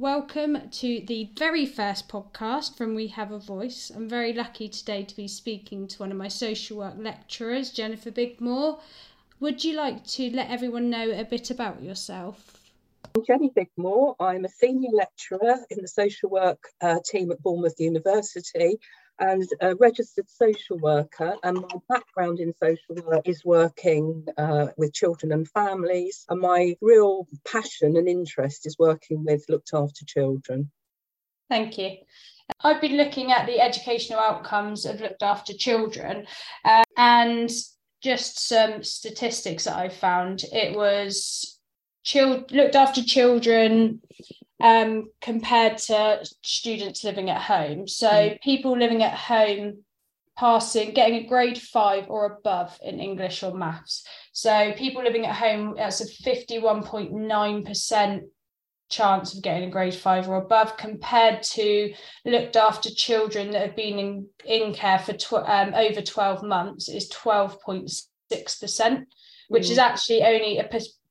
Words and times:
welcome 0.00 0.58
to 0.70 1.04
the 1.08 1.28
very 1.36 1.66
first 1.66 2.08
podcast 2.08 2.74
from 2.74 2.94
We 2.94 3.08
Have 3.08 3.32
a 3.32 3.38
Voice. 3.38 3.92
I'm 3.94 4.08
very 4.08 4.32
lucky 4.32 4.66
today 4.66 5.02
to 5.02 5.14
be 5.14 5.28
speaking 5.28 5.86
to 5.88 5.98
one 5.98 6.10
of 6.10 6.16
my 6.16 6.28
social 6.28 6.78
work 6.78 6.94
lecturers, 6.96 7.70
Jennifer 7.70 8.10
Bigmore. 8.10 8.80
Would 9.40 9.62
you 9.62 9.76
like 9.76 10.06
to 10.06 10.30
let 10.30 10.48
everyone 10.48 10.88
know 10.88 11.10
a 11.10 11.24
bit 11.24 11.50
about 11.50 11.82
yourself? 11.82 12.72
I'm 13.14 13.26
Jenny 13.26 13.50
Bigmore. 13.50 14.16
I'm 14.18 14.46
a 14.46 14.48
senior 14.48 14.88
lecturer 14.90 15.56
in 15.68 15.82
the 15.82 15.88
social 15.88 16.30
work 16.30 16.62
uh, 16.80 17.00
team 17.04 17.30
at 17.30 17.42
Bournemouth 17.42 17.78
University 17.78 18.80
and 19.20 19.48
a 19.60 19.76
registered 19.76 20.28
social 20.28 20.78
worker. 20.78 21.36
And 21.42 21.60
my 21.60 21.76
background 21.88 22.40
in 22.40 22.52
social 22.54 22.96
work 23.06 23.28
is 23.28 23.44
working 23.44 24.26
uh, 24.36 24.68
with 24.76 24.92
children 24.92 25.32
and 25.32 25.48
families. 25.48 26.24
And 26.28 26.40
my 26.40 26.76
real 26.80 27.28
passion 27.46 27.96
and 27.96 28.08
interest 28.08 28.66
is 28.66 28.78
working 28.78 29.24
with 29.24 29.44
looked 29.48 29.70
after 29.74 30.04
children. 30.04 30.70
Thank 31.48 31.78
you. 31.78 31.96
I've 32.62 32.80
been 32.80 32.96
looking 32.96 33.32
at 33.32 33.46
the 33.46 33.60
educational 33.60 34.18
outcomes 34.18 34.86
of 34.86 35.00
looked 35.00 35.22
after 35.22 35.52
children 35.52 36.26
uh, 36.64 36.82
and 36.96 37.50
just 38.02 38.48
some 38.48 38.82
statistics 38.82 39.64
that 39.64 39.76
I 39.76 39.88
found. 39.88 40.42
It 40.52 40.76
was 40.76 41.58
child 42.02 42.50
looked 42.50 42.76
after 42.76 43.02
children 43.02 44.00
um, 44.60 45.10
compared 45.20 45.78
to 45.78 46.24
students 46.42 47.04
living 47.04 47.30
at 47.30 47.40
home. 47.40 47.88
So 47.88 48.08
mm. 48.08 48.40
people 48.40 48.78
living 48.78 49.02
at 49.02 49.14
home 49.14 49.84
passing, 50.36 50.92
getting 50.92 51.24
a 51.24 51.26
grade 51.26 51.58
five 51.58 52.08
or 52.08 52.26
above 52.26 52.78
in 52.82 53.00
English 53.00 53.42
or 53.42 53.52
maths. 53.54 54.06
So 54.32 54.72
people 54.72 55.02
living 55.02 55.26
at 55.26 55.34
home, 55.36 55.74
that's 55.76 56.00
a 56.00 56.06
51.9% 56.06 58.22
chance 58.88 59.34
of 59.34 59.42
getting 59.42 59.68
a 59.68 59.70
grade 59.70 59.94
five 59.94 60.26
or 60.28 60.36
above 60.36 60.76
compared 60.76 61.42
to 61.42 61.92
looked 62.24 62.56
after 62.56 62.90
children 62.90 63.52
that 63.52 63.62
have 63.62 63.76
been 63.76 63.98
in, 63.98 64.26
in 64.44 64.74
care 64.74 64.98
for 64.98 65.12
tw- 65.12 65.34
um, 65.34 65.74
over 65.74 66.02
12 66.02 66.42
months 66.42 66.88
is 66.88 67.08
12.6%, 67.10 69.04
which 69.48 69.66
mm. 69.66 69.70
is 69.70 69.78
actually 69.78 70.22
only 70.22 70.58
a 70.58 70.64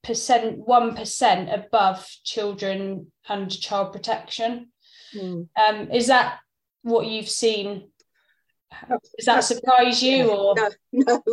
percent 0.03 0.58
one 0.58 0.95
percent 0.95 1.50
above 1.52 2.08
children 2.23 3.11
under 3.28 3.55
child 3.55 3.94
protection. 3.94 4.72
Mm. 5.16 5.47
Um, 5.58 5.92
is 5.92 6.08
that 6.08 6.39
what 6.83 7.08
you've 7.08 7.30
seen? 7.30 7.89
Does 8.88 9.25
that 9.25 9.44
surprise 9.44 10.02
you 10.03 10.30
or? 10.30 10.55
No. 10.55 10.70
No. 10.92 11.23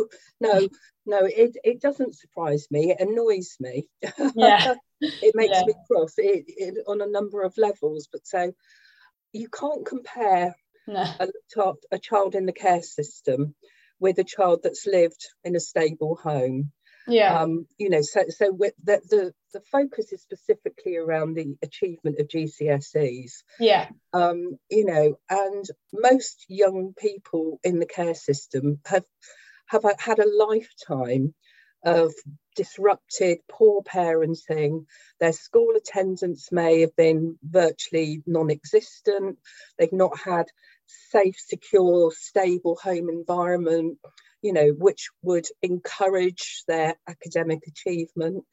No. 0.41 0.67
No 1.05 1.19
it, 1.25 1.55
it 1.63 1.81
doesn't 1.81 2.15
surprise 2.17 2.67
me. 2.69 2.91
It 2.91 2.99
annoys 2.99 3.55
me. 3.59 3.89
Yeah. 4.35 4.75
It 4.99 5.35
makes 5.35 5.53
yeah. 5.53 5.61
me 5.63 5.75
cross. 5.85 6.15
It, 6.17 6.45
it, 6.47 6.83
on 6.87 7.01
a 7.01 7.05
number 7.05 7.43
of 7.43 7.55
levels 7.55 8.09
but 8.11 8.25
so 8.25 8.51
you 9.31 9.47
can't 9.47 9.85
compare 9.85 10.55
no. 10.87 11.05
a, 11.19 11.27
a 11.91 11.99
child 11.99 12.33
in 12.33 12.47
the 12.47 12.51
care 12.51 12.81
system 12.81 13.53
with 13.99 14.17
a 14.17 14.23
child 14.23 14.61
that's 14.63 14.87
lived 14.87 15.27
in 15.43 15.55
a 15.55 15.59
stable 15.59 16.15
home 16.15 16.71
yeah. 17.07 17.41
Um, 17.41 17.67
you 17.77 17.89
know 17.89 18.01
so 18.01 18.23
so 18.29 18.51
with 18.51 18.73
the, 18.83 19.01
the 19.09 19.33
the 19.53 19.61
focus 19.71 20.11
is 20.11 20.21
specifically 20.21 20.97
around 20.97 21.35
the 21.35 21.55
achievement 21.63 22.19
of 22.19 22.27
gcse's 22.27 23.43
yeah. 23.59 23.89
Um, 24.13 24.57
you 24.69 24.85
know 24.85 25.17
and 25.29 25.65
most 25.93 26.45
young 26.49 26.93
people 26.97 27.59
in 27.63 27.79
the 27.79 27.85
care 27.85 28.15
system 28.15 28.79
have 28.85 29.05
have 29.67 29.83
had 29.99 30.19
a 30.19 30.27
lifetime 30.27 31.33
of 31.83 32.13
disrupted 32.55 33.37
poor 33.49 33.83
parenting. 33.83 34.85
Their 35.19 35.33
school 35.33 35.73
attendance 35.77 36.51
may 36.51 36.81
have 36.81 36.95
been 36.95 37.37
virtually 37.43 38.23
non-existent. 38.25 39.37
They've 39.77 39.93
not 39.93 40.17
had 40.17 40.47
safe 41.11 41.35
secure 41.37 42.11
stable 42.11 42.77
home 42.81 43.09
environment 43.09 43.99
you 44.47 44.53
know, 44.53 44.69
which 44.69 45.09
would 45.21 45.45
encourage 45.61 46.63
their 46.69 46.95
academic 47.05 47.67
achievement. 47.67 48.45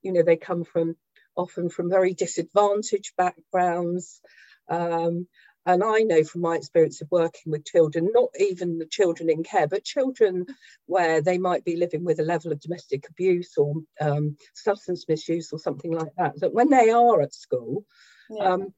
You 0.00 0.12
know, 0.12 0.22
they 0.22 0.36
come 0.36 0.62
from 0.62 0.94
often 1.34 1.68
from 1.70 1.90
very 1.90 2.14
disadvantaged 2.14 3.14
backgrounds. 3.16 4.20
Um, 4.68 5.26
and 5.66 5.82
I 5.82 6.02
know 6.02 6.22
from 6.22 6.42
my 6.42 6.54
experience 6.54 7.02
of 7.02 7.10
working 7.10 7.50
with 7.50 7.64
children, 7.64 8.10
not 8.14 8.28
even 8.38 8.78
the 8.78 8.86
children 8.86 9.28
in 9.28 9.42
care, 9.42 9.66
but 9.66 9.82
children 9.82 10.46
where 10.86 11.20
they 11.20 11.36
might 11.36 11.64
be 11.64 11.74
living 11.74 12.04
with 12.04 12.20
a 12.20 12.24
level 12.24 12.52
of 12.52 12.60
domestic 12.60 13.08
abuse 13.10 13.58
or 13.58 13.74
um, 14.00 14.36
substance 14.54 15.06
misuse 15.08 15.52
or 15.52 15.58
something 15.58 15.90
like 15.92 16.12
that, 16.16 16.38
that 16.38 16.54
when 16.54 16.70
they 16.70 16.90
are 16.90 17.22
at 17.22 17.34
school, 17.34 17.84
yeah. 18.30 18.52
um, 18.52 18.72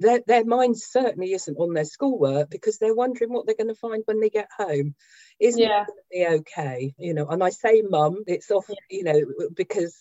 their, 0.00 0.20
their 0.26 0.44
mind 0.44 0.78
certainly 0.78 1.32
isn't 1.32 1.56
on 1.56 1.74
their 1.74 1.84
schoolwork 1.84 2.50
because 2.50 2.78
they're 2.78 2.94
wondering 2.94 3.32
what 3.32 3.46
they're 3.46 3.54
going 3.56 3.68
to 3.68 3.74
find 3.74 4.02
when 4.06 4.20
they 4.20 4.30
get 4.30 4.48
home. 4.56 4.94
Isn't 5.40 5.60
yeah. 5.60 5.86
it 6.10 6.40
okay? 6.40 6.94
You 6.98 7.14
know, 7.14 7.26
and 7.28 7.42
I 7.42 7.50
say 7.50 7.82
mum, 7.82 8.24
it's 8.26 8.50
often, 8.50 8.76
yeah. 8.90 8.96
you 8.96 9.04
know, 9.04 9.48
because 9.54 9.96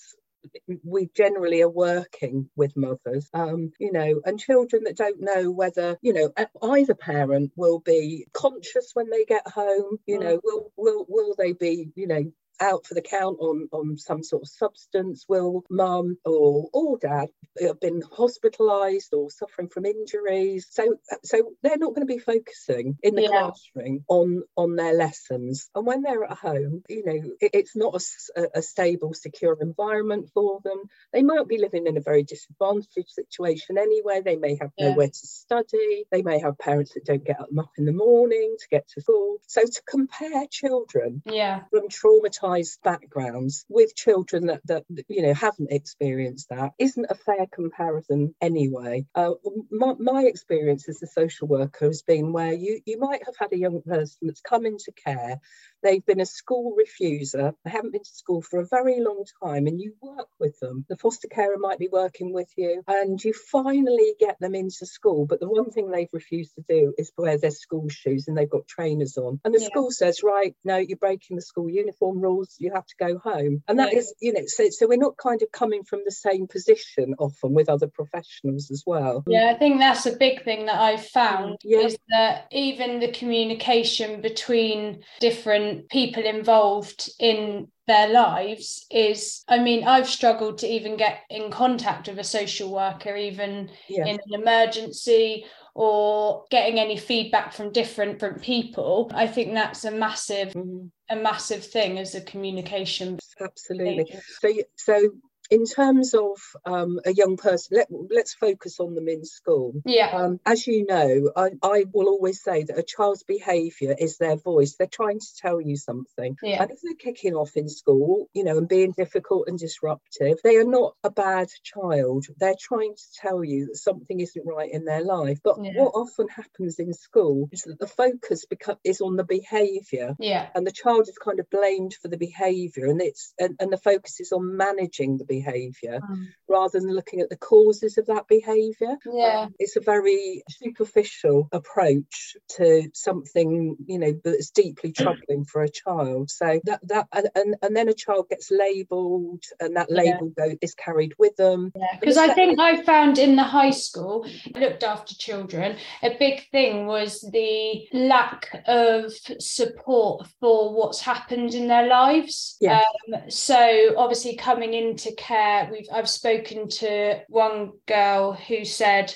we 0.84 1.10
generally 1.16 1.62
are 1.62 1.70
working 1.70 2.50
with 2.56 2.76
mothers 2.76 3.30
um, 3.34 3.72
you 3.80 3.92
know 3.92 4.22
and 4.26 4.40
children 4.40 4.84
that 4.84 4.98
don't 4.98 5.22
know 5.22 5.50
whether 5.50 5.98
you 6.02 6.14
know 6.14 6.34
either 6.62 6.94
parent 6.94 7.52
will 7.56 7.80
be 7.80 8.28
conscious 8.34 8.92
when 8.94 9.10
they 9.10 9.26
get 9.26 9.48
home 9.48 9.98
you 10.06 10.20
mm. 10.20 10.24
know 10.24 10.42
will 10.44 10.72
will 10.76 11.06
will 11.08 11.36
they 11.38 11.54
be 11.54 11.90
you 11.96 12.08
know 12.08 12.32
out 12.60 12.86
for 12.86 12.94
the 12.94 13.02
count 13.02 13.38
on, 13.40 13.68
on 13.72 13.98
some 13.98 14.24
sort 14.24 14.44
of 14.44 14.50
substance? 14.50 15.26
Will 15.28 15.64
mum 15.70 16.18
or, 16.26 16.70
or 16.74 16.98
dad 16.98 17.28
have 17.60 17.80
been 17.80 18.02
hospitalised 18.02 19.14
or 19.14 19.30
suffering 19.30 19.70
from 19.70 19.86
injuries? 19.86 20.68
So, 20.70 20.96
so 21.24 21.54
they're 21.62 21.78
not 21.78 21.96
going 21.96 22.08
to 22.08 22.14
be 22.14 22.20
focusing 22.20 22.98
in 23.02 23.16
the 23.16 23.24
yeah. 23.24 23.30
classroom 23.30 24.04
on, 24.08 24.44
on 24.56 24.76
their 24.76 24.94
lessons. 24.94 25.70
And 25.76 25.86
when 25.86 26.02
they're 26.02 26.24
at 26.24 26.38
home, 26.38 26.84
you 26.88 27.04
know, 27.06 27.32
it, 27.42 27.52
it's 27.54 27.76
not 27.76 28.02
a, 28.36 28.48
a 28.56 28.62
stable, 28.62 29.14
secure 29.14 29.58
environment 29.60 30.30
for 30.34 30.60
them. 30.64 30.84
They 31.12 31.24
might 31.24 31.48
be 31.48 31.58
living 31.58 31.88
in 31.88 31.98
a 31.98 32.02
very 32.02 32.24
disadvantaged 32.24 33.10
situation 33.10 33.78
anyway. 33.78 34.22
They 34.24 34.38
may 34.38 34.58
have 34.62 34.72
yeah. 34.78 34.90
nowhere 34.90 35.08
to 35.08 35.28
study. 35.28 36.06
They 36.12 36.22
may 36.22 36.40
have 36.40 36.58
parents 36.58 36.94
that 36.94 37.06
don't 37.06 37.26
get 37.26 37.40
them 37.40 37.60
up 37.60 37.72
in 37.78 37.86
the 37.86 37.94
morning 37.94 38.56
to 38.60 38.68
get 38.70 38.88
to 38.90 39.02
school. 39.02 39.38
So 39.48 39.62
to 39.64 39.82
compare 39.88 40.46
children 40.50 41.22
yeah. 41.26 41.62
from 41.72 41.90
traumatized 41.90 42.43
backgrounds 42.84 43.66
with 43.70 43.96
children 43.96 44.48
that, 44.48 44.62
that 44.66 44.84
you 45.08 45.22
know 45.22 45.34
haven't 45.34 45.72
experienced 45.72 46.50
that 46.50 46.74
isn't 46.78 47.06
a 47.10 47.16
fair 47.16 47.46
comparison 47.52 48.36
anyway. 48.42 49.06
Uh, 49.16 49.32
my, 49.72 49.94
my 49.98 50.24
experience 50.24 50.90
as 50.90 51.02
a 51.02 51.08
social 51.08 51.48
worker 51.48 51.86
has 51.86 52.02
been 52.02 52.34
where 52.34 52.54
you, 52.54 52.82
you 52.86 53.00
might 53.00 53.24
have 53.26 53.36
had 53.40 53.54
a 53.54 53.58
young 53.58 53.82
person 53.82 54.18
that's 54.24 54.42
come 54.42 54.66
into 54.66 54.92
care 54.92 55.40
they've 55.84 56.06
been 56.06 56.22
a 56.22 56.26
school 56.26 56.76
refuser, 56.76 57.54
they 57.64 57.72
haven't 57.72 57.92
been 57.92 58.04
to 58.04 58.16
school 58.16 58.42
for 58.42 58.60
a 58.60 58.68
very 58.68 59.00
long 59.02 59.26
time, 59.44 59.68
and 59.68 59.80
you 59.80 59.94
work 60.02 60.30
with 60.40 60.60
them. 60.60 60.86
The 60.90 60.98
foster 60.98 61.28
carer 61.28 61.58
might 61.58 61.80
be 61.80 61.90
working 61.92 62.34
with 62.34 62.50
you, 62.58 62.84
and 62.88 63.24
you 63.24 63.34
finally 63.52 64.14
get 64.20 64.40
them 64.40 64.56
into 64.56 64.86
school. 64.86 65.26
But 65.26 65.40
the 65.40 65.50
one 65.50 65.72
thing 65.72 65.92
they've 65.92 66.08
refused 66.12 66.56
to 66.56 66.64
do 66.68 66.94
is 66.98 67.12
wear 67.18 67.38
their 67.38 67.52
school 67.52 67.88
shoes, 67.90 68.28
and 68.28 68.38
they've 68.38 68.50
got 68.50 68.68
trainers 68.68 69.18
on. 69.18 69.40
And 69.44 69.54
the 69.54 69.62
yeah. 69.62 69.68
school 69.68 69.92
says, 69.92 70.24
right, 70.24 70.56
no, 70.64 70.78
you're 70.78 70.98
breaking 70.98 71.36
the 71.36 71.42
school 71.42 71.70
uniform 71.70 72.20
rules, 72.20 72.56
you 72.60 72.72
have 72.74 72.86
to 72.86 72.96
go 73.00 73.18
home. 73.18 73.64
And 73.68 73.80
that 73.80 73.94
yeah. 73.94 74.00
is, 74.00 74.14
you 74.22 74.34
know, 74.34 74.44
so, 74.46 74.70
so 74.70 74.88
we're 74.88 74.98
not 74.98 75.18
kind 75.18 75.42
of 75.42 75.52
coming 75.52 75.84
from 75.84 76.02
the 76.06 76.12
same 76.12 76.48
position 76.48 77.16
often 77.20 77.54
with 77.54 77.70
other 77.70 77.88
professionals 77.88 78.72
as 78.72 78.84
well. 78.86 79.24
Yeah, 79.28 79.52
I 79.54 79.58
think 79.58 79.80
that's 79.80 80.06
a 80.06 80.16
big 80.16 80.44
thing 80.44 80.66
that 80.68 80.80
I've 80.80 81.06
found 81.06 81.58
yeah. 81.64 81.80
is 81.80 81.98
that 82.10 82.48
even 82.52 83.00
the 83.00 83.12
communication 83.12 84.22
between 84.22 85.04
different 85.20 85.73
people 85.90 86.24
involved 86.24 87.10
in 87.20 87.68
their 87.88 88.08
lives 88.10 88.86
is 88.90 89.44
i 89.50 89.60
mean 89.60 89.84
i've 89.86 90.08
struggled 90.08 90.58
to 90.58 90.68
even 90.68 90.96
get 90.96 91.20
in 91.30 91.52
contact 91.52 92.08
with 92.08 92.18
a 92.20 92.24
social 92.24 92.72
worker 92.72 93.16
even 93.16 93.70
yeah. 93.90 94.06
in 94.06 94.16
an 94.16 94.42
emergency 94.42 95.46
or 95.76 96.46
getting 96.52 96.80
any 96.80 96.96
feedback 96.96 97.52
from 97.52 97.72
different, 97.72 98.20
different 98.20 98.42
people 98.42 99.12
i 99.14 99.28
think 99.28 99.54
that's 99.54 99.84
a 99.86 99.92
massive 99.92 100.50
mm-hmm. 100.50 100.86
a 101.10 101.22
massive 101.22 101.66
thing 101.66 101.98
as 102.00 102.16
a 102.16 102.22
communication 102.22 103.20
absolutely 103.42 104.06
so 104.40 104.54
so 104.76 105.10
in 105.50 105.66
terms 105.66 106.14
of 106.14 106.40
um, 106.66 107.00
a 107.06 107.14
young 107.14 107.38
person, 107.38 107.78
let, 107.78 107.88
let's 108.10 108.34
focus 108.34 108.80
on 108.80 108.96
them 108.96 109.08
in 109.08 109.26
school. 109.26 109.74
Yeah. 109.86 110.10
Um, 110.10 110.40
as 110.46 110.66
you 110.66 110.86
know, 110.86 111.32
I, 111.36 111.50
I, 111.62 111.86
will 111.92 112.08
always 112.08 112.42
say 112.42 112.64
that 112.64 112.78
a 112.78 112.84
child's 112.84 113.24
behaviour 113.24 113.96
is 113.98 114.18
their 114.18 114.38
voice. 114.38 114.76
They're 114.76 114.88
trying 114.88 115.20
to 115.20 115.36
tell 115.38 115.62
you 115.62 115.76
something. 115.76 116.38
Yeah. 116.42 116.62
And 116.62 116.72
if 116.72 116.80
they're 116.82 116.96
kicking 116.96 117.34
off 117.34 117.56
in 117.56 117.70
school, 117.70 118.30
you 118.34 118.44
know, 118.44 118.58
and 118.58 118.68
being 118.68 118.94
difficult 118.96 119.48
and 119.48 119.60
disruptive, 119.60 120.38
they 120.44 120.56
are 120.58 120.66
not 120.66 120.96
a 121.04 121.12
bad 121.12 121.50
child. 121.64 122.26
They're 122.38 122.56
trying 122.60 122.96
to 122.96 123.04
tell 123.22 123.44
you 123.44 123.68
that 123.68 123.78
something 123.78 124.20
isn't 124.20 124.46
right 124.46 124.72
in 124.72 124.86
their 124.86 125.04
life. 125.04 125.40
But 125.44 125.58
yeah. 125.62 125.74
what 125.76 125.92
often 125.94 126.30
happens 126.30 126.80
in 126.80 126.94
school 126.94 127.50
is 127.52 127.64
that 127.64 127.80
the 127.80 127.88
focus 127.88 128.46
beca- 128.52 128.78
is 128.84 129.02
on 129.02 129.18
the 129.18 129.24
behaviour. 129.24 130.16
Yeah. 130.20 130.48
And 130.56 130.66
the 130.66 130.72
child 130.72 131.08
is 131.10 131.18
kind 131.18 131.40
of 131.40 131.50
blamed 131.50 131.96
for 132.02 132.08
the 132.08 132.18
behaviour, 132.18 132.86
and 132.86 133.02
it's 133.02 133.34
and, 133.38 133.56
and 133.60 133.72
the 133.72 133.78
focus 133.78 134.20
is 134.20 134.32
on 134.32 134.58
managing 134.58 135.18
the 135.18 135.26
behaviour 135.26 135.33
mm. 135.42 136.28
rather 136.48 136.80
than 136.80 136.94
looking 136.94 137.22
at 137.22 137.30
the 137.30 137.38
causes 137.38 137.98
of 137.98 138.06
that 138.08 138.28
behaviour. 138.28 138.98
Yeah. 139.06 139.44
Um, 139.44 139.56
it's 139.60 139.76
a 139.76 139.82
very 139.82 140.44
superficial 140.50 141.48
approach 141.52 142.36
to 142.58 142.90
something, 142.94 143.78
you 143.86 144.00
know, 144.00 144.14
that's 144.24 144.52
deeply 144.52 144.92
troubling 144.92 145.46
for 145.46 145.64
a 145.64 145.70
child. 145.70 146.30
So 146.30 146.60
that 146.66 146.80
that 146.88 147.08
and, 147.36 147.56
and 147.62 147.76
then 147.76 147.90
a 147.90 147.94
child 147.94 148.30
gets 148.30 148.52
labelled 148.52 149.44
and 149.60 149.76
that 149.76 149.92
label 149.92 150.32
yeah. 150.38 150.50
go, 150.50 150.58
is 150.62 150.76
carried 150.76 151.14
with 151.18 151.36
them. 151.36 151.72
Yeah, 151.76 152.00
because 152.00 152.18
I 152.18 152.34
think 152.34 152.60
I 152.60 152.82
found 152.84 153.18
in 153.18 153.36
the 153.36 153.44
high 153.44 153.72
school, 153.72 154.26
looked 154.56 154.84
after 154.84 155.16
children, 155.16 155.78
a 156.02 156.16
big 156.18 156.50
thing 156.50 156.86
was 156.86 157.22
the 157.32 157.88
lack 157.94 158.64
of 158.68 159.12
support 159.40 160.28
for 160.40 160.74
what's 160.74 161.02
happened 161.02 161.54
in 161.54 161.68
their 161.68 161.88
lives. 161.88 162.58
Yeah. 162.60 162.82
Um, 163.14 163.30
so 163.30 163.94
obviously 163.98 164.36
coming 164.36 164.74
into 164.74 165.12
care, 165.24 165.70
we've 165.72 165.88
I've 165.92 166.10
spoken 166.10 166.68
to 166.68 167.22
one 167.30 167.72
girl 167.88 168.34
who 168.34 168.66
said 168.66 169.14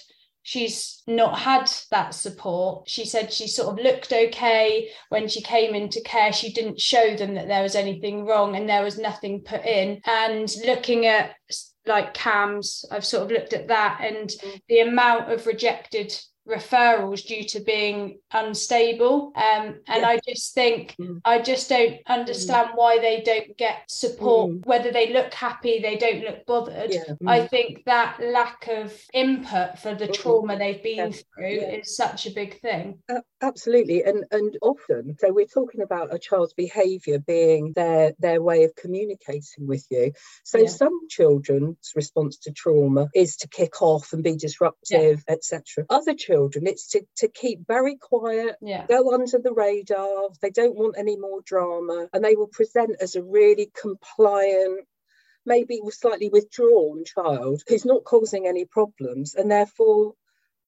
she's 0.48 1.04
not 1.08 1.38
had 1.38 1.70
that 1.92 2.14
support. 2.14 2.88
She 2.88 3.06
said 3.06 3.34
she 3.34 3.48
sort 3.48 3.78
of 3.78 3.84
looked 3.84 4.14
okay 4.14 4.90
when 5.10 5.28
she 5.28 5.42
came 5.42 5.76
into 5.76 6.00
care. 6.02 6.32
She 6.32 6.54
didn't 6.54 6.80
show 6.80 7.18
them 7.18 7.36
that 7.36 7.50
there 7.50 7.64
was 7.64 7.76
anything 7.76 8.26
wrong 8.26 8.56
and 8.56 8.70
there 8.70 8.84
was 8.84 8.98
nothing 8.98 9.42
put 9.42 9.66
in. 9.66 10.00
And 10.06 10.50
looking 10.66 11.06
at 11.06 11.36
like 11.86 12.14
CAMHS, 12.14 12.86
I've 12.92 13.06
sort 13.06 13.24
of 13.24 13.32
looked 13.32 13.52
at 13.52 13.68
that 13.68 14.00
and 14.02 14.30
mm. 14.30 14.62
the 14.70 14.80
amount 14.80 15.32
of 15.32 15.48
rejected 15.48 16.18
referrals 16.48 17.26
due 17.26 17.44
to 17.44 17.60
being 17.60 18.20
unstable 18.32 19.34
um, 19.36 19.76
and 19.88 20.02
yeah. 20.02 20.08
i 20.08 20.20
just 20.28 20.54
think 20.54 20.96
mm. 21.00 21.20
i 21.26 21.40
just 21.40 21.68
don't 21.70 21.98
understand 22.08 22.70
mm. 22.70 22.76
why 22.76 22.98
they 23.00 23.22
don't 23.22 23.58
get 23.58 23.80
support 23.88 24.52
mm. 24.52 24.66
whether 24.66 24.92
they 24.92 25.12
look 25.12 25.34
happy 25.34 25.80
they 25.80 25.98
don't 25.98 26.24
look 26.24 26.46
bothered 26.46 26.94
yeah. 26.94 27.04
i 27.26 27.42
mm. 27.42 27.50
think 27.50 27.84
that 27.86 28.18
lack 28.22 28.68
of 28.70 28.94
input 29.14 29.78
for 29.80 29.94
the 29.94 30.08
trauma 30.08 30.58
they've 30.58 30.84
been 30.84 31.12
yeah. 31.12 31.18
through 31.36 31.80
is 31.80 31.96
such 31.96 32.26
a 32.26 32.32
big 32.32 32.60
thing 32.62 32.98
uh, 33.10 33.20
absolutely 33.42 34.04
and 34.04 34.24
and 34.32 34.58
often 34.62 35.16
so 35.20 35.32
we're 35.32 35.46
talking 35.46 35.82
about 35.82 36.14
a 36.14 36.20
child's 36.20 36.54
behavior 36.54 37.20
being 37.20 37.74
their 37.74 38.14
their 38.20 38.42
way 38.42 38.64
of 38.64 38.74
communicating 38.76 39.68
with 39.68 39.86
you 39.90 40.14
so 40.44 40.66
some 40.66 41.08
children's 41.10 41.92
response 41.96 42.38
to 42.38 42.52
trauma 42.52 43.08
is 43.14 43.36
to 43.36 43.48
kick 43.50 43.82
off 43.82 44.14
and 44.14 44.24
be 44.24 44.36
disruptive 44.36 45.24
etc 45.28 45.86
other 45.90 46.14
children 46.14 46.37
children. 46.38 46.68
It's 46.68 46.88
to, 46.90 47.02
to 47.18 47.28
keep 47.28 47.66
very 47.68 47.96
quiet, 47.96 48.56
yeah. 48.62 48.86
go 48.88 49.14
under 49.14 49.40
the 49.40 49.54
radar. 49.54 50.30
They 50.42 50.52
don't 50.52 50.76
want 50.76 50.96
any 50.98 51.18
more 51.18 51.42
drama, 51.42 52.08
and 52.14 52.24
they 52.24 52.36
will 52.36 52.48
present 52.48 52.98
as 53.02 53.16
a 53.16 53.24
really 53.24 53.72
compliant, 53.80 54.86
maybe 55.46 55.80
slightly 55.90 56.30
withdrawn 56.30 57.04
child 57.06 57.64
who's 57.68 57.86
not 57.86 58.04
causing 58.04 58.48
any 58.48 58.66
problems, 58.66 59.36
and 59.36 59.50
therefore 59.50 60.14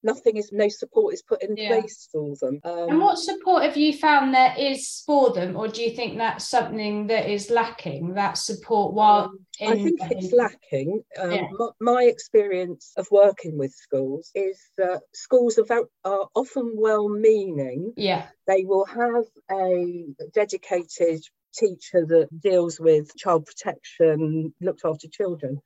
nothing 0.03 0.37
is 0.37 0.51
no 0.51 0.69
support 0.69 1.13
is 1.13 1.21
put 1.21 1.43
in 1.43 1.55
yeah. 1.55 1.69
place 1.69 2.07
for 2.11 2.35
them. 2.39 2.59
Um, 2.63 2.89
and 2.89 2.99
what 2.99 3.17
support 3.17 3.63
have 3.63 3.77
you 3.77 3.93
found 3.93 4.33
there 4.33 4.55
is 4.57 5.03
for 5.05 5.31
them 5.33 5.55
or 5.55 5.67
do 5.67 5.83
you 5.83 5.91
think 5.91 6.17
that's 6.17 6.47
something 6.47 7.07
that 7.07 7.29
is 7.29 7.49
lacking 7.49 8.13
that 8.13 8.37
support 8.37 8.93
while 8.93 9.25
um, 9.25 9.39
i 9.61 9.75
think 9.75 9.99
it's 10.01 10.31
lacking. 10.33 11.03
Um, 11.19 11.31
yeah. 11.31 11.47
my, 11.51 11.69
my, 11.81 12.03
experience 12.03 12.93
of 12.97 13.07
working 13.11 13.57
with 13.57 13.71
schools 13.73 14.31
is 14.33 14.59
that 14.77 15.01
schools 15.13 15.57
are, 15.57 15.65
very, 15.65 15.83
are 16.05 16.27
often 16.35 16.73
well 16.75 17.09
meaning 17.09 17.93
yeah. 17.95 18.27
They 18.47 18.65
will 18.65 18.85
have 18.85 19.25
a 19.51 20.05
dedicated 20.33 21.21
teacher 21.53 22.05
that 22.05 22.27
deals 22.41 22.79
with 22.79 23.15
child 23.15 23.45
protection 23.45 24.53
looked 24.61 24.81
after 24.85 25.07
children 25.07 25.61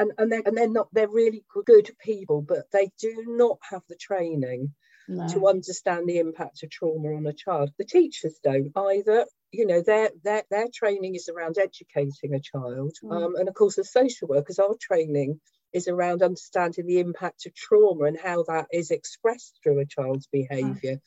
and 0.00 0.12
and 0.18 0.32
they're, 0.32 0.42
and 0.44 0.56
they're 0.56 0.68
not 0.68 0.88
they're 0.92 1.08
really 1.08 1.44
good 1.66 1.90
people 2.02 2.42
but 2.42 2.70
they 2.72 2.90
do 2.98 3.24
not 3.28 3.58
have 3.70 3.82
the 3.88 3.96
training 3.96 4.72
no. 5.08 5.28
to 5.28 5.46
understand 5.46 6.08
the 6.08 6.18
impact 6.18 6.62
of 6.62 6.70
trauma 6.70 7.14
on 7.14 7.26
a 7.26 7.32
child 7.32 7.70
the 7.78 7.84
teachers 7.84 8.40
don't 8.42 8.72
either 8.76 9.26
you 9.52 9.66
know 9.66 9.82
their 9.82 10.10
their 10.24 10.42
their 10.50 10.66
training 10.72 11.14
is 11.14 11.28
around 11.28 11.58
educating 11.58 12.34
a 12.34 12.40
child 12.40 12.92
mm. 13.04 13.12
um, 13.12 13.36
and 13.36 13.48
of 13.48 13.54
course 13.54 13.76
the 13.76 13.84
social 13.84 14.28
workers 14.28 14.58
our 14.58 14.74
training 14.80 15.40
is 15.72 15.86
around 15.86 16.22
understanding 16.22 16.86
the 16.86 16.98
impact 16.98 17.46
of 17.46 17.54
trauma 17.54 18.04
and 18.04 18.18
how 18.18 18.42
that 18.44 18.66
is 18.72 18.90
expressed 18.90 19.58
through 19.62 19.78
a 19.80 19.86
child's 19.86 20.28
behavior 20.28 20.96
mm. 20.96 21.00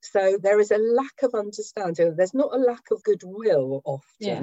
so 0.00 0.38
there 0.42 0.60
is 0.60 0.70
a 0.70 0.78
lack 0.78 1.22
of 1.22 1.34
understanding 1.34 2.14
there's 2.16 2.34
not 2.34 2.54
a 2.54 2.58
lack 2.58 2.90
of 2.90 3.02
goodwill 3.02 3.80
often 3.84 4.04
yeah. 4.18 4.42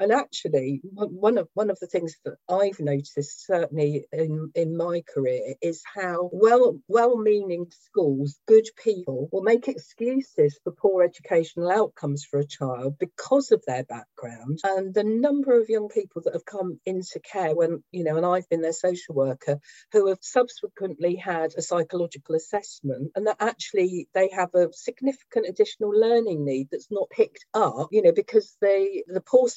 And 0.00 0.12
actually, 0.12 0.80
one 0.84 1.38
of 1.38 1.48
one 1.54 1.70
of 1.70 1.78
the 1.80 1.86
things 1.88 2.16
that 2.24 2.36
I've 2.48 2.78
noticed, 2.78 3.46
certainly 3.46 4.06
in, 4.12 4.52
in 4.54 4.76
my 4.76 5.02
career, 5.12 5.54
is 5.60 5.82
how 5.92 6.30
well 6.32 6.78
well-meaning 6.86 7.66
schools, 7.70 8.38
good 8.46 8.66
people, 8.82 9.28
will 9.32 9.42
make 9.42 9.66
excuses 9.66 10.58
for 10.62 10.72
poor 10.72 11.02
educational 11.02 11.70
outcomes 11.70 12.24
for 12.24 12.38
a 12.38 12.46
child 12.46 12.96
because 12.98 13.50
of 13.50 13.64
their 13.66 13.84
background. 13.84 14.60
And 14.62 14.94
the 14.94 15.04
number 15.04 15.60
of 15.60 15.68
young 15.68 15.88
people 15.88 16.22
that 16.22 16.34
have 16.34 16.44
come 16.44 16.78
into 16.86 17.18
care 17.20 17.54
when 17.54 17.82
you 17.90 18.04
know, 18.04 18.16
and 18.16 18.26
I've 18.26 18.48
been 18.48 18.62
their 18.62 18.72
social 18.72 19.14
worker, 19.16 19.58
who 19.92 20.08
have 20.08 20.18
subsequently 20.20 21.16
had 21.16 21.54
a 21.56 21.62
psychological 21.62 22.36
assessment, 22.36 23.10
and 23.16 23.26
that 23.26 23.38
actually 23.40 24.08
they 24.14 24.28
have 24.30 24.54
a 24.54 24.68
significant 24.72 25.46
additional 25.48 25.90
learning 25.90 26.44
need 26.44 26.68
that's 26.70 26.90
not 26.90 27.10
picked 27.10 27.46
up, 27.54 27.88
you 27.90 28.02
know, 28.02 28.12
because 28.12 28.56
they 28.60 29.02
the 29.08 29.20
poor 29.20 29.48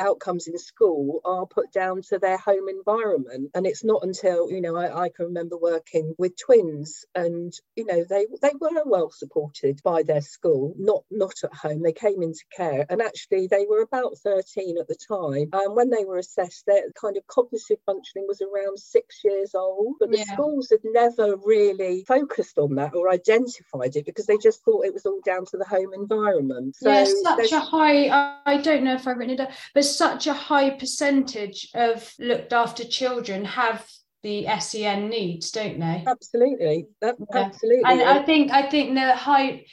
outcomes 0.00 0.46
in 0.46 0.58
school 0.58 1.20
are 1.24 1.46
put 1.46 1.72
down 1.72 2.02
to 2.02 2.18
their 2.18 2.38
home 2.38 2.68
environment. 2.68 3.50
And 3.54 3.66
it's 3.66 3.84
not 3.84 4.02
until 4.02 4.50
you 4.50 4.60
know 4.60 4.76
I, 4.76 5.04
I, 5.04 5.08
can 5.08 5.26
remember 5.26 5.56
working 5.56 6.14
with 6.18 6.36
twins 6.36 7.04
and 7.14 7.52
you 7.76 7.84
know 7.84 8.04
they 8.08 8.26
they 8.42 8.52
were 8.60 8.82
well 8.84 9.10
supported 9.10 9.80
by 9.82 10.02
their 10.02 10.20
school 10.20 10.74
not 10.78 11.04
not 11.10 11.34
at 11.44 11.54
home. 11.54 11.82
They 11.82 11.92
came 11.92 12.22
into 12.22 12.44
care 12.56 12.86
and 12.88 13.02
actually 13.02 13.46
they 13.46 13.66
were 13.68 13.82
about 13.82 14.16
13 14.22 14.78
at 14.78 14.88
the 14.88 14.96
time. 14.96 15.48
And 15.52 15.74
when 15.74 15.90
they 15.90 16.04
were 16.04 16.18
assessed 16.18 16.64
their 16.66 16.84
kind 17.00 17.16
of 17.16 17.26
cognitive 17.26 17.78
functioning 17.86 18.26
was 18.28 18.42
around 18.42 18.78
six 18.78 19.20
years 19.24 19.54
old. 19.54 19.94
But 20.00 20.10
the 20.10 20.18
yeah. 20.18 20.32
schools 20.32 20.68
had 20.70 20.80
never 20.84 21.36
really 21.44 22.04
focused 22.06 22.58
on 22.58 22.74
that 22.76 22.94
or 22.94 23.10
identified 23.10 23.96
it 23.96 24.06
because 24.06 24.26
they 24.26 24.38
just 24.38 24.64
thought 24.64 24.84
it 24.84 24.94
was 24.94 25.06
all 25.06 25.20
down 25.24 25.44
to 25.46 25.56
the 25.56 25.64
home 25.64 25.92
environment. 25.94 26.76
So 26.76 26.90
yeah, 26.90 27.04
such 27.22 27.52
a 27.52 27.60
high 27.60 28.08
I 28.46 28.58
don't 28.58 28.84
know 28.84 28.94
if 28.94 29.06
I've 29.06 29.16
written 29.16 29.34
it 29.34 29.38
down 29.38 29.48
but 29.74 29.84
such 29.96 30.26
a 30.26 30.32
high 30.32 30.70
percentage 30.70 31.68
of 31.74 32.12
looked 32.18 32.52
after 32.52 32.84
children 32.84 33.44
have 33.44 33.86
the 34.22 34.46
SEN 34.58 35.08
needs, 35.08 35.50
don't 35.50 35.78
they? 35.78 36.04
Absolutely, 36.06 36.86
that, 37.00 37.16
yeah. 37.18 37.46
absolutely. 37.46 37.82
And 37.84 38.02
I 38.02 38.22
think 38.22 38.50
I 38.50 38.68
think 38.68 38.94
the 38.94 39.14
high 39.14 39.64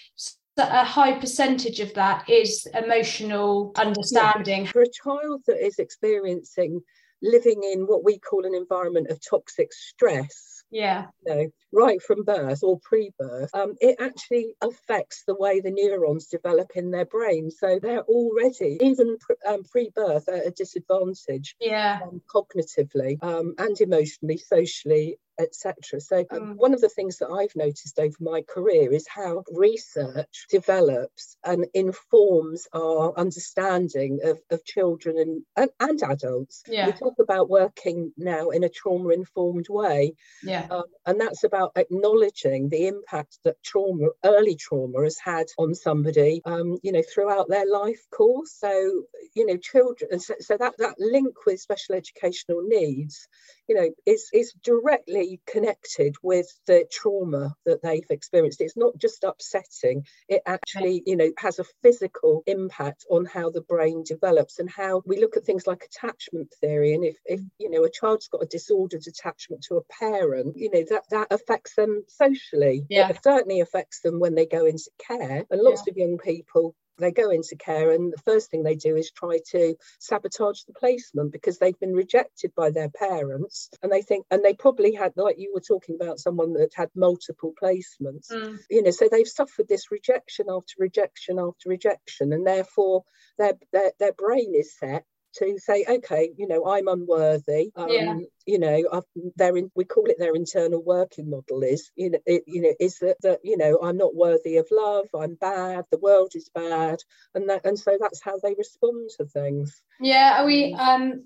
a 0.58 0.86
high 0.86 1.20
percentage 1.20 1.80
of 1.80 1.94
that 1.96 2.30
is 2.30 2.68
emotional 2.74 3.74
understanding. 3.76 4.66
Yeah. 4.66 4.72
For 4.72 4.82
a 4.84 4.90
child 4.90 5.42
that 5.48 5.64
is 5.64 5.80
experiencing 5.80 6.82
living 7.22 7.64
in 7.64 7.88
what 7.88 8.04
we 8.04 8.20
call 8.20 8.46
an 8.46 8.56
environment 8.56 9.10
of 9.10 9.20
toxic 9.28 9.74
stress, 9.74 10.64
yeah. 10.76 11.06
You 11.26 11.36
know, 11.36 11.50
right 11.72 12.02
from 12.02 12.24
birth 12.24 12.60
or 12.64 12.80
pre-birth 12.84 13.50
um, 13.54 13.76
it 13.80 13.96
actually 14.00 14.56
affects 14.62 15.24
the 15.26 15.36
way 15.36 15.62
the 15.62 15.72
neurons 15.72 16.28
develop 16.28 16.72
in 16.76 16.92
their 16.92 17.06
brain. 17.06 17.50
So 17.50 17.80
they're 17.82 18.02
already 18.02 18.78
even 18.82 19.18
um, 19.48 19.64
pre-birth 19.64 20.28
at 20.28 20.48
a 20.48 20.52
disadvantage 20.52 21.56
yeah. 21.62 22.00
um, 22.04 22.22
cognitively 22.34 23.24
um, 23.24 23.56
and 23.58 23.80
emotionally 23.80 24.38
socially 24.38 25.18
etc. 25.40 26.00
So, 26.00 26.26
um, 26.32 26.56
one 26.58 26.74
of 26.74 26.82
the 26.82 26.90
things 26.90 27.18
that 27.18 27.30
I've 27.30 27.56
noticed 27.56 28.00
over 28.00 28.16
my 28.20 28.42
career 28.42 28.92
is 28.94 29.08
how 29.08 29.44
research 29.52 30.46
develops 30.50 31.38
and 31.44 31.66
informs 31.74 32.68
our 32.74 33.18
understanding 33.18 34.20
of, 34.24 34.40
of 34.50 34.64
children 34.64 35.18
and, 35.18 35.44
and, 35.56 35.70
and 35.80 36.12
adults. 36.12 36.64
Yeah. 36.68 36.88
We 36.88 36.92
talk 36.94 37.16
about 37.20 37.50
working 37.50 38.12
now 38.18 38.50
in 38.50 38.64
a 38.64 38.70
trauma 38.70 39.10
informed 39.10 39.68
way. 39.70 40.14
Yeah. 40.44 40.68
Um, 40.70 40.84
and 41.06 41.20
that's 41.20 41.44
about 41.44 41.72
acknowledging 41.76 42.70
the 42.70 42.88
impact 42.88 43.40
that 43.44 43.62
trauma, 43.64 44.10
early 44.24 44.56
trauma, 44.56 45.04
has 45.04 45.18
had 45.18 45.48
on 45.58 45.76
somebody, 45.76 46.42
um, 46.46 46.78
you 46.84 46.92
know, 46.92 47.04
throughout 47.14 47.50
their 47.50 47.70
life 47.70 48.02
course. 48.12 48.54
So, 48.58 49.04
you 49.36 49.46
know, 49.46 49.58
children, 49.58 50.20
so, 50.20 50.36
so 50.40 50.58
that, 50.58 50.74
that 50.78 50.96
link 51.00 51.46
with 51.46 51.60
special 51.60 51.96
educational 51.96 52.62
needs, 52.66 53.28
you 53.68 53.76
know, 53.76 53.90
is, 54.06 54.30
is 54.34 54.54
directly 54.64 55.25
connected 55.48 56.16
with 56.22 56.48
the 56.68 56.86
trauma 56.92 57.56
that 57.66 57.82
they've 57.82 58.06
experienced. 58.10 58.62
It's 58.62 58.78
not 58.78 58.98
just 58.98 59.24
upsetting, 59.24 60.06
it 60.28 60.42
actually, 60.46 61.04
you 61.06 61.16
know, 61.16 61.32
has 61.38 61.60
a 61.60 61.66
physical 61.82 62.44
impact 62.46 63.06
on 63.10 63.26
how 63.26 63.50
the 63.50 63.62
brain 63.62 64.04
develops 64.04 64.60
and 64.60 64.70
how 64.70 65.02
we 65.06 65.20
look 65.20 65.38
at 65.38 65.46
things 65.46 65.68
like 65.68 65.84
attachment 65.84 66.54
theory. 66.62 66.94
And 66.94 67.04
if, 67.04 67.18
if 67.26 67.42
you 67.58 67.70
know, 67.70 67.84
a 67.84 67.90
child's 67.90 68.28
got 68.28 68.44
a 68.44 68.48
disordered 68.48 69.06
attachment 69.08 69.64
to 69.64 69.76
a 69.78 69.84
parent, 70.00 70.58
you 70.58 70.70
know, 70.72 70.84
that, 70.90 71.04
that 71.12 71.28
affects 71.32 71.76
them 71.76 72.04
socially. 72.08 72.86
Yeah. 72.90 73.10
It 73.10 73.20
certainly 73.24 73.62
affects 73.62 74.02
them 74.02 74.20
when 74.20 74.36
they 74.36 74.46
go 74.46 74.66
into 74.66 74.90
care. 75.08 75.46
And 75.50 75.62
lots 75.62 75.84
yeah. 75.86 75.92
of 75.92 75.98
young 75.98 76.18
people 76.18 76.76
they 76.98 77.12
go 77.12 77.30
into 77.30 77.56
care 77.56 77.92
and 77.92 78.12
the 78.12 78.22
first 78.24 78.50
thing 78.50 78.64
they 78.64 78.76
do 78.76 78.96
is 78.96 79.12
try 79.12 79.40
to 79.52 79.76
sabotage 80.00 80.62
the 80.64 80.74
placement 80.74 81.32
because 81.32 81.58
they've 81.58 81.80
been 81.80 81.94
rejected 81.94 82.54
by 82.56 82.70
their 82.70 82.90
parents. 82.90 83.70
And 83.82 83.92
they 83.92 84.02
think 84.02 84.26
and 84.32 84.44
they 84.44 84.54
probably 84.54 84.94
had 84.94 85.14
like 85.16 85.38
you 85.38 85.52
were 85.54 85.62
talking 85.62 85.96
about 86.00 86.20
someone 86.20 86.54
that 86.54 86.72
had 86.74 86.90
multiple 86.96 87.54
placements. 87.62 88.32
Mm. 88.32 88.58
you 88.70 88.84
know 88.84 88.92
so 88.92 89.08
they've 89.12 89.28
suffered 89.28 89.68
this 89.68 89.92
rejection 89.92 90.48
after 90.50 90.74
rejection 90.80 91.40
after 91.40 91.70
rejection. 91.70 92.34
And 92.34 92.46
therefore 92.46 93.04
their 93.38 93.54
their, 93.72 93.92
their 94.00 94.14
brain 94.14 94.54
is 94.56 94.78
set 94.78 95.06
to 95.40 95.58
say, 95.60 95.86
okay, 95.88 96.32
you 96.38 96.48
know, 96.48 96.66
I'm 96.66 96.88
unworthy. 96.88 97.72
Um, 97.76 97.90
yeah. 97.90 98.18
You 98.46 98.60
know, 98.60 98.84
I've, 98.92 99.04
their 99.36 99.58
in, 99.58 99.72
we 99.76 99.86
call 99.86 100.06
it 100.06 100.18
their 100.20 100.36
internal 100.36 100.84
working 100.84 101.30
model 101.30 101.64
is, 101.64 101.92
you 101.96 102.12
know, 102.12 102.20
it, 102.26 102.44
you 102.48 102.62
know, 102.62 102.74
is 102.80 103.00
that 103.00 103.18
that 103.22 103.40
you 103.44 103.58
know 103.58 103.80
I'm 103.82 103.98
not 103.98 104.16
worthy 104.16 104.58
of 104.58 104.68
love. 104.72 105.08
I'm 105.18 105.36
bad. 105.36 105.86
The 105.92 105.98
world 105.98 106.34
is 106.36 106.50
bad, 106.54 107.00
and 107.34 107.50
that 107.50 107.66
and 107.66 107.78
so 107.78 107.98
that's 108.00 108.22
how 108.24 108.38
they 108.42 108.54
respond 108.58 109.10
to 109.18 109.26
things. 109.26 109.82
Yeah, 110.00 110.46
we 110.46 110.74
um 110.74 111.24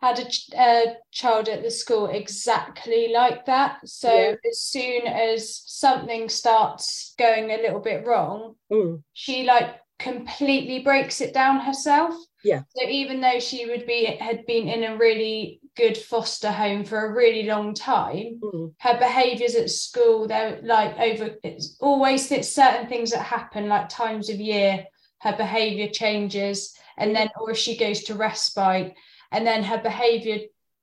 had 0.00 0.18
a, 0.18 0.26
a, 0.58 0.96
child 1.10 1.48
at 1.48 1.62
the 1.62 1.70
school 1.70 2.06
exactly 2.06 3.08
like 3.12 3.46
that. 3.46 3.86
So 3.86 4.12
yeah. 4.12 4.34
as 4.48 4.60
soon 4.60 5.06
as 5.06 5.62
something 5.66 6.28
starts 6.28 7.14
going 7.18 7.50
a 7.50 7.58
little 7.58 7.80
bit 7.80 8.06
wrong, 8.06 8.54
mm. 8.72 9.02
she 9.12 9.44
like 9.44 9.76
completely 9.98 10.80
breaks 10.80 11.20
it 11.20 11.34
down 11.34 11.60
herself. 11.60 12.14
Yeah. 12.44 12.62
So 12.76 12.86
even 12.86 13.20
though 13.20 13.40
she 13.40 13.66
would 13.66 13.86
be 13.86 14.04
had 14.04 14.44
been 14.46 14.68
in 14.68 14.84
a 14.84 14.96
really 14.96 15.60
good 15.76 15.96
foster 15.96 16.52
home 16.52 16.84
for 16.84 17.06
a 17.06 17.14
really 17.14 17.44
long 17.44 17.74
time, 17.74 18.38
mm. 18.42 18.74
her 18.80 18.98
behaviours 18.98 19.54
at 19.54 19.70
school, 19.70 20.28
they're 20.28 20.60
like 20.62 20.98
over 20.98 21.36
it's 21.42 21.76
always 21.80 22.30
it's 22.30 22.54
certain 22.54 22.86
things 22.86 23.10
that 23.10 23.22
happen, 23.22 23.68
like 23.68 23.88
times 23.88 24.28
of 24.28 24.38
year, 24.38 24.84
her 25.22 25.34
behaviour 25.36 25.88
changes, 25.88 26.74
and 26.98 27.16
then 27.16 27.30
or 27.40 27.50
if 27.50 27.56
she 27.56 27.76
goes 27.76 28.04
to 28.04 28.14
respite, 28.14 28.94
and 29.32 29.46
then 29.46 29.64
her 29.64 29.78
behaviour 29.78 30.40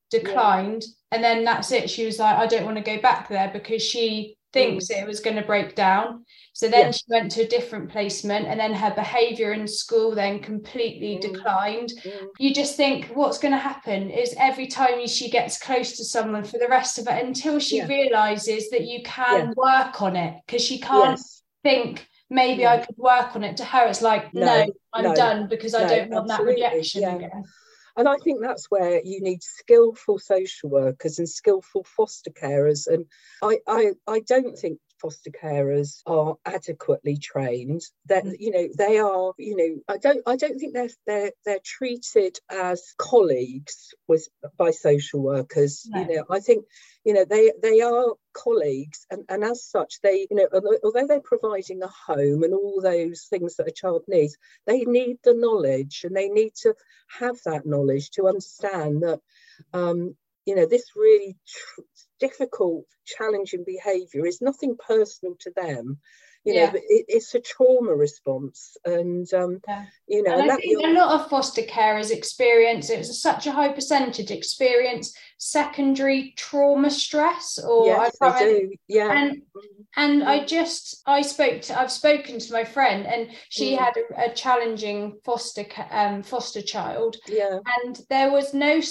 declined, 0.09 0.83
yeah. 0.83 1.15
and 1.15 1.23
then 1.23 1.45
that's 1.45 1.71
it. 1.71 1.89
She 1.89 2.05
was 2.05 2.17
like, 2.17 2.37
I 2.37 2.47
don't 2.47 2.65
want 2.65 2.77
to 2.77 2.83
go 2.83 2.99
back 2.99 3.29
there 3.29 3.51
because 3.53 3.83
she 3.83 4.35
thinks 4.53 4.87
mm. 4.87 5.01
it 5.01 5.07
was 5.07 5.19
going 5.19 5.35
to 5.35 5.41
break 5.41 5.75
down. 5.75 6.25
So 6.53 6.67
then 6.67 6.87
yeah. 6.87 6.91
she 6.91 7.03
went 7.07 7.31
to 7.31 7.43
a 7.43 7.47
different 7.47 7.89
placement, 7.89 8.47
and 8.47 8.59
then 8.59 8.73
her 8.73 8.93
behavior 8.93 9.53
in 9.53 9.67
school 9.67 10.13
then 10.13 10.39
completely 10.39 11.15
mm. 11.15 11.21
declined. 11.21 11.93
Mm. 12.03 12.27
You 12.39 12.53
just 12.53 12.75
think, 12.75 13.11
what's 13.13 13.37
going 13.37 13.53
to 13.53 13.57
happen 13.57 14.09
is 14.09 14.35
every 14.37 14.67
time 14.67 15.07
she 15.07 15.29
gets 15.29 15.59
close 15.59 15.97
to 15.97 16.05
someone 16.05 16.43
for 16.43 16.57
the 16.57 16.67
rest 16.67 16.99
of 16.99 17.07
it 17.07 17.23
until 17.23 17.59
she 17.59 17.77
yeah. 17.77 17.87
realizes 17.87 18.69
that 18.69 18.85
you 18.85 19.01
can 19.03 19.47
yeah. 19.47 19.53
work 19.55 20.01
on 20.01 20.15
it 20.15 20.35
because 20.45 20.63
she 20.63 20.79
can't 20.79 21.19
yes. 21.19 21.43
think 21.63 22.07
maybe 22.29 22.65
I 22.65 22.79
could 22.79 22.97
work 22.97 23.35
on 23.35 23.43
it. 23.43 23.57
To 23.57 23.65
her, 23.65 23.87
it's 23.87 24.01
like, 24.01 24.33
no, 24.33 24.45
no 24.45 24.73
I'm 24.93 25.03
no, 25.05 25.15
done 25.15 25.47
because 25.47 25.73
I 25.73 25.87
don't 25.87 26.09
want 26.09 26.29
absolutely. 26.29 26.61
that 26.61 26.73
rejection 26.73 27.03
again. 27.03 27.43
And 28.01 28.09
I 28.09 28.17
think 28.17 28.41
that's 28.41 28.65
where 28.71 28.99
you 29.05 29.21
need 29.21 29.43
skillful 29.43 30.17
social 30.17 30.71
workers 30.71 31.19
and 31.19 31.29
skillful 31.29 31.83
foster 31.83 32.31
carers. 32.31 32.87
And 32.87 33.05
I, 33.43 33.59
I, 33.67 33.91
I 34.07 34.21
don't 34.21 34.57
think 34.57 34.79
foster 34.99 35.29
carers 35.29 36.01
are 36.07 36.33
adequately 36.43 37.17
trained 37.17 37.81
that 38.07 38.25
mm. 38.25 38.33
you 38.39 38.49
know 38.49 38.67
they 38.75 38.97
are 38.97 39.33
you 39.37 39.55
know 39.55 39.81
i 39.87 39.97
don't 39.97 40.21
i 40.27 40.35
don't 40.35 40.59
think 40.59 40.75
they're 40.75 40.89
they're 41.07 41.31
they're 41.43 41.59
treated 41.63 42.37
as 42.51 42.93
colleagues 42.99 43.95
with 44.07 44.27
by 44.57 44.69
social 44.69 45.19
workers 45.19 45.87
no. 45.89 46.01
you 46.01 46.07
know 46.07 46.23
i 46.29 46.39
think 46.39 46.65
you 47.03 47.13
know 47.13 47.25
they 47.25 47.51
they 47.63 47.81
are 47.81 48.13
colleagues 48.33 49.05
and, 49.09 49.23
and 49.29 49.43
as 49.43 49.63
such 49.63 49.99
they 50.01 50.27
you 50.29 50.37
know 50.37 50.47
although 50.83 51.07
they're 51.07 51.21
providing 51.21 51.81
a 51.83 51.87
home 51.87 52.43
and 52.43 52.53
all 52.53 52.81
those 52.81 53.23
things 53.29 53.55
that 53.55 53.67
a 53.67 53.71
child 53.71 54.03
needs 54.07 54.37
they 54.65 54.81
need 54.81 55.17
the 55.23 55.33
knowledge 55.33 56.01
and 56.03 56.15
they 56.15 56.29
need 56.29 56.53
to 56.55 56.73
have 57.19 57.37
that 57.45 57.65
knowledge 57.65 58.09
to 58.11 58.27
understand 58.27 59.03
that 59.03 59.19
um, 59.73 60.15
you 60.45 60.55
know 60.55 60.65
this 60.65 60.95
really 60.95 61.37
tr- 61.47 61.81
difficult 62.19 62.85
challenging 63.05 63.63
behavior 63.65 64.25
is 64.25 64.41
nothing 64.41 64.75
personal 64.77 65.35
to 65.39 65.51
them 65.55 65.99
you 66.43 66.55
know 66.55 66.71
it, 66.73 67.05
it's 67.07 67.35
a 67.35 67.39
trauma 67.39 67.93
response 67.93 68.75
and 68.85 69.31
um 69.33 69.59
yeah. 69.67 69.85
you 70.07 70.23
know 70.23 70.39
and, 70.39 70.51
I 70.51 70.55
think 70.55 70.83
a 70.83 70.89
lot 70.89 71.19
of 71.19 71.29
foster 71.29 71.61
carers 71.61 72.11
experience 72.11 72.89
it's 72.89 73.21
such 73.21 73.45
a 73.47 73.51
high 73.51 73.71
percentage 73.71 74.31
experience 74.31 75.13
secondary 75.37 76.33
trauma 76.37 76.89
stress 76.89 77.59
or 77.59 77.85
yes, 77.85 78.15
I 78.21 78.39
do. 78.39 78.71
yeah 78.87 79.11
and 79.11 79.37
mm-hmm. 79.37 79.81
and 79.97 80.23
I 80.23 80.45
just 80.45 81.01
I 81.05 81.21
spoke 81.21 81.61
to 81.63 81.79
I've 81.79 81.91
spoken 81.91 82.39
to 82.39 82.53
my 82.53 82.63
friend 82.63 83.05
and 83.05 83.29
she 83.49 83.75
mm. 83.75 83.77
had 83.77 83.93
a, 83.97 84.31
a, 84.31 84.33
challenging 84.33 85.19
foster 85.23 85.65
um 85.91 86.23
foster 86.23 86.61
child 86.61 87.17
yeah 87.27 87.59
and 87.83 87.99
there 88.09 88.31
was 88.31 88.53
no 88.53 88.81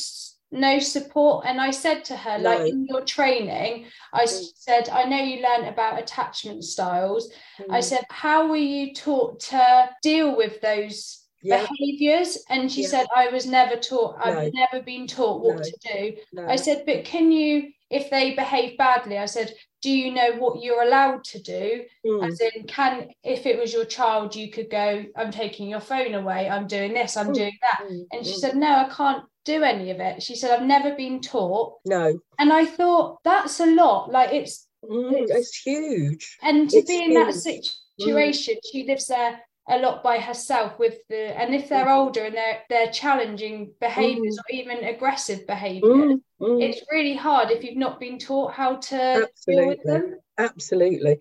no 0.52 0.78
support 0.78 1.44
and 1.46 1.60
i 1.60 1.70
said 1.70 2.04
to 2.04 2.16
her 2.16 2.38
no. 2.38 2.50
like 2.50 2.72
in 2.72 2.86
your 2.86 3.02
training 3.02 3.84
i 4.12 4.24
mm. 4.24 4.44
said 4.54 4.88
i 4.88 5.04
know 5.04 5.18
you 5.18 5.42
learned 5.42 5.68
about 5.68 5.98
attachment 5.98 6.64
styles 6.64 7.32
mm. 7.60 7.66
i 7.70 7.80
said 7.80 8.04
how 8.10 8.48
were 8.48 8.56
you 8.56 8.92
taught 8.92 9.38
to 9.38 9.88
deal 10.02 10.36
with 10.36 10.60
those 10.60 11.24
yeah. 11.42 11.66
behaviors 11.66 12.38
and 12.48 12.70
she 12.70 12.82
yeah. 12.82 12.88
said 12.88 13.06
i 13.14 13.28
was 13.28 13.46
never 13.46 13.76
taught 13.76 14.16
i've 14.24 14.52
never 14.52 14.82
been 14.84 15.06
taught 15.06 15.42
what 15.42 15.56
no. 15.56 15.62
to 15.62 15.76
do 15.92 16.16
no. 16.32 16.46
i 16.46 16.56
said 16.56 16.82
but 16.84 17.04
can 17.04 17.30
you 17.30 17.70
if 17.88 18.10
they 18.10 18.34
behave 18.34 18.76
badly 18.76 19.18
i 19.18 19.26
said 19.26 19.52
do 19.82 19.90
you 19.90 20.12
know 20.12 20.32
what 20.32 20.62
you're 20.62 20.82
allowed 20.82 21.24
to 21.24 21.40
do? 21.40 21.84
Mm. 22.06 22.28
as 22.28 22.40
in 22.40 22.64
can 22.66 23.08
if 23.22 23.46
it 23.46 23.58
was 23.58 23.72
your 23.72 23.84
child 23.84 24.34
you 24.34 24.50
could 24.50 24.70
go 24.70 25.04
i'm 25.16 25.30
taking 25.30 25.68
your 25.68 25.80
phone 25.80 26.14
away. 26.14 26.48
I'm 26.48 26.66
doing 26.66 26.94
this. 26.94 27.16
I'm 27.16 27.28
mm. 27.28 27.34
doing 27.34 27.58
that. 27.62 27.84
Mm. 27.84 28.04
and 28.12 28.26
she 28.26 28.34
mm. 28.34 28.38
said 28.38 28.56
no 28.56 28.68
i 28.68 28.88
can't 28.94 29.24
do 29.44 29.62
any 29.62 29.90
of 29.90 30.00
it. 30.00 30.22
She 30.22 30.36
said 30.36 30.50
i've 30.50 30.66
never 30.66 30.94
been 30.94 31.20
taught. 31.20 31.78
No. 31.84 32.18
And 32.38 32.52
i 32.52 32.64
thought 32.64 33.18
that's 33.24 33.60
a 33.60 33.66
lot. 33.66 34.10
Like 34.10 34.32
it's 34.32 34.66
mm, 34.84 35.12
it's, 35.12 35.32
it's, 35.32 35.56
huge. 35.56 36.36
And 36.42 36.68
to 36.70 36.78
it's 36.78 36.90
be 36.90 37.04
in 37.04 37.10
huge. 37.10 37.26
that 37.26 37.34
situation 37.34 38.56
she 38.70 38.84
lives 38.84 39.06
there 39.08 39.40
a 39.70 39.78
lot 39.78 40.02
by 40.02 40.18
herself 40.18 40.78
with 40.78 40.98
the 41.08 41.38
and 41.40 41.54
if 41.54 41.68
they're 41.68 41.88
older 41.88 42.24
and 42.24 42.34
they're 42.34 42.60
they're 42.68 42.90
challenging 42.90 43.72
behaviors 43.80 44.36
mm. 44.36 44.38
or 44.38 44.54
even 44.54 44.84
aggressive 44.84 45.46
behaviors 45.46 45.92
mm. 45.92 46.20
mm. 46.40 46.62
it's 46.62 46.82
really 46.90 47.14
hard 47.14 47.50
if 47.50 47.62
you've 47.62 47.76
not 47.76 48.00
been 48.00 48.18
taught 48.18 48.52
how 48.52 48.76
to 48.76 48.96
absolutely. 48.96 49.54
deal 49.54 49.68
with 49.68 49.82
them 49.84 50.18
absolutely 50.38 51.20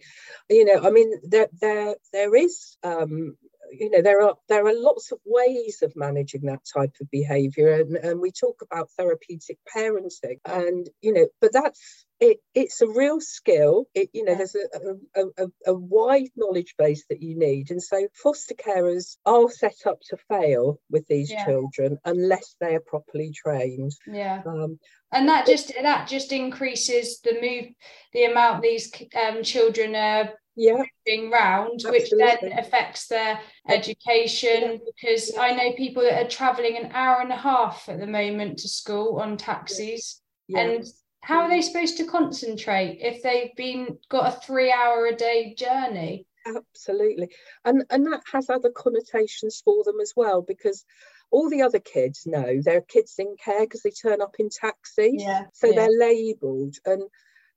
you 0.49 0.65
know 0.65 0.85
i 0.85 0.89
mean 0.89 1.11
there 1.23 1.47
there 1.61 1.95
there 2.11 2.35
is 2.35 2.77
um 2.83 3.35
you 3.71 3.89
know 3.89 4.01
there 4.01 4.21
are 4.21 4.35
there 4.47 4.65
are 4.65 4.73
lots 4.73 5.11
of 5.11 5.19
ways 5.25 5.81
of 5.83 5.95
managing 5.95 6.41
that 6.41 6.61
type 6.73 6.95
of 6.99 7.09
behavior 7.11 7.73
and, 7.73 7.95
and 7.97 8.19
we 8.19 8.31
talk 8.31 8.61
about 8.61 8.89
therapeutic 8.97 9.57
parenting 9.75 10.39
and 10.45 10.89
you 11.01 11.13
know 11.13 11.27
but 11.39 11.53
that's 11.53 12.05
it, 12.19 12.37
it's 12.53 12.81
a 12.81 12.87
real 12.87 13.21
skill 13.21 13.85
it 13.93 14.09
you 14.13 14.23
know 14.23 14.35
there's 14.35 14.55
a, 14.55 14.67
a, 15.15 15.43
a, 15.43 15.47
a, 15.67 15.73
wide 15.73 16.29
knowledge 16.35 16.75
base 16.77 17.05
that 17.09 17.21
you 17.21 17.37
need 17.37 17.71
and 17.71 17.81
so 17.81 18.07
foster 18.13 18.55
carers 18.55 19.17
are 19.25 19.49
set 19.49 19.85
up 19.85 19.99
to 20.01 20.17
fail 20.29 20.79
with 20.89 21.07
these 21.07 21.31
yeah. 21.31 21.45
children 21.45 21.97
unless 22.05 22.55
they 22.59 22.75
are 22.75 22.81
properly 22.81 23.31
trained 23.31 23.93
yeah 24.05 24.41
um, 24.45 24.77
and 25.13 25.27
that 25.27 25.45
just 25.45 25.71
that 25.81 26.07
just 26.07 26.31
increases 26.31 27.19
the 27.21 27.33
move 27.41 27.73
the 28.13 28.25
amount 28.25 28.61
these 28.61 28.91
um, 29.15 29.41
children 29.41 29.95
are 29.95 30.31
yeah. 30.55 30.83
moving 31.07 31.31
round, 31.31 31.75
Absolutely. 31.75 31.99
which 31.99 32.11
then 32.17 32.59
affects 32.59 33.07
their 33.07 33.39
education. 33.69 34.61
Yeah. 34.61 34.77
Because 34.85 35.31
I 35.39 35.53
know 35.53 35.71
people 35.73 36.03
that 36.03 36.25
are 36.25 36.29
travelling 36.29 36.77
an 36.77 36.91
hour 36.91 37.21
and 37.21 37.31
a 37.31 37.37
half 37.37 37.87
at 37.87 37.99
the 37.99 38.07
moment 38.07 38.59
to 38.59 38.67
school 38.67 39.21
on 39.21 39.37
taxis. 39.37 40.21
Yeah. 40.47 40.59
And 40.59 40.85
how 41.21 41.41
are 41.41 41.49
they 41.49 41.61
supposed 41.61 41.97
to 41.97 42.05
concentrate 42.05 42.99
if 43.01 43.21
they've 43.21 43.55
been 43.55 43.97
got 44.09 44.33
a 44.33 44.39
three 44.39 44.71
hour 44.71 45.05
a 45.05 45.15
day 45.15 45.53
journey? 45.55 46.25
Absolutely. 46.45 47.29
And 47.65 47.83
and 47.89 48.05
that 48.07 48.23
has 48.31 48.49
other 48.49 48.71
connotations 48.71 49.61
for 49.63 49.83
them 49.83 49.99
as 50.01 50.13
well, 50.15 50.41
because 50.41 50.85
all 51.31 51.49
the 51.49 51.61
other 51.61 51.79
kids 51.79 52.25
know 52.25 52.59
they're 52.63 52.81
kids 52.81 53.15
in 53.19 53.35
care 53.43 53.61
because 53.61 53.83
they 53.83 53.91
turn 53.91 54.21
up 54.21 54.35
in 54.39 54.49
taxis. 54.49 55.21
Yeah. 55.21 55.45
So 55.53 55.67
yeah. 55.67 55.75
they're 55.75 55.99
labelled 55.99 56.75
and 56.85 57.03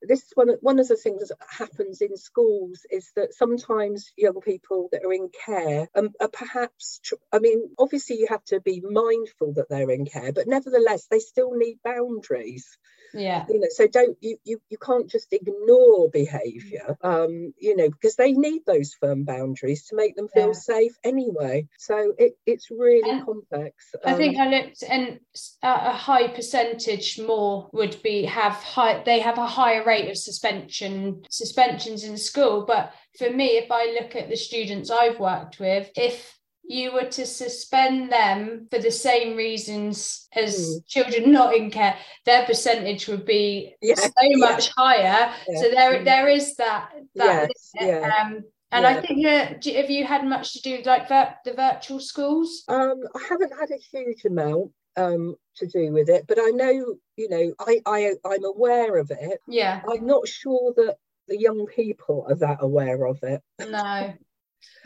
this 0.03 0.23
is 0.25 0.33
one 0.35 0.51
of, 0.51 0.59
one 0.61 0.79
of 0.79 0.89
the 0.89 0.97
things 0.97 1.29
that 1.29 1.39
happens 1.49 2.01
in 2.01 2.17
schools 2.17 2.85
is 2.91 3.11
that 3.17 3.35
sometimes 3.35 4.13
young 4.17 4.41
people 4.41 4.89
that 4.93 5.05
are 5.05 5.13
in 5.13 5.29
care 5.47 5.89
um, 5.95 6.11
are 6.21 6.29
perhaps 6.29 7.01
i 7.33 7.39
mean 7.39 7.71
obviously 7.79 8.17
you 8.17 8.27
have 8.29 8.45
to 8.45 8.61
be 8.61 8.81
mindful 8.81 9.53
that 9.55 9.69
they're 9.69 9.91
in 9.91 10.05
care 10.05 10.33
but 10.33 10.49
nevertheless 10.49 11.07
they 11.11 11.21
still 11.21 11.53
need 11.55 11.79
boundaries 11.85 12.79
yeah. 13.15 13.45
You 13.49 13.61
know 13.61 13.69
so 13.71 13.87
don't 13.87 14.17
you 14.21 14.37
you, 14.45 14.61
you 14.69 14.79
can't 14.79 15.11
just 15.11 15.33
ignore 15.33 16.11
behavior 16.11 16.97
um 17.03 17.53
you 17.59 17.77
know 17.77 17.89
because 17.91 18.17
they 18.17 18.33
need 18.33 18.63
those 18.67 18.95
firm 18.95 19.25
boundaries 19.25 19.87
to 19.89 19.97
make 19.97 20.17
them 20.17 20.29
feel 20.29 20.49
yeah. 20.49 20.53
safe 20.53 20.97
anyway. 21.05 21.69
So 21.79 22.15
it, 22.19 22.37
it's 22.47 22.71
really 22.71 23.11
and 23.11 23.25
complex 23.25 23.95
um, 24.05 24.15
i 24.15 24.17
think 24.17 24.39
i 24.39 24.49
looked 24.49 24.83
and 24.89 25.21
a 25.63 25.93
high 25.93 26.29
percentage 26.29 27.19
more 27.19 27.69
would 27.73 28.03
be 28.03 28.25
have 28.25 28.55
high 28.55 29.03
they 29.05 29.21
have 29.21 29.39
a 29.39 29.47
higher 29.47 29.85
rate 29.85 30.11
of 30.11 30.17
suspension 30.17 31.23
suspensions 31.31 32.05
in 32.05 32.17
school. 32.17 32.65
But 32.67 32.93
for 33.19 33.31
me 33.31 33.59
if 33.59 33.71
i 33.71 33.97
look 34.01 34.17
at 34.17 34.29
the 34.29 34.37
students 34.37 34.91
i've 34.91 35.19
worked 35.19 35.61
with 35.61 35.91
if 35.97 36.39
you 36.65 36.93
were 36.93 37.05
to 37.07 37.27
suspend 37.27 38.11
them 38.13 38.67
for 38.71 38.79
the 38.79 38.91
same 38.91 39.37
reasons 39.37 40.29
as 40.35 40.57
Mm. 40.59 40.87
children 40.87 41.33
not 41.33 41.55
in 41.55 41.71
care, 41.71 41.97
their 42.25 42.45
percentage 42.47 43.09
would 43.09 43.25
be 43.25 43.75
Yeah, 43.83 43.95
so 43.97 44.11
yeah. 44.23 44.37
much 44.37 44.71
higher. 44.77 45.33
Yeah. 45.49 45.61
So 45.61 45.71
there, 45.71 45.93
Mm. 46.01 46.05
there 46.05 46.29
is 46.29 46.55
that. 46.57 46.93
that 47.17 47.49
Yes, 47.51 47.71
yeah. 47.81 48.13
Um, 48.23 48.45
and 48.71 48.87
I 48.87 49.01
think 49.03 49.23
that 49.25 49.65
have 49.67 49.91
you 49.91 50.05
had 50.05 50.25
much 50.25 50.55
to 50.55 50.63
do 50.63 50.77
with 50.79 50.87
like 50.87 51.09
vir- 51.09 51.37
the 51.45 51.53
virtual 51.53 52.01
schools? 52.01 52.65
Um, 52.69 53.01
I 53.15 53.21
haven't 53.29 53.53
had 53.59 53.71
a 53.71 53.77
huge 53.77 54.25
amount 54.25 54.71
um, 54.97 55.37
to 55.57 55.67
do 55.67 55.91
with 55.93 56.09
it, 56.09 56.27
but 56.27 56.39
I 56.39 56.51
know, 56.51 56.95
you 57.17 57.29
know, 57.29 57.53
I, 57.61 57.81
I 57.87 58.13
I'm 58.25 58.45
aware 58.45 58.97
of 58.99 59.11
it. 59.11 59.41
Yeah, 59.49 59.83
I'm 59.91 60.07
not 60.07 60.29
sure 60.29 60.73
that 60.77 60.97
the 61.29 61.39
young 61.39 61.67
people 61.67 62.27
are 62.29 62.35
that 62.37 62.59
aware 62.61 63.07
of 63.07 63.19
it. 63.23 63.43
no, 63.59 64.13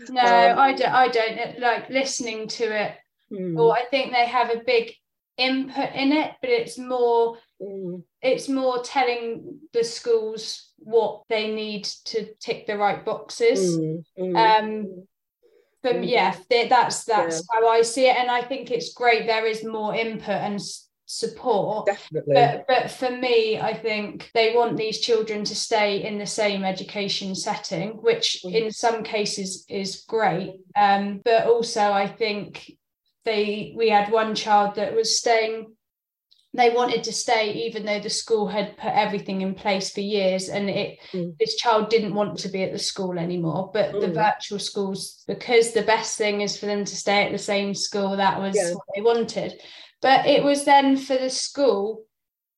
no, 0.09 0.21
Um, 0.23 0.59
I 0.59 0.73
don't. 0.73 0.93
I 0.93 1.09
don't 1.09 1.59
like 1.61 1.91
listening 1.91 2.49
to 2.49 2.65
it. 2.65 2.93
Mm, 3.33 3.59
Or 3.59 3.73
I 3.77 3.85
think 3.87 4.13
they 4.13 4.27
have 4.27 4.51
a 4.51 4.63
big 4.65 4.93
input 5.37 5.93
in 5.95 6.13
it, 6.13 6.33
but 6.41 6.51
it's 6.51 6.79
more 6.79 7.39
mm, 7.61 8.03
it's 8.23 8.49
more 8.49 8.83
telling 8.83 9.61
the 9.73 9.85
schools 9.85 10.73
what 10.79 11.23
they 11.29 11.53
need 11.53 11.85
to 12.07 12.27
tick 12.41 12.67
the 12.67 12.77
right 12.77 13.05
boxes. 13.05 13.59
mm, 13.61 14.05
Um, 14.17 15.07
but 15.83 15.97
Mhm. 15.97 16.09
yeah, 16.09 16.35
th- 16.49 16.69
that's 16.69 17.05
that's 17.05 17.43
how 17.53 17.69
I 17.69 17.83
see 17.83 18.07
it, 18.09 18.17
and 18.17 18.31
I 18.31 18.43
think 18.43 18.71
it's 18.71 18.93
great. 18.95 19.27
There 19.27 19.47
is 19.47 19.65
more 19.65 19.95
input 19.95 20.29
and 20.31 20.61
support. 21.07 21.87
definitely. 21.87 22.35
But 22.35 22.65
but 22.69 22.91
for 22.91 23.11
me, 23.11 23.59
I 23.59 23.73
think 23.73 24.31
they 24.35 24.55
want 24.55 24.77
these 24.77 25.01
children 25.01 25.45
to 25.45 25.55
stay 25.55 26.05
in 26.05 26.19
the 26.19 26.27
same 26.27 26.65
education 26.65 27.35
setting, 27.35 27.91
which 28.03 28.43
Mm. 28.45 28.55
in 28.55 28.71
some 28.73 29.03
cases 29.03 29.65
is 29.69 30.05
great. 30.07 30.61
Um, 30.77 31.23
but 31.25 31.47
also 31.47 31.81
I 31.93 32.07
think 32.09 32.73
they 33.25 33.73
we 33.77 33.89
had 33.89 34.13
one 34.13 34.35
child 34.35 34.75
that 34.75 34.95
was 34.95 35.19
staying. 35.19 35.73
They 36.55 36.71
wanted 36.71 37.05
to 37.05 37.13
stay 37.13 37.53
even 37.67 37.85
though 37.85 38.01
the 38.01 38.09
school 38.09 38.47
had 38.49 38.79
put 38.79 38.93
everything 38.93 39.43
in 39.43 39.55
place 39.55 39.91
for 39.91 40.01
years, 40.01 40.49
and 40.49 40.69
it 40.71 40.99
Mm. 41.13 41.37
this 41.39 41.55
child 41.57 41.91
didn't 41.91 42.15
want 42.15 42.39
to 42.39 42.49
be 42.49 42.63
at 42.63 42.73
the 42.73 42.79
school 42.79 43.19
anymore. 43.19 43.71
But 43.73 43.93
the 43.93 44.09
Mm. 44.09 44.15
virtual 44.15 44.59
schools, 44.59 45.23
because 45.27 45.73
the 45.73 45.83
best 45.83 46.17
thing 46.19 46.41
is 46.41 46.57
for 46.59 46.67
them 46.67 46.85
to 46.85 46.97
stay 46.97 47.25
at 47.27 47.33
the 47.33 47.39
same 47.53 47.75
school, 47.75 48.17
that 48.17 48.41
was 48.41 48.57
Yeah. 48.57 48.73
what 48.75 48.87
they 48.95 49.03
wanted. 49.03 49.61
But 50.03 50.27
it 50.27 50.45
was 50.45 50.65
then 50.65 50.97
for 50.97 51.17
the 51.17 51.31
school 51.31 52.05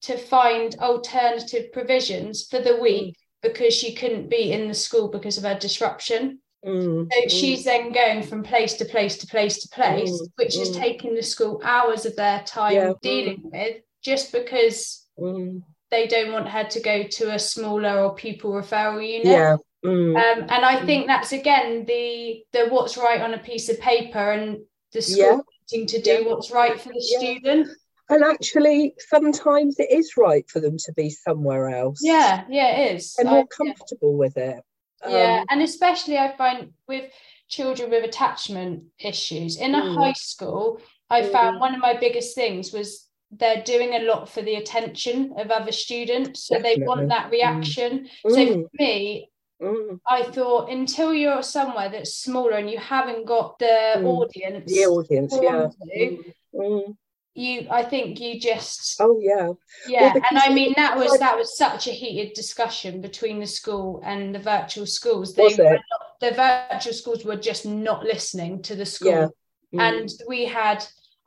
to 0.03 0.17
find 0.17 0.75
alternative 0.77 1.73
provisions 1.73 2.47
for 2.49 2.61
the 2.61 2.77
week 2.77 3.17
because 3.43 3.75
she 3.75 3.95
couldn't 3.95 4.29
be 4.29 4.53
in 4.53 4.69
the 4.69 4.75
school 4.75 5.09
because 5.09 5.39
of 5.39 5.45
her 5.45 5.59
disruption. 5.59 6.41
Mm, 6.65 7.09
So 7.11 7.21
mm, 7.21 7.31
she's 7.31 7.65
then 7.65 7.93
going 7.93 8.23
from 8.23 8.43
place 8.43 8.75
to 8.75 8.85
place 8.85 9.17
to 9.19 9.27
place 9.27 9.63
to 9.63 9.69
place, 9.69 10.11
Mm, 10.11 10.27
which 10.37 10.59
is 10.59 10.71
mm. 10.71 10.75
taking 10.81 11.15
the 11.15 11.23
school 11.23 11.61
hours 11.65 12.05
of 12.05 12.17
their 12.17 12.43
time 12.45 12.75
Yeah, 12.75 12.93
dealing 13.03 13.41
with 13.45 13.77
just 14.03 14.33
because 14.33 15.07
mm, 15.19 15.63
they 15.91 16.07
don't 16.07 16.33
want 16.33 16.49
her 16.49 16.65
to 16.65 16.81
go 16.81 17.05
to 17.05 17.35
a 17.35 17.39
smaller 17.39 17.99
or 18.05 18.15
pupil 18.15 18.53
referral 18.53 19.07
unit. 19.07 19.27
yeah. 19.27 19.57
mm, 19.85 20.17
Um, 20.17 20.47
and 20.49 20.65
I 20.65 20.77
Mm. 20.77 20.87
think 20.87 21.07
that's 21.07 21.33
again 21.33 21.85
the 21.87 22.45
the 22.53 22.69
what's 22.69 22.97
right 22.97 23.21
on 23.21 23.35
a 23.35 23.39
piece 23.39 23.69
of 23.69 23.81
paper 23.81 24.33
and 24.33 24.59
the 24.93 25.01
school 25.03 25.37
Yeah. 25.39 25.41
To 25.69 26.01
do 26.01 26.25
what's 26.29 26.51
right 26.51 26.81
for 26.81 26.89
the 26.89 27.05
Yeah. 27.11 27.19
student. 27.19 27.69
and 28.11 28.25
actually, 28.25 28.95
sometimes 28.99 29.79
it 29.79 29.91
is 29.91 30.17
right 30.17 30.49
for 30.49 30.61
them 30.61 30.79
to 30.79 30.93
be 30.95 31.11
somewhere 31.11 31.69
else. 31.69 32.01
Yeah, 32.03 32.45
yeah, 32.49 32.77
it 32.81 32.97
is. 32.97 33.15
And 33.19 33.27
they're 33.29 33.35
more 33.35 33.45
yeah. 33.51 33.57
comfortable 33.67 34.17
with 34.17 34.37
it. 34.39 34.63
yeah 35.09 35.41
Um, 35.41 35.47
and 35.51 35.63
especially 35.63 36.19
i 36.19 36.37
find 36.37 36.73
with 36.89 37.05
children 37.49 37.89
with 37.91 38.03
attachment 38.05 38.83
issues 38.99 39.57
in 39.57 39.75
a 39.77 39.81
Mm. 39.83 39.95
high 39.95 40.13
school 40.15 40.81
i 41.09 41.23
found 41.23 41.57
Mm. 41.57 41.61
one 41.61 41.75
of 41.77 41.81
my 41.81 41.95
biggest 41.97 42.35
things 42.35 42.73
was 42.73 43.07
they're 43.31 43.63
doing 43.63 43.95
a 43.95 44.01
lot 44.11 44.29
for 44.29 44.43
the 44.43 44.57
attention 44.57 45.35
of 45.39 45.53
other 45.53 45.71
students 45.71 46.43
so 46.49 46.59
they 46.59 46.77
want 46.89 47.09
that 47.11 47.31
reaction 47.31 48.09
so 48.29 48.37
mm, 48.37 48.63
for 48.63 48.71
me 48.83 49.31
mm, 49.61 49.99
i 50.07 50.23
thought 50.23 50.71
until 50.71 51.13
you're 51.15 51.43
somewhere 51.43 51.89
that's 51.89 52.15
smaller 52.15 52.53
and 52.53 52.71
you 52.71 52.79
haven't 52.79 53.27
got 53.27 53.59
the 53.59 53.95
Mm. 53.97 54.05
audience 54.07 54.73
the 54.73 54.87
audience, 54.87 55.33
yeah. 55.43 55.67
to, 55.69 55.99
Mm, 55.99 56.35
mm. 56.55 56.97
you 57.35 57.67
i 57.71 57.83
think 57.85 58.21
you 58.21 58.41
just 58.41 59.01
Oh, 59.01 59.19
yeah. 59.21 59.49
yeah, 59.89 60.13
because 60.13 60.29
and 60.31 60.39
I 60.39 60.49
mean 60.53 60.73
that 60.77 60.97
was 60.97 61.11
like- 61.13 61.21
that 61.21 61.37
was 61.37 61.57
such 61.57 61.87
a 61.89 61.93
heated 61.93 62.33
discussion 62.35 63.01
between 63.01 63.39
the 63.41 63.47
school 63.47 64.01
and 64.05 64.35
the 64.35 64.41
virtual 64.55 64.87
schools. 64.87 65.35
They 65.35 65.45
Was 65.45 65.59
were 65.59 65.75
it? 65.75 65.81
not, 65.93 66.03
the 66.25 66.33
virtual 66.33 66.93
schools 67.01 67.25
were 67.25 67.37
just 67.51 67.65
not 67.67 68.03
listening 68.05 68.63
to 68.63 68.75
the 68.75 68.87
school, 68.87 69.11
Yeah. 69.11 69.29
Mm, 69.75 69.81
and 69.89 70.09
we 70.29 70.45
had. 70.47 70.81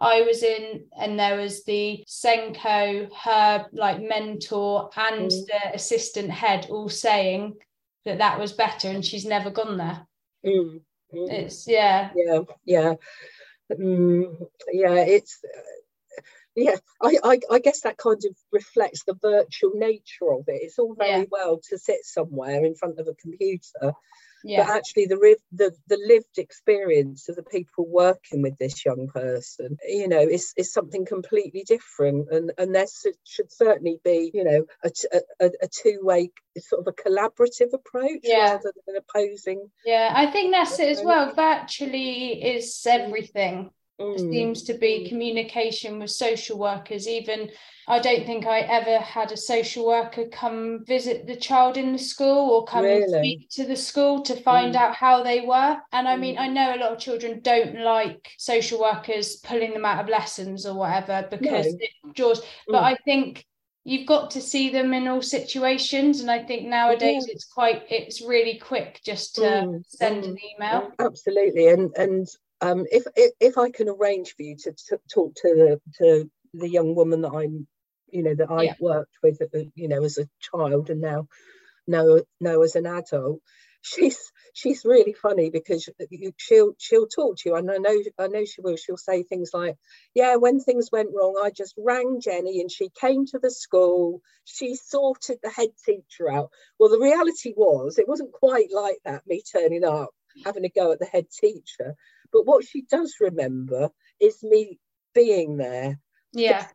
I 0.03 0.23
was 0.23 0.41
in, 0.41 0.65
and 0.99 1.17
there 1.19 1.37
was 1.37 1.63
the 1.63 2.03
SENCO, 2.07 3.07
her 3.25 3.67
like 3.71 4.01
mentor, 4.01 4.89
and 4.95 5.29
Mm. 5.29 5.45
the 5.51 5.61
assistant 5.75 6.31
head 6.31 6.67
all 6.71 6.89
saying 6.89 7.43
that 8.05 8.17
that 8.19 8.39
was 8.39 8.53
better, 8.53 8.89
and 8.89 9.05
she's 9.05 9.25
never 9.25 9.49
gone 9.49 9.77
there. 9.77 10.07
mm, 10.45 10.81
mm. 11.13 11.31
It's 11.31 11.67
yeah, 11.67 12.11
yeah 12.15 12.39
yeah 12.65 12.93
mm, 13.71 14.47
yeah 14.71 15.05
it's 15.05 15.39
uh, 15.43 15.61
yeah 16.55 16.75
I, 17.01 17.17
I 17.23 17.39
i 17.51 17.59
guess 17.59 17.81
that 17.81 17.97
kind 17.97 18.21
of 18.25 18.35
reflects 18.51 19.03
the 19.05 19.15
virtual 19.21 19.71
nature 19.75 20.31
of 20.33 20.43
it 20.47 20.61
it's 20.63 20.79
all 20.79 20.95
very 20.95 21.21
Yeah. 21.21 21.25
well 21.31 21.59
to 21.69 21.77
sit 21.77 22.03
somewhere 22.03 22.65
in 22.65 22.75
front 22.75 22.99
of 22.99 23.07
a 23.07 23.13
computer 23.15 23.93
yeah, 24.43 24.65
but 24.65 24.75
actually 24.75 25.05
the, 25.05 25.17
riv- 25.17 25.37
the 25.51 25.71
the 25.87 25.99
lived 26.07 26.37
experience 26.37 27.29
of 27.29 27.35
the 27.35 27.43
people 27.43 27.85
working 27.87 28.41
with 28.41 28.57
this 28.57 28.85
young 28.85 29.07
person 29.07 29.77
you 29.87 30.07
know 30.07 30.21
is, 30.21 30.53
is 30.57 30.73
something 30.73 31.05
completely 31.05 31.63
different 31.67 32.29
and 32.31 32.51
and 32.57 32.73
there 32.75 32.85
should, 33.25 33.51
certainly 33.51 33.99
be 34.03 34.31
you 34.33 34.43
know 34.43 34.65
a, 34.83 34.89
t- 34.89 35.07
a, 35.13 35.45
a- 35.45 35.51
a 35.63 35.67
two-way 35.67 36.29
sort 36.57 36.85
of 36.85 36.87
a 36.93 37.09
collaborative 37.09 37.73
approach 37.73 38.21
Yeah. 38.23 38.51
rather 38.51 38.73
than 38.85 38.95
opposing 38.97 39.69
yeah. 39.85 40.11
I 40.15 40.27
think 40.31 40.51
that's 40.51 40.79
it 40.79 40.89
as 40.89 41.01
well. 41.03 41.33
Virtually 41.33 42.43
is 42.43 42.85
everything. 42.87 43.71
Mm, 44.01 44.17
seems 44.31 44.63
to 44.63 44.73
be 44.73 45.07
communication 45.07 45.99
with 45.99 46.09
social 46.09 46.57
workers 46.57 47.07
even 47.07 47.49
i 47.87 47.99
don't 47.99 48.25
think 48.25 48.45
i 48.47 48.59
ever 48.61 48.97
had 48.99 49.31
a 49.31 49.37
social 49.37 49.85
worker 49.85 50.25
come 50.31 50.83
visit 50.85 51.27
the 51.27 51.35
child 51.35 51.77
in 51.77 51.91
the 51.93 51.99
school 51.99 52.49
or 52.51 52.65
come 52.65 52.83
and 52.85 53.03
Really? 53.03 53.37
speak 53.37 53.49
to 53.51 53.65
the 53.65 53.75
school 53.75 54.21
to 54.23 54.35
find 54.35 54.75
Mm. 54.75 54.79
out 54.79 54.95
how 54.95 55.21
they 55.23 55.41
were 55.41 55.77
and 55.91 56.07
i 56.07 56.15
mean 56.15 56.35
Mm. 56.35 56.41
i 56.41 56.47
know 56.47 56.73
a 56.75 56.79
lot 56.79 56.91
of 56.93 56.99
children 56.99 57.41
don't 57.41 57.75
like 57.79 58.31
social 58.37 58.79
workers 58.81 59.35
pulling 59.37 59.73
them 59.73 59.85
out 59.85 60.03
of 60.03 60.09
lessons 60.09 60.65
or 60.65 60.73
whatever 60.75 61.27
because 61.29 61.67
No. 61.67 61.77
it 61.79 61.91
draws 62.15 62.41
but 62.67 62.81
Mm. 62.81 62.93
i 62.93 62.95
think 63.05 63.45
you've 63.83 64.07
got 64.07 64.31
to 64.31 64.41
see 64.41 64.69
them 64.69 64.93
in 64.93 65.07
all 65.07 65.21
situations 65.21 66.21
and 66.21 66.31
i 66.31 66.43
think 66.43 66.67
nowadays 66.67 67.25
it's 67.27 67.45
quite 67.45 67.83
it's 67.89 68.21
really 68.21 68.57
quick 68.57 68.99
just 69.05 69.35
to 69.35 69.41
Mm, 69.43 69.83
send 69.87 70.23
mm, 70.23 70.29
an 70.31 70.37
email 70.55 70.91
Absolutely, 70.99 71.67
and 71.67 71.91
and 71.97 72.27
um, 72.61 72.85
if, 72.91 73.03
if 73.15 73.31
if 73.39 73.57
I 73.57 73.71
can 73.71 73.89
arrange 73.89 74.35
for 74.35 74.43
you 74.43 74.55
to, 74.57 74.73
talk 75.13 75.35
to 75.35 75.55
the 75.55 75.81
to 75.99 76.29
the 76.53 76.69
young 76.69 76.95
woman 76.95 77.21
that 77.21 77.31
I'm, 77.33 77.67
you 78.11 78.23
know, 78.23 78.35
that 78.35 78.51
I've 78.51 78.65
Yeah. 78.65 78.73
worked 78.79 79.17
with, 79.23 79.41
uh, 79.41 79.59
you 79.75 79.87
know, 79.87 80.03
as 80.03 80.17
a 80.17 80.29
child 80.41 80.89
and 80.89 81.01
now 81.01 81.27
know 81.87 82.21
know 82.39 82.61
as 82.63 82.75
an 82.75 82.85
adult, 82.85 83.41
she's 83.81 84.19
she's 84.53 84.85
really 84.85 85.13
funny 85.13 85.49
because 85.49 85.89
you, 86.11 86.33
she'll 86.37 86.73
she'll 86.77 87.07
talk 87.07 87.37
to 87.37 87.49
you, 87.49 87.55
and 87.55 87.69
I 87.71 87.77
know 87.77 87.97
I 88.19 88.27
know 88.27 88.45
she 88.45 88.61
will. 88.61 88.77
She'll 88.77 88.97
say 88.97 89.23
things 89.23 89.51
like, 89.53 89.77
"Yeah, 90.13 90.35
when 90.35 90.59
things 90.59 90.89
went 90.91 91.09
wrong, 91.15 91.41
I 91.43 91.49
just 91.51 91.73
rang 91.77 92.21
Jenny, 92.21 92.61
and 92.61 92.71
she 92.71 92.89
came 92.99 93.25
to 93.27 93.39
the 93.39 93.51
school. 93.51 94.21
She 94.45 94.75
sorted 94.75 95.39
the 95.41 95.49
head 95.49 95.69
teacher 95.85 96.31
out." 96.31 96.51
Well, 96.79 96.89
the 96.89 96.99
reality 96.99 97.53
was 97.55 97.97
it 97.97 98.07
wasn't 98.07 98.33
quite 98.33 98.71
like 98.71 98.99
that. 99.05 99.25
Me 99.27 99.41
turning 99.51 99.83
up 99.83 100.09
having 100.45 100.65
a 100.65 100.69
go 100.69 100.91
at 100.91 100.99
the 100.99 101.05
head 101.05 101.27
teacher. 101.31 101.95
But 102.31 102.45
what 102.45 102.65
she 102.65 102.83
does 102.83 103.15
remember 103.19 103.89
is 104.19 104.41
me 104.43 104.79
being 105.13 105.57
there, 105.57 105.99
yeah 106.33 106.67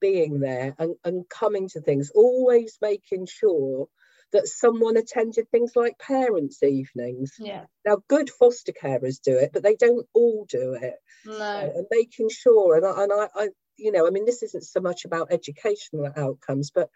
being 0.00 0.40
there 0.40 0.74
and, 0.78 0.94
and 1.04 1.28
coming 1.28 1.68
to 1.70 1.80
things, 1.80 2.10
always 2.14 2.78
making 2.80 3.26
sure 3.26 3.88
that 4.32 4.48
someone 4.48 4.96
attended 4.96 5.48
things 5.50 5.72
like 5.76 5.98
parents' 5.98 6.62
evenings. 6.62 7.32
yeah 7.38 7.64
Now, 7.86 7.98
good 8.08 8.30
foster 8.30 8.72
carers 8.72 9.20
do 9.20 9.36
it, 9.38 9.50
but 9.52 9.62
they 9.62 9.76
don't 9.76 10.06
all 10.14 10.46
do 10.48 10.74
it. 10.74 10.94
no 11.24 11.72
And 11.74 11.86
making 11.90 12.30
sure, 12.30 12.76
and 12.76 12.86
I, 12.86 13.02
and 13.02 13.12
I, 13.12 13.28
I, 13.34 13.48
you 13.76 13.92
know, 13.92 14.06
I 14.06 14.10
mean, 14.10 14.24
this 14.24 14.42
isn't 14.42 14.64
so 14.64 14.80
much 14.80 15.04
about 15.04 15.32
educational 15.32 16.10
outcomes, 16.16 16.70
but 16.70 16.88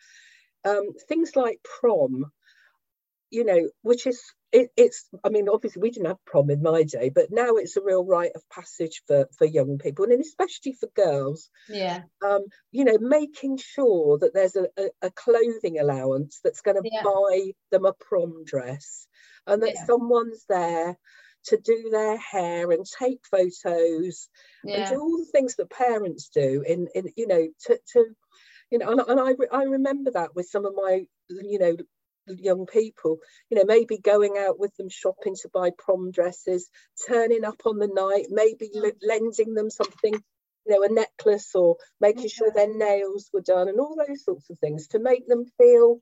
um, 0.65 0.93
things 1.09 1.37
like 1.37 1.61
prom, 1.81 2.31
you 3.31 3.45
know, 3.45 3.69
which 3.83 4.07
is 4.07 4.21
it, 4.53 4.71
it's 4.77 5.09
i 5.25 5.29
mean 5.29 5.49
obviously 5.49 5.81
we 5.83 5.91
didn't 5.91 6.07
have 6.07 6.25
prom 6.25 6.51
in 6.51 6.63
my 6.63 6.83
day 6.83 7.11
but 7.11 7.31
now 7.31 7.57
it's 7.57 7.77
a 7.77 7.83
real 7.83 8.05
rite 8.05 8.33
of 8.35 8.49
passage 8.51 9.03
for 9.07 9.29
for 9.37 9.47
young 9.47 9.79
people 9.79 10.05
and 10.05 10.21
especially 10.21 10.73
for 10.73 10.89
girls 10.95 11.51
yeah 11.69 12.03
um 12.25 12.45
you 12.73 12.85
know 12.85 12.99
making 12.99 13.57
sure 13.59 14.19
that 14.19 14.33
there's 14.35 14.57
a, 14.57 14.67
a, 14.79 14.89
a 15.03 15.11
clothing 15.11 15.79
allowance 15.79 16.41
that's 16.43 16.63
going 16.63 16.77
to 16.77 16.91
Yeah. 16.91 17.03
buy 17.03 17.53
them 17.71 17.85
a 17.85 17.93
prom 17.93 18.45
dress 18.45 19.07
and 19.47 19.63
that 19.63 19.75
Yeah. 19.75 19.85
someone's 19.87 20.45
there 20.49 20.99
to 21.45 21.57
do 21.59 21.89
their 21.91 22.17
hair 22.19 22.71
and 22.71 22.85
take 22.99 23.21
photos 23.31 24.29
yeah. 24.65 24.77
and 24.77 24.87
do 24.87 25.01
all 25.01 25.19
the 25.19 25.31
things 25.33 25.57
that 25.57 25.71
parents 25.71 26.29
do 26.29 26.63
in, 26.67 26.89
in 26.95 27.09
you 27.17 27.27
know, 27.27 27.49
to, 27.67 27.79
to 27.93 28.05
you 28.71 28.79
know, 28.79 28.91
and, 28.91 29.01
and 29.01 29.21
I, 29.21 29.57
I 29.57 29.63
remember 29.65 30.11
that 30.11 30.35
with 30.35 30.47
some 30.47 30.67
of 30.67 30.75
my, 30.75 31.07
you 31.31 31.59
know, 31.59 31.77
young 32.37 32.67
people, 32.67 33.19
you 33.51 33.57
know, 33.57 33.64
maybe 33.67 33.99
going 33.99 34.37
out 34.38 34.59
with 34.59 34.75
them 34.77 34.88
shopping 34.88 35.35
to 35.43 35.49
buy 35.53 35.71
prom 35.77 36.11
dresses, 36.11 36.69
turning 37.07 37.45
up 37.45 37.62
on 37.67 37.79
the 37.79 37.88
night, 37.88 38.27
maybe 38.31 38.71
l- 38.75 38.93
lending 39.03 39.55
them 39.55 39.71
something, 39.71 40.14
you 40.14 40.73
know, 40.73 40.83
a 40.83 40.88
necklace 40.88 41.55
or 41.55 41.77
making 42.01 42.29
sure 42.29 42.51
their 42.51 42.73
nails 42.73 43.31
were 43.33 43.41
done 43.43 43.69
and 43.69 43.81
all 43.81 43.97
those 43.97 44.25
sorts 44.25 44.51
of 44.51 44.59
things 44.59 44.88
to 44.88 44.99
make 44.99 45.27
them 45.29 45.45
feel 45.59 46.01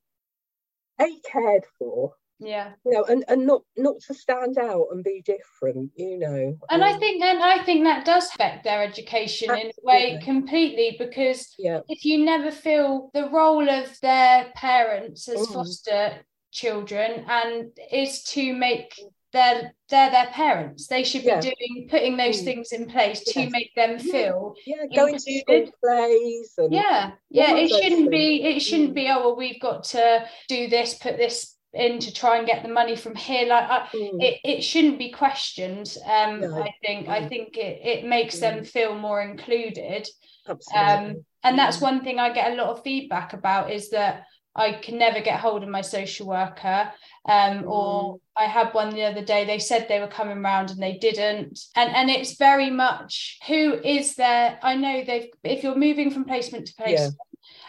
a 1.00 1.06
cared 1.30 1.64
for 1.78 2.14
yeah 2.38 2.72
you 2.84 2.92
know 2.92 3.04
and 3.04 3.24
and 3.28 3.46
not 3.46 3.62
not 3.76 3.98
to 4.00 4.12
stand 4.12 4.58
out 4.58 4.86
and 4.90 5.02
be 5.02 5.22
different 5.24 5.90
you 5.96 6.18
know 6.18 6.56
and 6.70 6.82
um, 6.82 6.88
i 6.88 6.96
think 6.98 7.22
and 7.22 7.42
i 7.42 7.62
think 7.64 7.84
that 7.84 8.04
does 8.04 8.28
affect 8.34 8.64
their 8.64 8.82
education 8.82 9.50
absolutely. 9.50 9.70
in 9.70 9.82
a 9.82 9.86
way 9.86 10.20
completely 10.22 10.96
because 10.98 11.54
yeah. 11.58 11.80
if 11.88 12.04
you 12.04 12.24
never 12.24 12.50
feel 12.50 13.10
the 13.14 13.28
role 13.30 13.68
of 13.68 13.98
their 14.00 14.50
parents 14.54 15.28
as 15.28 15.46
mm. 15.46 15.54
foster 15.54 16.12
children 16.52 17.24
and 17.28 17.70
is 17.90 18.22
to 18.22 18.54
make 18.54 18.94
their 19.32 19.72
they're 19.88 20.10
their 20.10 20.28
parents 20.28 20.86
they 20.86 21.04
should 21.04 21.22
be 21.22 21.28
yeah. 21.28 21.40
doing 21.40 21.86
putting 21.90 22.16
those 22.16 22.40
mm. 22.40 22.44
things 22.44 22.72
in 22.72 22.86
place 22.86 23.22
yes. 23.26 23.34
to 23.34 23.50
make 23.50 23.74
them 23.74 23.98
feel 23.98 24.54
yeah, 24.66 24.76
yeah 24.90 24.96
going 24.96 25.18
to 25.18 25.72
plays 25.82 26.52
and 26.58 26.72
yeah 26.72 27.12
yeah 27.30 27.54
it 27.54 27.68
shouldn't 27.68 28.08
things. 28.08 28.08
be 28.08 28.42
it 28.42 28.60
shouldn't 28.60 28.92
mm. 28.92 28.94
be 28.94 29.08
oh 29.08 29.20
well 29.20 29.36
we've 29.36 29.60
got 29.60 29.84
to 29.84 30.24
do 30.48 30.68
this 30.68 30.94
put 30.94 31.16
this 31.16 31.55
in 31.76 31.98
to 32.00 32.12
try 32.12 32.38
and 32.38 32.46
get 32.46 32.62
the 32.62 32.68
money 32.68 32.96
from 32.96 33.14
here 33.14 33.46
like 33.46 33.68
I, 33.68 33.86
mm. 33.94 34.22
it, 34.22 34.40
it 34.44 34.62
shouldn't 34.62 34.98
be 34.98 35.10
questioned 35.10 35.96
um 36.06 36.40
no. 36.40 36.62
i 36.62 36.74
think 36.84 37.06
mm. 37.06 37.10
i 37.10 37.28
think 37.28 37.56
it, 37.56 37.80
it 37.84 38.04
makes 38.04 38.36
mm. 38.36 38.40
them 38.40 38.64
feel 38.64 38.94
more 38.94 39.22
included 39.22 40.08
Absolutely. 40.48 40.80
um 40.80 41.24
and 41.42 41.58
that's 41.58 41.78
mm. 41.78 41.82
one 41.82 42.02
thing 42.02 42.18
i 42.18 42.32
get 42.32 42.52
a 42.52 42.56
lot 42.56 42.68
of 42.68 42.82
feedback 42.82 43.32
about 43.32 43.70
is 43.70 43.90
that 43.90 44.24
I 44.56 44.72
can 44.72 44.98
never 44.98 45.20
get 45.20 45.38
hold 45.38 45.62
of 45.62 45.68
my 45.68 45.82
social 45.82 46.26
worker. 46.26 46.90
Um, 47.28 47.64
or 47.66 48.14
mm. 48.14 48.20
I 48.36 48.44
had 48.44 48.72
one 48.72 48.90
the 48.90 49.04
other 49.04 49.24
day, 49.24 49.44
they 49.44 49.58
said 49.58 49.86
they 49.86 50.00
were 50.00 50.06
coming 50.06 50.42
round 50.42 50.70
and 50.70 50.82
they 50.82 50.96
didn't. 50.98 51.60
And 51.76 51.94
and 51.94 52.10
it's 52.10 52.36
very 52.36 52.70
much 52.70 53.38
who 53.46 53.74
is 53.74 54.16
there. 54.16 54.58
I 54.62 54.76
know 54.76 55.04
they've 55.04 55.28
if 55.44 55.62
you're 55.62 55.76
moving 55.76 56.10
from 56.10 56.24
placement 56.24 56.66
to 56.68 56.74
placement, 56.74 57.14
yeah 57.14 57.22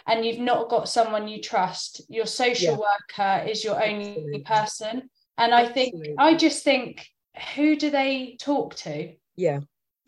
and 0.08 0.26
you've 0.26 0.39
not 0.39 0.69
got 0.69 0.89
someone 0.89 1.28
you 1.28 1.41
trust, 1.41 2.02
your 2.10 2.26
social 2.26 2.73
yeah. 2.73 2.78
worker 2.78 3.50
is 3.50 3.63
your 3.63 3.84
only 3.84 4.10
Absolutely. 4.10 4.39
person. 4.39 5.10
And 5.38 5.54
I 5.54 5.67
think 5.67 5.93
I 6.17 6.34
just 6.36 6.63
think, 6.63 7.08
who 7.56 7.76
do 7.76 7.91
they 7.91 8.38
talk 8.39 8.76
to? 8.76 9.13
Yeah. 9.36 9.60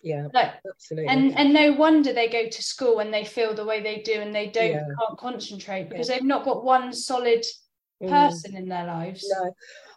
Yeah, 0.03 0.27
like, 0.33 0.53
absolutely. 0.67 1.09
And 1.09 1.37
and 1.37 1.53
no 1.53 1.73
wonder 1.73 2.13
they 2.13 2.29
go 2.29 2.47
to 2.47 2.63
school 2.63 2.99
and 2.99 3.13
they 3.13 3.25
feel 3.25 3.53
the 3.53 3.65
way 3.65 3.81
they 3.81 4.01
do 4.01 4.13
and 4.13 4.33
they 4.33 4.47
don't 4.47 4.71
yeah. 4.71 4.85
can't 4.99 5.19
concentrate 5.19 5.89
because 5.89 6.09
yeah. 6.09 6.15
they've 6.15 6.23
not 6.25 6.45
got 6.45 6.63
one 6.63 6.93
solid 6.93 7.43
mm. 8.01 8.09
person 8.09 8.53
mm. 8.53 8.59
in 8.59 8.69
their 8.69 8.85
lives. 8.85 9.25
No, 9.29 9.53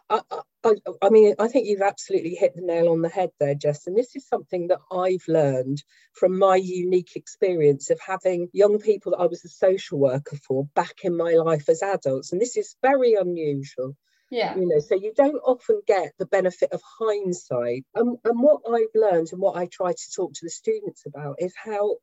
I, 0.09 0.21
I, 0.63 0.73
I, 1.01 1.09
mean, 1.09 1.35
I 1.39 1.47
think 1.47 1.67
you've 1.67 1.81
absolutely 1.81 2.35
hit 2.35 2.55
the 2.55 2.61
nail 2.61 2.89
on 2.89 3.01
the 3.01 3.09
head 3.09 3.29
there, 3.39 3.55
Jess. 3.55 3.87
And 3.87 3.97
this 3.97 4.15
is 4.15 4.27
something 4.27 4.67
that 4.67 4.79
I've 4.91 5.27
learned 5.27 5.83
from 6.13 6.37
my 6.37 6.55
unique 6.55 7.15
experience 7.15 7.89
of 7.89 7.99
having 8.05 8.49
young 8.53 8.79
people 8.79 9.11
that 9.11 9.23
I 9.23 9.25
was 9.25 9.43
a 9.45 9.49
social 9.49 9.99
worker 9.99 10.37
for 10.47 10.65
back 10.75 11.03
in 11.03 11.15
my 11.15 11.31
life 11.31 11.69
as 11.69 11.81
adults. 11.81 12.31
And 12.31 12.41
this 12.41 12.57
is 12.57 12.75
very 12.81 13.15
unusual. 13.15 13.95
Yeah. 14.33 14.55
You 14.55 14.67
know, 14.67 14.79
so 14.79 14.95
you 14.95 15.13
don't 15.15 15.35
often 15.45 15.81
get 15.85 16.13
the 16.17 16.25
benefit 16.25 16.71
of 16.71 16.81
hindsight. 16.99 17.85
And, 17.93 18.17
and 18.23 18.41
what 18.41 18.61
I've 18.67 18.95
learned 18.95 19.29
and 19.31 19.39
what 19.39 19.55
I 19.55 19.67
try 19.67 19.91
to 19.91 20.11
talk 20.15 20.33
to 20.33 20.39
the 20.45 20.49
students 20.49 21.03
about 21.05 21.35
is 21.37 21.53
how 21.55 21.97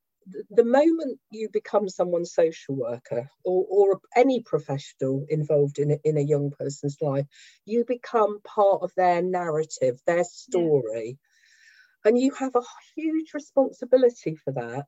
the 0.48 0.64
moment 0.64 1.18
you 1.32 1.48
become 1.52 1.88
someone's 1.88 2.32
social 2.32 2.76
worker 2.76 3.28
or, 3.44 3.66
or 3.68 4.00
any 4.14 4.42
professional 4.42 5.26
involved 5.28 5.80
in 5.80 5.90
a, 5.90 5.98
in 6.04 6.18
a 6.18 6.20
young 6.22 6.52
person's 6.52 6.98
life, 7.00 7.26
you 7.64 7.84
become 7.84 8.38
part 8.42 8.82
of 8.82 8.92
their 8.96 9.22
narrative, 9.22 9.98
their 10.06 10.22
story. 10.22 11.18
Yeah. 12.04 12.10
And 12.10 12.16
you 12.16 12.30
have 12.34 12.54
a 12.54 12.62
huge 12.94 13.34
responsibility 13.34 14.36
for 14.36 14.52
that. 14.52 14.84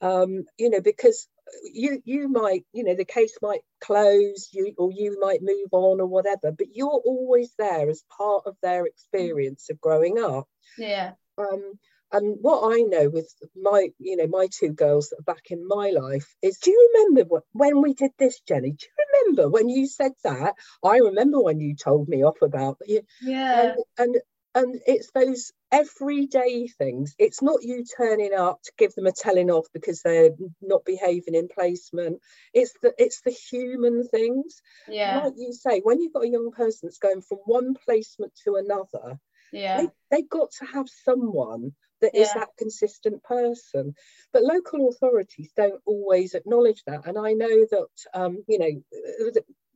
Um, 0.00 0.46
you 0.58 0.68
know, 0.68 0.80
because 0.80 1.28
you 1.72 2.00
you 2.04 2.28
might, 2.28 2.64
you 2.72 2.84
know, 2.84 2.94
the 2.94 3.04
case 3.04 3.36
might 3.42 3.60
close, 3.80 4.48
you 4.52 4.72
or 4.78 4.90
you 4.92 5.18
might 5.20 5.42
move 5.42 5.68
on 5.72 6.00
or 6.00 6.06
whatever, 6.06 6.52
but 6.52 6.68
you're 6.72 7.02
always 7.04 7.52
there 7.58 7.88
as 7.88 8.04
part 8.16 8.44
of 8.46 8.56
their 8.62 8.86
experience 8.86 9.68
of 9.70 9.80
growing 9.80 10.18
up. 10.18 10.48
Yeah. 10.78 11.12
Um, 11.38 11.78
and 12.12 12.36
what 12.42 12.74
I 12.74 12.82
know 12.82 13.08
with 13.08 13.32
my, 13.56 13.88
you 13.98 14.16
know, 14.16 14.26
my 14.26 14.46
two 14.50 14.72
girls 14.72 15.08
that 15.08 15.20
are 15.20 15.34
back 15.34 15.50
in 15.50 15.66
my 15.66 15.90
life 15.90 16.34
is, 16.42 16.58
do 16.58 16.70
you 16.70 16.90
remember 16.94 17.24
what, 17.26 17.44
when 17.52 17.80
we 17.80 17.94
did 17.94 18.10
this, 18.18 18.40
Jenny? 18.46 18.72
Do 18.72 18.86
you 18.86 19.22
remember 19.24 19.48
when 19.48 19.70
you 19.70 19.86
said 19.86 20.12
that? 20.22 20.54
I 20.84 20.98
remember 20.98 21.40
when 21.40 21.58
you 21.58 21.74
told 21.74 22.08
me 22.08 22.22
off 22.22 22.42
about 22.42 22.76
it. 22.82 23.06
Yeah. 23.22 23.76
And, 23.96 24.14
and 24.14 24.22
and 24.54 24.80
it's 24.86 25.10
those 25.12 25.52
everyday 25.70 26.66
things. 26.66 27.14
It's 27.18 27.42
not 27.42 27.62
you 27.62 27.84
turning 27.96 28.34
up 28.34 28.60
to 28.62 28.72
give 28.76 28.94
them 28.94 29.06
a 29.06 29.12
telling 29.12 29.50
off 29.50 29.66
because 29.72 30.02
they're 30.02 30.30
not 30.60 30.84
behaving 30.84 31.34
in 31.34 31.48
placement. 31.48 32.20
It's 32.52 32.74
the 32.82 32.92
it's 32.98 33.22
the 33.22 33.30
human 33.30 34.06
things. 34.08 34.60
Yeah. 34.88 35.22
Like 35.24 35.34
you 35.36 35.52
say, 35.52 35.80
when 35.80 36.00
you've 36.00 36.12
got 36.12 36.24
a 36.24 36.28
young 36.28 36.50
person 36.50 36.80
that's 36.82 36.98
going 36.98 37.22
from 37.22 37.38
one 37.44 37.74
placement 37.74 38.32
to 38.44 38.56
another, 38.56 39.18
yeah, 39.52 39.82
they, 39.82 39.88
they've 40.10 40.28
got 40.28 40.50
to 40.58 40.66
have 40.66 40.88
someone 41.04 41.72
that 42.02 42.12
yeah. 42.14 42.22
is 42.22 42.32
that 42.34 42.48
consistent 42.58 43.22
person. 43.22 43.94
But 44.32 44.42
local 44.42 44.88
authorities 44.88 45.52
don't 45.56 45.80
always 45.86 46.34
acknowledge 46.34 46.82
that. 46.86 47.06
And 47.06 47.16
I 47.16 47.32
know 47.32 47.66
that, 47.70 47.88
um, 48.12 48.44
you 48.48 48.58
know, 48.58 49.32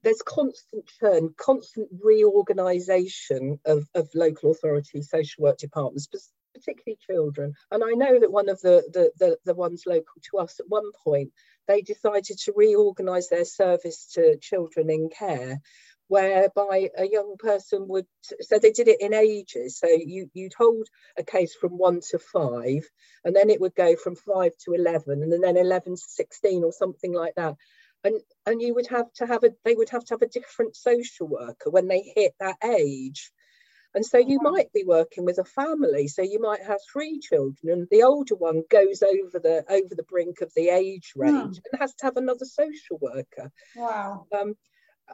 there's 0.07 0.23
constant 0.23 0.87
churn, 1.01 1.35
constant 1.37 1.89
reorganisation 2.01 3.59
of, 3.67 3.89
of 3.97 4.09
local 4.15 4.53
authority 4.53 5.03
social 5.03 5.43
work 5.43 5.59
departments, 5.59 6.07
particularly 6.55 6.97
children. 7.05 7.55
And 7.73 7.83
I 7.83 7.91
know 7.91 8.21
that 8.21 8.31
one 8.31 8.49
of 8.49 8.61
the, 8.61 8.85
the, 8.93 9.11
the, 9.19 9.37
the 9.45 9.55
ones 9.55 9.83
local 9.85 10.23
to 10.31 10.39
us 10.39 10.61
at 10.61 10.69
one 10.69 10.93
point, 11.03 11.33
they 11.67 11.83
decided 11.83 12.39
to 12.45 12.53
reorganise 12.55 13.31
their 13.31 13.45
service 13.45 14.07
to 14.15 14.39
children 14.41 14.91
in 14.91 15.11
care 15.11 15.61
whereby 16.07 16.89
a 16.97 17.05
young 17.05 17.35
person 17.37 17.89
would 17.89 18.07
so 18.41 18.61
they 18.61 18.71
did 18.71 18.87
it 18.87 19.01
in 19.01 19.13
ages 19.13 19.77
so 19.77 19.89
you 19.89 20.31
you'd 20.35 20.55
hold 20.57 20.87
a 21.19 21.25
case 21.25 21.53
from 21.57 21.73
1 21.73 22.01
to 22.13 22.21
5 22.21 22.89
and 23.25 23.35
then 23.35 23.51
it 23.51 23.61
would 23.61 23.75
go 23.75 23.97
from 23.97 24.15
5 24.15 24.53
to 24.67 24.75
11 24.75 25.25
and 25.25 25.43
then 25.43 25.57
11 25.57 25.97
to 25.97 26.03
16 26.07 26.63
or 26.63 26.71
something 26.71 27.13
like 27.13 27.35
that 27.35 27.57
and 28.07 28.21
and 28.47 28.63
you 28.63 28.75
would 28.75 28.87
have 28.89 29.13
to 29.15 29.27
have 29.27 29.45
a 29.45 29.51
they 29.65 29.75
would 29.75 29.91
have 29.91 30.05
to 30.05 30.15
have 30.15 30.23
a 30.23 30.29
different 30.29 30.77
social 30.77 31.27
worker 31.29 31.71
when 31.71 31.89
they 31.89 32.13
hit 32.15 32.35
that 32.41 32.57
age. 32.65 33.31
And 33.95 34.05
so 34.05 34.19
you 34.19 34.41
might 34.43 34.71
be 34.75 34.85
working 34.85 35.25
with 35.25 35.39
a 35.39 35.45
family. 35.45 36.07
So 36.07 36.21
you 36.21 36.39
might 36.39 36.63
have 36.63 36.81
three 36.93 37.19
children 37.19 37.73
and 37.73 37.89
the 37.91 38.03
older 38.03 38.35
one 38.35 38.63
goes 38.71 39.03
over 39.03 39.39
the 39.39 39.65
over 39.71 39.95
the 39.95 40.03
brink 40.03 40.43
of 40.43 40.53
the 40.55 40.69
age 40.69 41.13
range 41.17 41.61
and 41.73 41.81
has 41.81 41.95
to 41.97 42.07
have 42.07 42.19
another 42.19 42.45
social 42.45 42.99
worker. 43.01 43.51
Wow. 43.75 44.27
Um, 44.39 44.55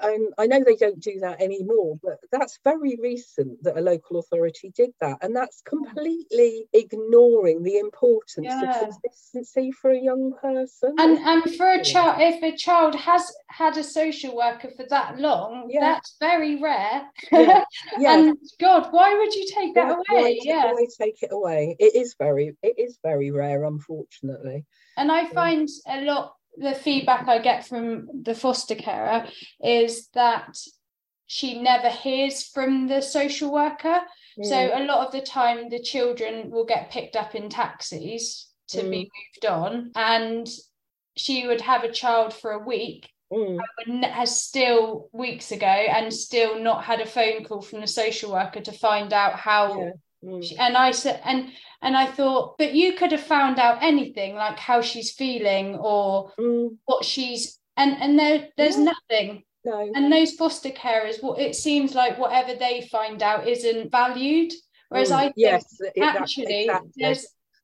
and 0.00 0.33
I 0.38 0.46
know 0.46 0.62
they 0.64 0.76
don't 0.76 1.00
do 1.00 1.18
that 1.20 1.40
anymore, 1.40 1.98
but 2.02 2.18
that's 2.31 2.59
very 2.64 2.96
recent 3.00 3.62
that 3.62 3.76
a 3.76 3.81
local 3.81 4.18
authority 4.18 4.72
did 4.74 4.90
that. 5.00 5.18
And 5.20 5.37
that's 5.37 5.61
completely 5.62 6.66
ignoring 6.72 7.62
the 7.62 7.78
importance 7.78 8.46
yeah. 8.46 8.62
of 8.62 8.81
consistency 8.81 9.70
for 9.72 9.90
a 9.90 10.00
young 10.00 10.33
person. 10.40 10.94
And 10.98 11.18
and 11.18 11.55
for 11.57 11.70
a 11.70 11.85
child, 11.85 12.16
if 12.20 12.42
a 12.42 12.57
child 12.57 12.94
has 12.94 13.31
had 13.48 13.76
a 13.76 13.85
social 13.85 14.35
worker 14.35 14.70
for 14.76 14.87
that 14.88 15.18
long, 15.18 15.68
yeah. 15.68 15.81
that's 15.81 16.16
very 16.20 16.61
rare. 16.61 17.02
Yeah. 17.31 17.64
yeah. 17.98 18.18
and 18.18 18.38
God, 18.59 18.88
why 18.90 19.14
would 19.14 19.35
you 19.35 19.46
take 19.55 19.74
that 19.74 19.92
away? 19.92 20.05
Why, 20.09 20.38
yeah. 20.42 20.72
Why 20.72 20.87
take 20.98 21.22
it 21.22 21.33
away? 21.33 21.76
It 21.78 21.94
is 21.94 22.14
very, 22.18 22.57
it 22.62 22.78
is 22.78 22.98
very 23.02 23.31
rare, 23.31 23.64
unfortunately. 23.64 24.64
And 24.96 25.11
I 25.11 25.26
find 25.28 25.68
a 25.88 26.02
lot 26.02 26.35
the 26.57 26.75
feedback 26.75 27.29
I 27.29 27.38
get 27.38 27.67
from 27.67 28.23
the 28.23 28.35
foster 28.35 28.75
carer 28.75 29.27
is 29.62 30.09
that 30.15 30.57
she 31.27 31.61
never 31.62 31.88
hears 31.88 32.43
from 32.47 32.88
the 32.88 33.01
social 33.01 33.53
worker. 33.53 34.01
Mm. 34.38 34.45
So 34.45 34.71
a 34.75 34.85
lot 34.85 35.07
of 35.07 35.12
the 35.12 35.23
time, 35.23 35.71
the 35.71 35.83
children 35.83 36.51
will 36.51 36.67
get 36.67 36.91
picked 36.91 37.17
up 37.17 37.35
in 37.35 37.49
taxis 37.49 38.51
to 38.69 38.83
mm. 38.83 38.91
be 38.91 38.99
moved 38.99 39.47
on, 39.47 39.93
and 39.97 40.47
she 41.17 41.47
would 41.47 41.62
have 41.62 41.85
a 41.85 41.93
child 41.93 42.35
for 42.35 42.53
a 42.53 42.59
week. 42.59 43.09
Mm. 43.33 43.59
Has 44.11 44.45
still 44.45 45.09
weeks 45.12 45.53
ago 45.53 45.67
and 45.67 46.12
still 46.12 46.61
not 46.61 46.85
had 46.85 47.01
a 47.01 47.07
phone 47.07 47.45
call 47.45 47.62
from 47.62 47.81
the 47.81 47.87
social 47.87 48.31
worker 48.31 48.61
to 48.61 48.73
find 48.73 49.15
out 49.15 49.37
how 49.37 49.81
yeah. 49.81 49.91
Mm. 50.24 50.54
and 50.58 50.76
I 50.76 50.92
said, 50.92 51.20
and 51.24 51.48
and 51.80 51.96
I 51.96 52.06
thought, 52.06 52.56
but 52.58 52.74
you 52.74 52.94
could 52.94 53.12
have 53.12 53.22
found 53.22 53.58
out 53.58 53.82
anything 53.82 54.35
like 54.35 54.58
how 54.58 54.80
she's 54.80 55.12
feeling 55.12 55.74
or 55.76 56.32
mm. 56.38 56.76
what 56.85 57.04
she's, 57.04 57.58
and 57.76 57.96
and 58.00 58.18
there 58.18 58.48
there's 58.56 58.78
yeah. 58.78 58.92
nothing. 58.92 59.42
No. 59.64 59.90
And 59.94 60.12
those 60.12 60.32
foster 60.32 60.70
carers, 60.70 61.22
what 61.22 61.38
it 61.38 61.54
seems 61.54 61.94
like 61.94 62.18
whatever 62.18 62.54
they 62.54 62.88
find 62.90 63.22
out 63.22 63.46
isn't 63.46 63.92
valued. 63.92 64.52
Whereas 64.88 65.11
mm, 65.11 65.16
I 65.16 65.22
think 65.22 65.35
yes, 65.37 65.78
actually, 66.00 66.64
exactly. 66.64 67.16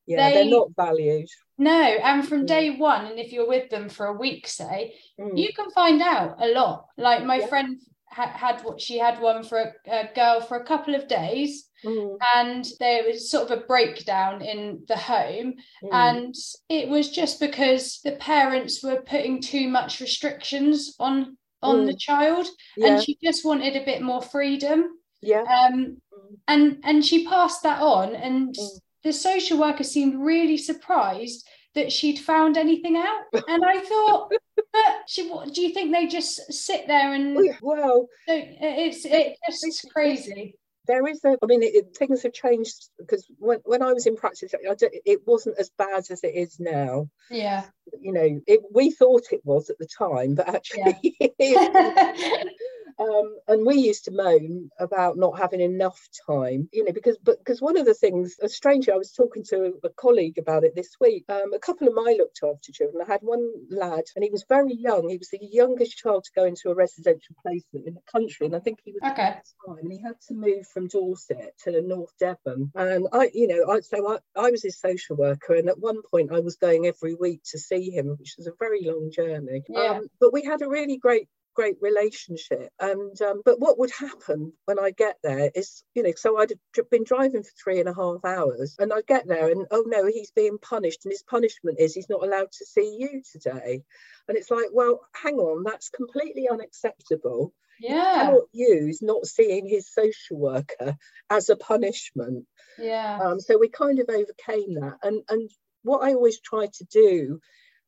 yeah, 0.07 0.31
they, 0.31 0.47
are 0.47 0.51
not 0.51 0.69
valued. 0.77 1.29
No, 1.59 1.73
and 1.73 2.27
from 2.27 2.45
mm. 2.45 2.47
day 2.47 2.77
one, 2.77 3.07
and 3.07 3.19
if 3.19 3.33
you're 3.33 3.49
with 3.49 3.69
them 3.69 3.89
for 3.89 4.07
a 4.07 4.13
week, 4.17 4.47
say, 4.47 4.95
mm. 5.21 5.37
you 5.37 5.53
can 5.53 5.71
find 5.71 6.01
out 6.01 6.37
a 6.41 6.49
lot. 6.49 6.87
Like 6.97 7.25
my 7.25 7.41
yeah. 7.41 7.47
friend 7.49 7.81
had, 8.07 8.31
had 8.31 8.61
what 8.63 8.81
she 8.81 8.99
had 8.99 9.21
one 9.21 9.43
for 9.43 9.59
a, 9.59 9.73
a, 9.91 10.15
girl 10.15 10.41
for 10.41 10.57
a 10.57 10.65
couple 10.65 10.95
of 10.95 11.09
days, 11.09 11.68
mm. 11.85 12.17
and 12.35 12.67
there 12.81 13.05
was 13.05 13.31
sort 13.31 13.51
of 13.51 13.59
a 13.59 13.67
breakdown 13.67 14.43
in 14.43 14.85
the 14.89 14.97
home, 14.97 15.55
mm. 15.83 15.89
and 15.93 16.35
it 16.69 16.89
was 16.89 17.11
just 17.11 17.41
because 17.41 18.01
the 18.05 18.13
parents 18.13 18.83
were 18.83 19.03
putting 19.03 19.41
too 19.41 19.69
much 19.69 20.01
restrictions 20.01 20.95
on 20.99 21.37
on 21.63 21.87
the 21.87 21.95
mm. 21.95 21.99
child, 22.01 22.47
yeah. 22.77 22.89
and 22.89 23.03
she 23.03 23.19
just 23.23 23.45
wanted 23.45 23.77
a 23.77 23.85
bit 23.85 24.03
more 24.03 24.23
freedom. 24.23 24.91
Yeah. 25.21 25.43
Um, 25.43 25.99
mm. 26.13 26.37
and 26.47 26.79
and 26.85 27.05
she 27.05 27.27
passed 27.27 27.63
that 27.63 27.81
on, 27.81 28.15
and 28.15 28.55
mm. 28.55 28.81
the 29.03 29.13
social 29.13 29.59
worker 29.59 29.85
seemed 29.85 30.21
really 30.21 30.57
surprised 30.57 31.47
that 31.75 31.93
she'd 31.93 32.19
found 32.19 32.57
anything 32.57 32.97
out. 32.97 33.25
And 33.49 33.65
I 33.65 33.79
thought, 33.81 34.33
but 34.73 34.97
she, 35.07 35.29
what, 35.29 35.53
do 35.55 35.63
you 35.63 35.73
think 35.73 35.93
they 35.93 36.07
just 36.07 36.53
sit 36.53 36.87
there 36.87 37.13
and? 37.15 37.37
Well, 37.63 38.09
so 38.27 38.35
it's 38.61 39.05
it's 39.05 39.61
just 39.63 39.93
crazy. 39.93 40.55
There 40.89 41.07
is 41.07 41.25
a, 41.25 41.37
I 41.43 41.47
mean, 41.47 41.63
it, 41.63 41.75
it, 41.75 41.97
things 41.97 42.23
have 42.23 42.33
changed 42.33 42.89
because 42.99 43.27
when, 43.39 43.59
when 43.65 43.83
I 43.83 43.93
was 43.93 44.07
in 44.07 44.17
practice, 44.17 44.55
I, 44.55 44.75
it 45.05 45.27
wasn't 45.27 45.59
as 45.59 45.71
bad 45.77 46.05
as 46.11 46.25
it 46.25 46.35
is 46.35 46.59
now. 46.59 47.09
Yeah. 47.31 47.67
You 48.01 48.13
know, 48.13 48.41
it, 48.47 48.61
we 48.73 48.91
thought 48.91 49.27
it 49.31 49.43
was 49.45 49.71
at 49.71 49.79
the 49.79 49.87
time, 49.87 50.35
but 50.35 50.49
actually, 50.49 51.17
yeah. 51.39 52.13
Um, 52.99 53.37
and 53.47 53.65
we 53.65 53.77
used 53.77 54.05
to 54.07 54.11
moan 54.11 54.71
about 54.79 55.17
not 55.17 55.39
having 55.39 55.61
enough 55.61 56.01
time, 56.27 56.69
you 56.73 56.85
know, 56.85 56.93
because 56.93 57.17
but 57.23 57.39
because 57.39 57.61
one 57.61 57.77
of 57.77 57.87
the 57.87 57.95
things, 57.95 58.37
a 58.43 58.49
stranger, 58.49 58.93
I 58.93 58.97
was 58.97 59.13
talking 59.13 59.45
to 59.51 59.75
a 59.85 59.89
colleague 59.91 60.39
about 60.39 60.65
it 60.65 60.75
this 60.75 60.97
week. 61.01 61.25
Um, 61.29 61.53
a 61.55 61.59
couple 61.59 61.87
of 61.87 61.95
my 61.95 62.17
looked 62.19 62.41
after 62.43 62.73
children. 62.73 63.05
I 63.07 63.13
had 63.13 63.23
one 63.23 63.49
lad, 63.71 64.05
and 64.17 64.25
he 64.25 64.31
was 64.31 64.45
very 64.49 64.75
young. 64.75 65.09
He 65.09 65.17
was 65.17 65.29
the 65.31 65.39
youngest 65.41 65.97
child 65.97 66.25
to 66.25 66.31
go 66.35 66.45
into 66.45 66.71
a 66.71 66.75
residential 66.75 67.37
placement 67.43 67.87
in 67.87 67.95
the 67.95 68.03
country, 68.11 68.47
and 68.47 68.57
I 68.57 68.61
think 68.61 68.81
he 68.85 68.93
was 68.93 69.13
okay. 69.13 69.23
At 69.23 69.45
the 69.45 69.75
time, 69.75 69.79
and 69.83 69.93
he 69.93 70.03
had 70.03 70.21
to 70.29 70.35
move 70.35 70.67
from 70.67 70.89
Dorset 70.89 71.55
to 71.65 71.83
North 71.83 72.13
Devon. 72.19 72.73
And 72.75 73.07
I, 73.13 73.31
you 73.33 73.47
know, 73.47 73.73
I 73.73 73.81
so 73.81 74.13
I, 74.13 74.19
I 74.41 74.51
was 74.51 74.63
his 74.63 74.79
social 74.79 75.17
worker, 75.17 75.55
and 75.55 75.69
at 75.69 75.79
one 75.79 76.03
point 76.11 76.33
I 76.33 76.41
was 76.41 76.57
going 76.57 76.87
every 76.87 77.15
week 77.15 77.43
to 77.51 77.59
see 77.59 77.91
him, 77.91 78.17
which 78.19 78.35
was 78.37 78.49
a 78.49 78.53
very 78.59 78.83
long 78.85 79.11
journey. 79.15 79.63
Yeah. 79.69 79.99
Um, 79.99 80.09
but 80.21 80.33
we 80.33 80.43
had 80.43 80.63
a 80.63 80.69
really 80.69 80.97
great 80.97 81.29
great 81.59 81.77
relationship. 81.81 82.71
And 82.79 83.21
um, 83.21 83.43
but 83.45 83.59
what 83.59 83.81
would 83.81 83.91
happen 83.91 84.53
when 84.67 84.79
I 84.79 84.93
get 84.93 85.17
there 85.25 85.51
is, 85.57 85.83
you 85.93 86.05
know, 86.05 86.13
so 86.15 86.39
I'd 86.39 86.53
been 86.89 87.03
driving 87.03 87.43
for 87.43 87.51
three 87.61 87.81
and 87.81 87.89
a 87.89 87.95
half 87.95 88.25
hours, 88.25 88.77
and 88.79 88.93
I 88.93 89.01
get 89.09 89.27
there, 89.27 89.51
and 89.51 89.67
oh 89.73 89.83
no, 89.85 90.07
he's 90.07 90.31
being 90.31 90.59
punished, 90.59 91.05
and 91.05 91.11
his 91.11 91.25
punishment 91.25 91.81
is 91.81 91.95
he's 91.95 92.09
not 92.09 92.23
allowed 92.23 92.53
to 92.53 92.65
see 92.65 92.97
you 93.01 93.23
today. 93.33 93.83
And 94.29 94.39
it's 94.39 94.53
like, 94.53 94.69
well, 94.73 95.01
hang 95.21 95.39
on, 95.39 95.65
that's 95.65 95.89
completely 95.89 96.49
unacceptable. 96.49 97.53
Yeah. 97.81 98.27
cannot 98.27 98.43
use 98.53 99.03
not 99.03 99.27
seeing 99.27 99.69
his 99.69 99.93
social 99.93 100.37
worker 100.39 100.97
as 101.31 101.49
a 101.49 101.57
punishment. 101.57 102.45
Yeah. 102.79 103.19
Um, 103.21 103.41
so 103.41 103.59
we 103.59 103.69
kind 103.69 103.99
of 103.99 104.09
overcame 104.09 104.75
that, 104.75 104.99
and 105.03 105.23
and 105.29 105.51
what 105.83 106.05
I 106.05 106.15
always 106.15 106.41
try 106.41 106.67
to 106.67 106.85
do 106.85 107.41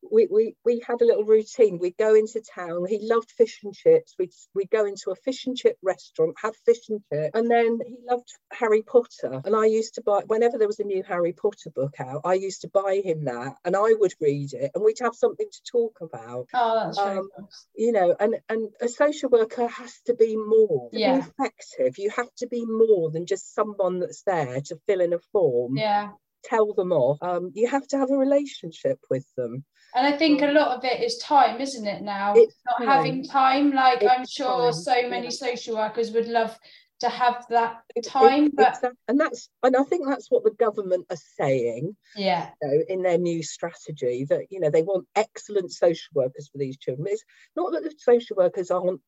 we, 0.02 0.28
we 0.30 0.54
we 0.64 0.82
had 0.86 1.00
a 1.00 1.04
little 1.04 1.24
routine. 1.24 1.78
We'd 1.78 1.96
go 1.96 2.14
into 2.14 2.40
town. 2.40 2.86
He 2.86 2.98
loved 3.02 3.30
fish 3.30 3.60
and 3.62 3.74
chips. 3.74 4.14
We'd 4.18 4.32
we'd 4.54 4.70
go 4.70 4.86
into 4.86 5.10
a 5.10 5.16
fish 5.16 5.46
and 5.46 5.56
chip 5.56 5.76
restaurant, 5.82 6.36
have 6.42 6.54
fish 6.64 6.88
and 6.88 7.00
chips, 7.12 7.30
and 7.34 7.50
then 7.50 7.78
he 7.86 7.96
loved 8.08 8.28
Harry 8.52 8.82
Potter. 8.82 9.42
And 9.44 9.54
I 9.54 9.66
used 9.66 9.94
to 9.94 10.02
buy 10.02 10.22
whenever 10.26 10.58
there 10.58 10.66
was 10.66 10.80
a 10.80 10.84
new 10.84 11.02
Harry 11.02 11.32
Potter 11.32 11.70
book 11.74 11.94
out, 11.98 12.22
I 12.24 12.34
used 12.34 12.62
to 12.62 12.68
buy 12.68 13.00
him 13.04 13.24
that, 13.24 13.56
and 13.64 13.76
I 13.76 13.94
would 13.98 14.14
read 14.20 14.52
it, 14.52 14.70
and 14.74 14.84
we'd 14.84 14.98
have 15.00 15.14
something 15.14 15.48
to 15.50 15.62
talk 15.70 15.98
about. 16.00 16.46
Oh, 16.54 16.84
that's 16.84 16.98
um, 16.98 17.28
nice. 17.38 17.66
You 17.74 17.92
know, 17.92 18.14
and 18.18 18.36
and 18.48 18.70
a 18.80 18.88
social 18.88 19.28
worker 19.28 19.68
has 19.68 20.00
to 20.06 20.14
be 20.14 20.36
more 20.36 20.90
to 20.90 20.98
yeah. 20.98 21.20
be 21.20 21.26
effective. 21.26 21.98
You 21.98 22.10
have 22.10 22.32
to 22.38 22.46
be 22.46 22.64
more 22.64 23.10
than 23.10 23.26
just 23.26 23.54
someone 23.54 24.00
that's 24.00 24.22
there 24.22 24.60
to 24.60 24.76
fill 24.86 25.00
in 25.00 25.12
a 25.12 25.18
form. 25.32 25.76
Yeah 25.76 26.10
tell 26.42 26.72
them 26.72 26.92
off. 26.92 27.18
Um, 27.22 27.52
you 27.54 27.68
have 27.68 27.86
to 27.88 27.98
have 27.98 28.10
a 28.10 28.16
relationship 28.16 28.98
with 29.10 29.26
them. 29.36 29.64
And 29.94 30.06
I 30.06 30.12
think 30.12 30.42
a 30.42 30.46
lot 30.46 30.76
of 30.76 30.84
it 30.84 31.02
is 31.02 31.18
time, 31.18 31.60
isn't 31.60 31.86
it? 31.86 32.02
Now, 32.02 32.34
it's 32.36 32.56
not 32.66 32.78
time. 32.78 32.88
having 32.88 33.24
time. 33.24 33.72
Like 33.72 34.02
it's 34.02 34.10
I'm 34.10 34.26
sure 34.26 34.72
time. 34.72 34.72
so 34.72 35.08
many 35.08 35.24
yeah. 35.24 35.30
social 35.30 35.76
workers 35.76 36.12
would 36.12 36.28
love 36.28 36.56
to 37.00 37.08
have 37.08 37.46
that 37.48 37.82
time, 38.04 38.46
it, 38.46 38.56
but 38.56 38.84
um, 38.84 38.92
and 39.08 39.18
that's 39.18 39.48
and 39.62 39.74
I 39.74 39.82
think 39.84 40.06
that's 40.06 40.30
what 40.30 40.44
the 40.44 40.50
government 40.50 41.06
are 41.10 41.16
saying. 41.38 41.96
Yeah, 42.14 42.50
you 42.62 42.68
know, 42.68 42.84
in 42.88 43.02
their 43.02 43.18
new 43.18 43.42
strategy 43.42 44.26
that 44.28 44.46
you 44.50 44.60
know 44.60 44.70
they 44.70 44.82
want 44.82 45.06
excellent 45.16 45.72
social 45.72 46.10
workers 46.14 46.48
for 46.52 46.58
these 46.58 46.76
children. 46.76 47.08
It's 47.10 47.24
not 47.56 47.72
that 47.72 47.82
the 47.82 47.94
social 47.98 48.36
workers 48.36 48.70
aren't 48.70 49.00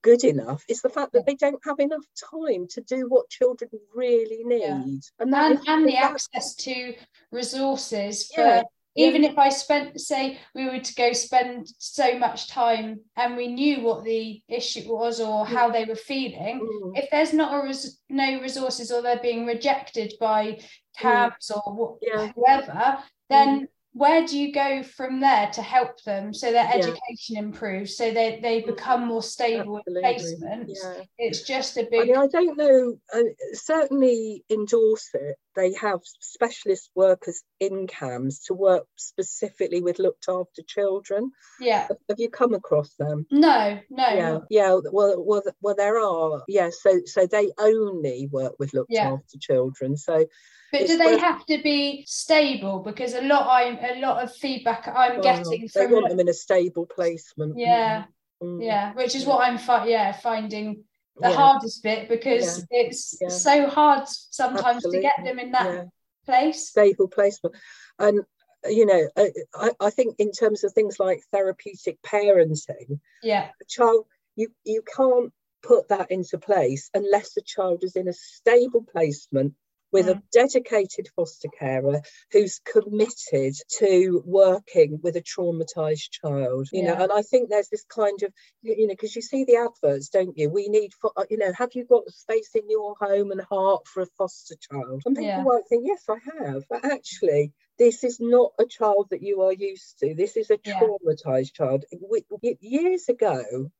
good 0.00 0.22
enough 0.22 0.62
it's 0.68 0.80
the 0.80 0.88
fact 0.88 1.12
that 1.12 1.26
they 1.26 1.34
don't 1.34 1.60
have 1.64 1.80
enough 1.80 2.04
time 2.30 2.68
to 2.68 2.80
do 2.82 3.08
what 3.08 3.28
children 3.28 3.68
really 3.92 4.44
need 4.44 4.60
yeah. 4.60 4.80
and 5.18 5.34
and, 5.34 5.58
and 5.66 5.88
the 5.88 5.96
access 5.96 6.54
to 6.54 6.94
resources 7.32 8.30
for 8.32 8.42
yeah 8.42 8.62
even 8.94 9.24
if 9.24 9.38
I 9.38 9.48
spent, 9.48 10.00
say, 10.00 10.38
we 10.54 10.66
were 10.66 10.78
to 10.78 10.94
go 10.94 11.12
spend 11.12 11.68
so 11.78 12.18
much 12.18 12.48
time 12.48 13.00
and 13.16 13.36
we 13.36 13.48
knew 13.48 13.80
what 13.80 14.04
the 14.04 14.42
issue 14.48 14.92
was 14.92 15.20
or 15.20 15.46
how 15.46 15.70
they 15.70 15.84
were 15.84 15.94
feeling, 15.94 16.60
mm. 16.60 16.92
if 16.94 17.10
there's 17.10 17.32
not 17.32 17.54
a 17.54 17.66
res- 17.66 17.98
no 18.08 18.40
resources 18.40 18.90
or 18.90 19.02
they're 19.02 19.18
being 19.22 19.46
rejected 19.46 20.12
by 20.20 20.60
CAMHS 20.98 21.50
mm. 21.50 21.60
or 21.66 21.98
wh- 22.00 22.06
yeah. 22.06 22.32
whoever, 22.34 22.98
then 23.30 23.62
mm 23.62 23.66
where 23.94 24.26
do 24.26 24.38
you 24.38 24.52
go 24.52 24.82
from 24.82 25.20
there 25.20 25.50
to 25.50 25.60
help 25.60 26.02
them 26.04 26.32
so 26.32 26.50
their 26.50 26.68
education 26.72 27.36
yeah. 27.36 27.40
improves 27.40 27.96
so 27.96 28.10
they, 28.10 28.40
they 28.42 28.62
mm. 28.62 28.66
become 28.66 29.06
more 29.06 29.22
stable 29.22 29.78
Absolutely. 29.78 30.02
in 30.02 30.16
placements 30.16 30.78
yeah. 30.82 31.02
it's 31.18 31.42
just 31.42 31.76
a 31.76 31.86
big 31.90 32.00
I, 32.00 32.04
mean, 32.04 32.16
I 32.16 32.26
don't 32.26 32.56
know 32.56 32.94
uh, 33.14 33.20
certainly 33.52 34.44
in 34.48 34.64
Dorset 34.64 35.36
they 35.54 35.72
have 35.74 36.00
specialist 36.04 36.90
workers 36.94 37.42
in 37.60 37.86
CAMHS 37.86 38.46
to 38.46 38.54
work 38.54 38.86
specifically 38.96 39.80
with 39.82 39.98
looked 39.98 40.28
after 40.28 40.62
children 40.66 41.30
yeah 41.60 41.88
have 42.08 42.18
you 42.18 42.30
come 42.30 42.54
across 42.54 42.94
them 42.94 43.26
no 43.30 43.78
no 43.90 44.08
yeah 44.08 44.38
yeah 44.50 44.78
well 44.92 45.22
well, 45.22 45.42
well 45.60 45.74
there 45.74 46.00
are 46.00 46.42
yeah 46.48 46.70
so 46.70 47.00
so 47.06 47.26
they 47.26 47.50
only 47.58 48.28
work 48.30 48.54
with 48.58 48.74
looked 48.74 48.90
yeah. 48.90 49.12
after 49.12 49.38
children 49.38 49.96
so 49.96 50.26
but 50.72 50.86
do 50.86 50.96
they 50.96 51.18
have 51.18 51.44
to 51.46 51.60
be 51.62 52.02
stable? 52.06 52.78
Because 52.80 53.12
a 53.12 53.20
lot 53.20 53.46
I'm 53.46 53.76
a 53.78 54.00
lot 54.00 54.24
of 54.24 54.34
feedback 54.34 54.88
I'm 54.88 55.12
well, 55.12 55.22
getting 55.22 55.68
from 55.68 55.88
they 55.88 55.94
want 55.94 56.08
them 56.08 56.18
in 56.18 56.30
a 56.30 56.34
stable 56.34 56.86
placement. 56.86 57.58
Yeah, 57.58 58.04
mm. 58.42 58.64
yeah, 58.64 58.94
which 58.94 59.14
is 59.14 59.24
yeah. 59.24 59.28
what 59.28 59.46
I'm 59.46 59.58
fi- 59.58 59.86
yeah 59.86 60.12
finding 60.12 60.84
the 61.16 61.28
yeah. 61.28 61.36
hardest 61.36 61.82
bit 61.82 62.08
because 62.08 62.66
yeah. 62.70 62.86
it's 62.86 63.42
so 63.42 63.68
hard 63.68 64.08
sometimes 64.08 64.76
Absolutely. 64.76 64.98
to 64.98 65.02
get 65.02 65.24
them 65.24 65.38
in 65.38 65.52
that 65.52 65.88
place. 66.24 66.68
Stable 66.68 67.08
placement, 67.08 67.54
and 67.98 68.20
you 68.64 68.86
know, 68.86 69.08
I, 69.54 69.70
I 69.80 69.90
think 69.90 70.16
in 70.18 70.32
terms 70.32 70.64
of 70.64 70.72
things 70.72 70.98
like 70.98 71.22
therapeutic 71.32 72.00
parenting, 72.02 73.00
yeah, 73.22 73.48
a 73.60 73.64
child 73.68 74.06
you 74.36 74.48
you 74.64 74.82
can't 74.96 75.32
put 75.62 75.88
that 75.88 76.10
into 76.10 76.38
place 76.38 76.90
unless 76.94 77.34
the 77.34 77.42
child 77.42 77.84
is 77.84 77.96
in 77.96 78.08
a 78.08 78.12
stable 78.12 78.84
placement 78.90 79.54
with 79.92 80.06
mm. 80.06 80.16
a 80.16 80.22
dedicated 80.32 81.08
foster 81.14 81.48
carer 81.58 82.00
who's 82.32 82.60
committed 82.60 83.54
to 83.78 84.22
working 84.24 84.98
with 85.02 85.16
a 85.16 85.22
traumatized 85.22 86.10
child 86.10 86.68
you 86.72 86.82
yeah. 86.82 86.94
know 86.94 87.02
and 87.04 87.12
i 87.12 87.22
think 87.22 87.48
there's 87.48 87.68
this 87.68 87.84
kind 87.84 88.22
of 88.22 88.32
you 88.62 88.86
know 88.86 88.94
because 88.94 89.14
you 89.14 89.22
see 89.22 89.44
the 89.44 89.56
adverts 89.56 90.08
don't 90.08 90.36
you 90.36 90.48
we 90.48 90.68
need 90.68 90.92
for 91.00 91.12
uh, 91.16 91.24
you 91.30 91.38
know 91.38 91.52
have 91.56 91.70
you 91.74 91.84
got 91.84 92.08
space 92.08 92.50
in 92.54 92.68
your 92.68 92.94
home 93.00 93.30
and 93.30 93.42
heart 93.42 93.86
for 93.86 94.02
a 94.02 94.06
foster 94.18 94.54
child 94.70 95.02
and 95.06 95.16
people 95.16 95.28
yeah. 95.28 95.42
might 95.42 95.62
think 95.68 95.84
yes 95.86 96.04
i 96.08 96.44
have 96.44 96.62
but 96.68 96.84
actually 96.84 97.52
this 97.78 98.04
is 98.04 98.18
not 98.20 98.52
a 98.58 98.66
child 98.66 99.08
that 99.10 99.22
you 99.22 99.42
are 99.42 99.52
used 99.52 99.98
to. 100.00 100.14
This 100.14 100.36
is 100.36 100.50
a 100.50 100.56
traumatized 100.58 101.50
yeah. 101.58 101.66
child. 101.66 101.84
We, 102.10 102.24
years 102.60 103.08
ago, 103.08 103.70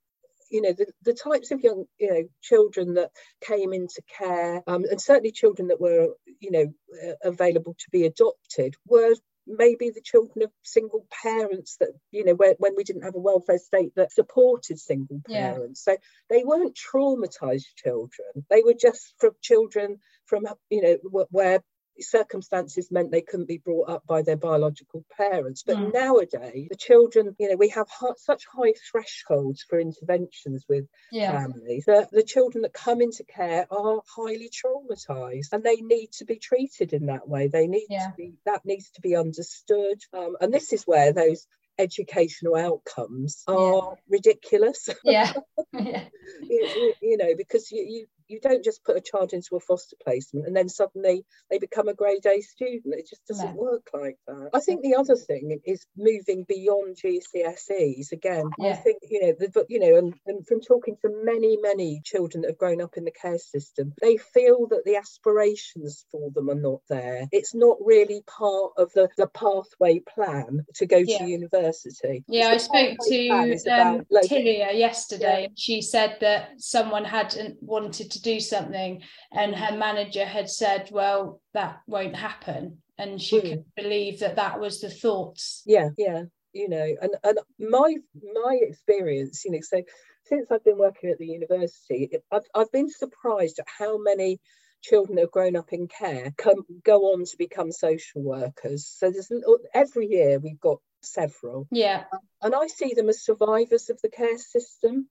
you 0.52 0.60
know 0.60 0.72
the, 0.72 0.86
the 1.02 1.14
types 1.14 1.50
of 1.50 1.60
young 1.60 1.86
you 1.98 2.12
know 2.12 2.22
children 2.42 2.94
that 2.94 3.10
came 3.40 3.72
into 3.72 4.02
care 4.18 4.62
um, 4.66 4.84
and 4.90 5.00
certainly 5.00 5.32
children 5.32 5.68
that 5.68 5.80
were 5.80 6.08
you 6.40 6.50
know 6.50 6.66
uh, 7.04 7.14
available 7.24 7.74
to 7.78 7.86
be 7.90 8.04
adopted 8.04 8.74
were 8.86 9.14
maybe 9.46 9.90
the 9.90 10.02
children 10.02 10.44
of 10.44 10.50
single 10.62 11.06
parents 11.22 11.76
that 11.80 11.90
you 12.10 12.24
know 12.24 12.34
when, 12.34 12.54
when 12.58 12.74
we 12.76 12.84
didn't 12.84 13.02
have 13.02 13.14
a 13.14 13.20
welfare 13.20 13.58
state 13.58 13.92
that 13.96 14.12
supported 14.12 14.78
single 14.78 15.20
parents 15.28 15.84
yeah. 15.86 15.94
so 15.94 15.98
they 16.30 16.44
weren't 16.44 16.76
traumatized 16.76 17.64
children 17.76 18.44
they 18.50 18.62
were 18.64 18.74
just 18.78 19.14
from 19.18 19.32
children 19.40 19.98
from 20.26 20.46
you 20.70 20.82
know 20.82 21.24
where 21.30 21.60
circumstances 22.00 22.90
meant 22.90 23.10
they 23.10 23.22
couldn't 23.22 23.48
be 23.48 23.58
brought 23.58 23.88
up 23.88 24.06
by 24.06 24.22
their 24.22 24.36
biological 24.36 25.04
parents. 25.16 25.62
But 25.66 25.76
mm. 25.76 25.92
nowadays, 25.92 26.68
the 26.70 26.76
children, 26.76 27.34
you 27.38 27.50
know, 27.50 27.56
we 27.56 27.68
have 27.70 27.86
such 28.16 28.44
high 28.46 28.74
thresholds 28.90 29.64
for 29.68 29.78
interventions 29.78 30.64
with 30.68 30.86
yeah. 31.10 31.32
families 31.32 31.84
that 31.86 32.10
the 32.10 32.22
children 32.22 32.62
that 32.62 32.72
come 32.72 33.00
into 33.00 33.24
care 33.24 33.66
are 33.70 34.00
highly 34.16 34.50
traumatized 34.50 35.52
and 35.52 35.62
they 35.62 35.76
need 35.76 36.10
to 36.12 36.24
be 36.24 36.36
treated 36.36 36.92
in 36.92 37.06
that 37.06 37.28
way. 37.28 37.48
They 37.48 37.66
need 37.66 37.86
yeah. 37.88 38.08
to 38.08 38.14
be, 38.16 38.34
that 38.46 38.64
needs 38.64 38.90
to 38.92 39.00
be 39.00 39.16
understood. 39.16 40.00
Um, 40.12 40.36
and 40.40 40.52
this 40.52 40.72
is 40.72 40.84
where 40.84 41.12
those 41.12 41.46
educational 41.78 42.56
outcomes 42.56 43.42
are 43.46 43.74
yeah. 43.74 43.94
ridiculous. 44.08 44.88
Yeah. 45.04 45.32
yeah. 45.72 46.04
you, 46.42 46.94
you, 47.00 47.16
know, 47.16 47.34
because 47.36 47.70
you, 47.70 47.82
you 47.82 48.06
you 48.32 48.40
don't 48.40 48.64
just 48.64 48.84
put 48.84 48.96
a 48.96 49.00
child 49.00 49.32
into 49.32 49.56
a 49.56 49.60
foster 49.60 49.96
placement 50.02 50.46
and 50.46 50.56
then 50.56 50.68
suddenly 50.68 51.24
they 51.50 51.58
become 51.58 51.88
a 51.88 51.94
grade 51.94 52.26
A 52.26 52.40
student. 52.40 52.94
It 52.94 53.08
just 53.08 53.26
doesn't 53.26 53.54
no. 53.54 53.62
work 53.62 53.88
like 53.92 54.16
that. 54.26 54.50
I 54.54 54.60
think 54.60 54.82
the 54.82 54.96
other 54.96 55.16
thing 55.16 55.60
is 55.64 55.86
moving 55.96 56.44
beyond 56.48 56.96
GCSEs. 56.96 58.12
Again, 58.12 58.50
yeah. 58.58 58.70
I 58.70 58.76
think 58.76 58.98
you 59.08 59.20
know, 59.20 59.32
the, 59.38 59.66
you 59.68 59.78
know, 59.78 59.98
and, 59.98 60.14
and 60.26 60.46
from 60.46 60.60
talking 60.60 60.96
to 61.02 61.22
many, 61.24 61.58
many 61.60 62.00
children 62.04 62.42
that 62.42 62.50
have 62.50 62.58
grown 62.58 62.80
up 62.80 62.96
in 62.96 63.04
the 63.04 63.10
care 63.10 63.38
system, 63.38 63.92
they 64.00 64.16
feel 64.16 64.66
that 64.68 64.84
the 64.84 64.96
aspirations 64.96 66.06
for 66.10 66.30
them 66.30 66.48
are 66.48 66.54
not 66.54 66.80
there. 66.88 67.28
It's 67.32 67.54
not 67.54 67.76
really 67.84 68.22
part 68.26 68.72
of 68.78 68.92
the, 68.94 69.08
the 69.16 69.26
pathway 69.26 70.00
plan 70.00 70.64
to 70.76 70.86
go 70.86 70.98
yeah. 70.98 71.18
to 71.18 71.24
university. 71.24 72.24
Yeah, 72.28 72.48
I 72.48 72.56
spoke 72.56 72.96
to 73.08 73.28
um, 73.28 74.06
Tilia 74.24 74.76
yesterday. 74.76 75.42
Yeah. 75.42 75.54
She 75.56 75.82
said 75.82 76.18
that 76.20 76.50
someone 76.58 77.04
hadn't 77.04 77.62
wanted 77.62 78.10
to 78.12 78.21
do 78.22 78.40
something. 78.40 79.02
And 79.32 79.54
her 79.54 79.76
manager 79.76 80.24
had 80.24 80.48
said 80.48 80.88
well 80.90 81.40
that 81.54 81.80
won't 81.86 82.16
happen. 82.16 82.78
And 82.98 83.20
she 83.20 83.40
mm. 83.40 83.42
could 83.42 83.64
believe 83.76 84.20
that 84.20 84.36
that 84.36 84.60
was 84.60 84.80
the 84.80 84.90
thoughts. 84.90 85.62
Yeah 85.66 85.90
yeah 85.96 86.22
you 86.54 86.68
know 86.68 86.94
and 87.00 87.12
and 87.24 87.38
my 87.58 87.94
my 88.34 88.58
experience 88.60 89.42
you 89.42 89.52
know 89.52 89.60
so 89.62 89.82
since 90.24 90.50
i've 90.50 90.62
been 90.64 90.76
working 90.76 91.08
at 91.08 91.16
the 91.16 91.26
university 91.26 92.10
i've, 92.30 92.42
I've 92.54 92.70
been 92.70 92.90
surprised 92.90 93.58
at 93.58 93.64
how 93.78 93.96
many 93.96 94.38
children 94.82 95.16
that 95.16 95.22
have 95.22 95.30
grown 95.30 95.56
up 95.56 95.72
in 95.72 95.88
care 95.88 96.32
come 96.36 96.64
go 96.84 97.12
on 97.12 97.24
to 97.24 97.36
become 97.38 97.72
social 97.72 98.22
workers. 98.22 98.86
So 98.86 99.10
there's 99.10 99.32
every 99.72 100.08
year 100.08 100.38
we've 100.38 100.60
got 100.60 100.78
several. 101.02 101.66
Yeah. 101.70 102.04
And 102.42 102.54
i 102.54 102.66
see 102.66 102.94
them 102.94 103.08
as 103.08 103.24
survivors 103.24 103.90
of 103.90 104.00
the 104.02 104.10
care 104.10 104.38
system 104.38 105.08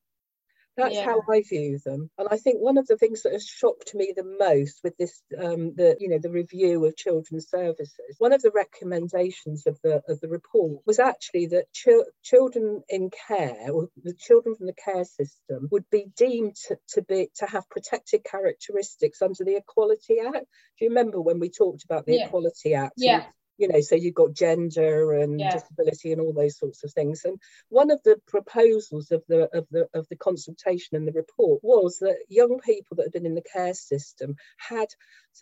that's 0.78 0.96
yeah. 0.96 1.06
how 1.06 1.22
I 1.30 1.42
view 1.42 1.80
them. 1.84 2.10
And 2.18 2.28
I 2.32 2.38
think 2.38 2.60
one 2.60 2.78
of 2.78 2.88
the 2.88 2.98
things 2.98 3.24
that 3.24 3.34
has 3.34 3.46
shocked 3.46 3.94
me 3.94 4.14
the 4.16 4.24
most 4.24 4.82
with 4.84 4.98
this, 4.98 5.22
um, 5.38 5.74
the 5.76 5.98
you 6.00 6.10
know, 6.10 6.20
the 6.20 6.32
review 6.32 6.86
of 6.86 6.96
children's 6.96 7.50
services, 7.50 8.16
one 8.18 8.34
of 8.34 8.42
the 8.42 8.52
recommendations 8.54 9.68
of 9.68 9.80
the 9.84 10.02
of 10.08 10.22
the 10.22 10.30
report 10.30 10.82
was 10.86 11.00
actually 11.00 11.48
that 11.48 11.72
ch- 11.74 12.08
children 12.24 12.84
in 12.90 13.10
care, 13.28 13.72
or 13.72 13.90
the 14.04 14.14
children 14.14 14.56
from 14.56 14.68
the 14.68 14.74
care 14.74 15.06
system, 15.06 15.68
would 15.72 15.90
be 15.92 16.08
deemed 16.16 16.56
to, 16.68 16.78
to 16.90 17.02
be 17.02 17.30
to 17.36 17.46
have 17.46 17.70
protected 17.70 18.24
characteristics 18.24 19.22
under 19.22 19.44
the 19.44 19.58
Equality 19.58 20.20
Act. 20.26 20.46
Do 20.80 20.86
you 20.86 20.90
remember 20.90 21.22
when 21.22 21.40
we 21.40 21.50
talked 21.50 21.84
about 21.84 22.06
the 22.06 22.16
yeah. 22.16 22.26
Equality 22.28 22.76
Act? 22.76 22.94
Yeah 22.98 23.26
you 23.62 23.68
know 23.68 23.80
so 23.80 23.96
you've 23.96 24.16
got 24.16 24.34
gender 24.34 25.14
and 25.14 25.40
yeah. 25.40 25.52
disability 25.52 26.12
and 26.12 26.20
all 26.20 26.34
those 26.34 26.58
sorts 26.58 26.84
of 26.84 26.92
things. 26.92 27.24
And 27.26 27.40
one 27.70 27.92
of 27.92 28.02
the 28.04 28.20
proposals 28.28 29.12
of 29.12 29.24
the 29.30 29.56
of 29.56 29.68
the 29.70 29.88
of 29.94 30.08
the 30.10 30.16
consultation 30.16 30.98
and 30.98 31.08
the 31.08 31.12
report 31.12 31.60
was 31.64 32.00
that 32.00 32.18
young 32.28 32.60
people 32.60 32.98
that 32.98 33.04
had 33.04 33.14
been 33.14 33.28
in 33.28 33.36
the 33.36 33.44
care 33.54 33.76
system 33.76 34.36
had 34.58 34.88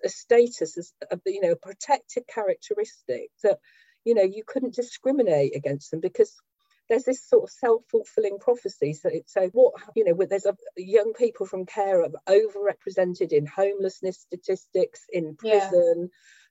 a 0.03 0.09
status 0.09 0.77
as 0.77 0.91
a, 1.09 1.17
you 1.25 1.39
know 1.39 1.51
a 1.51 1.55
protected 1.55 2.25
characteristic 2.27 3.29
that 3.41 3.59
you 4.03 4.13
know 4.13 4.23
you 4.23 4.43
couldn't 4.45 4.75
discriminate 4.75 5.55
against 5.55 5.89
them 5.91 6.01
because 6.01 6.35
there's 6.89 7.05
this 7.05 7.23
sort 7.23 7.43
of 7.43 7.51
self-fulfilling 7.51 8.39
prophecy. 8.39 8.93
So, 8.93 9.11
so 9.27 9.47
what 9.53 9.75
you 9.95 10.03
know 10.03 10.25
there's 10.29 10.45
a 10.45 10.57
young 10.75 11.13
people 11.13 11.45
from 11.45 11.65
care 11.65 12.03
are 12.03 12.09
overrepresented 12.27 13.31
in 13.31 13.45
homelessness 13.45 14.19
statistics 14.19 15.05
in 15.13 15.35
prison 15.37 16.09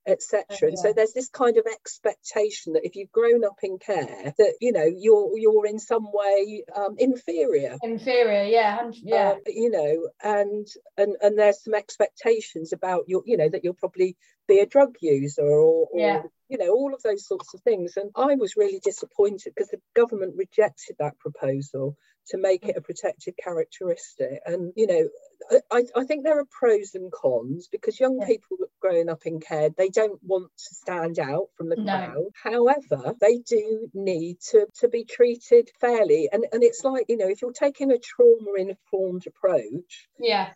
etc. 0.08 0.44
Oh, 0.50 0.56
yeah. 0.62 0.68
And 0.68 0.78
so 0.78 0.92
there's 0.94 1.12
this 1.12 1.28
kind 1.28 1.58
of 1.58 1.66
expectation 1.70 2.72
that 2.72 2.84
if 2.84 2.96
you've 2.96 3.12
grown 3.12 3.44
up 3.44 3.58
in 3.62 3.78
care, 3.78 4.34
that 4.38 4.54
you 4.60 4.72
know 4.72 4.84
you're 4.84 5.38
you're 5.38 5.66
in 5.66 5.78
some 5.78 6.08
way 6.12 6.64
um, 6.74 6.96
inferior. 6.98 7.76
Inferior, 7.82 8.44
yeah, 8.44 8.90
yeah. 8.94 9.32
Um, 9.32 9.40
you 9.46 9.70
know, 9.70 10.08
and 10.22 10.66
and 10.96 11.16
and 11.20 11.38
there's 11.38 11.62
some 11.62 11.74
expectations 11.74 12.72
about 12.72 13.04
your, 13.08 13.22
you 13.26 13.36
know, 13.36 13.48
that 13.48 13.62
you'll 13.62 13.74
probably 13.74 14.16
be 14.48 14.60
a 14.60 14.66
drug 14.66 14.94
user 15.00 15.42
or, 15.42 15.88
or 15.92 16.00
yeah. 16.00 16.22
you 16.48 16.56
know 16.56 16.70
all 16.70 16.94
of 16.94 17.02
those 17.02 17.26
sorts 17.26 17.52
of 17.54 17.60
things. 17.60 17.96
And 17.96 18.10
I 18.16 18.34
was 18.34 18.56
really 18.56 18.80
disappointed 18.82 19.52
because 19.54 19.68
the 19.68 19.80
government 19.94 20.34
rejected 20.36 20.96
that 20.98 21.18
proposal 21.18 21.96
to 22.28 22.38
make 22.38 22.64
it 22.66 22.76
a 22.76 22.80
protected 22.80 23.34
characteristic. 23.42 24.40
And 24.46 24.72
you 24.76 24.86
know, 24.86 25.60
I, 25.70 25.84
I 25.94 26.04
think 26.04 26.24
there 26.24 26.38
are 26.38 26.46
pros 26.50 26.94
and 26.94 27.12
cons 27.12 27.68
because 27.70 28.00
young 28.00 28.18
yeah. 28.20 28.26
people 28.26 28.58
growing 28.80 29.08
up 29.08 29.26
in 29.26 29.40
care, 29.40 29.70
they 29.70 29.88
don't 29.88 30.22
want 30.22 30.50
to 30.56 30.74
stand 30.74 31.18
out 31.18 31.48
from 31.56 31.68
the 31.68 31.76
no. 31.76 31.84
crowd. 31.84 32.30
However, 32.42 33.14
they 33.20 33.38
do 33.38 33.88
need 33.94 34.40
to, 34.50 34.66
to 34.80 34.88
be 34.88 35.04
treated 35.04 35.70
fairly. 35.80 36.28
And, 36.32 36.44
and 36.52 36.62
it's 36.62 36.84
like, 36.84 37.06
you 37.08 37.16
know, 37.16 37.28
if 37.28 37.42
you're 37.42 37.52
taking 37.52 37.90
a 37.90 37.98
trauma 37.98 38.52
informed 38.56 39.26
approach, 39.26 40.08
yeah 40.18 40.50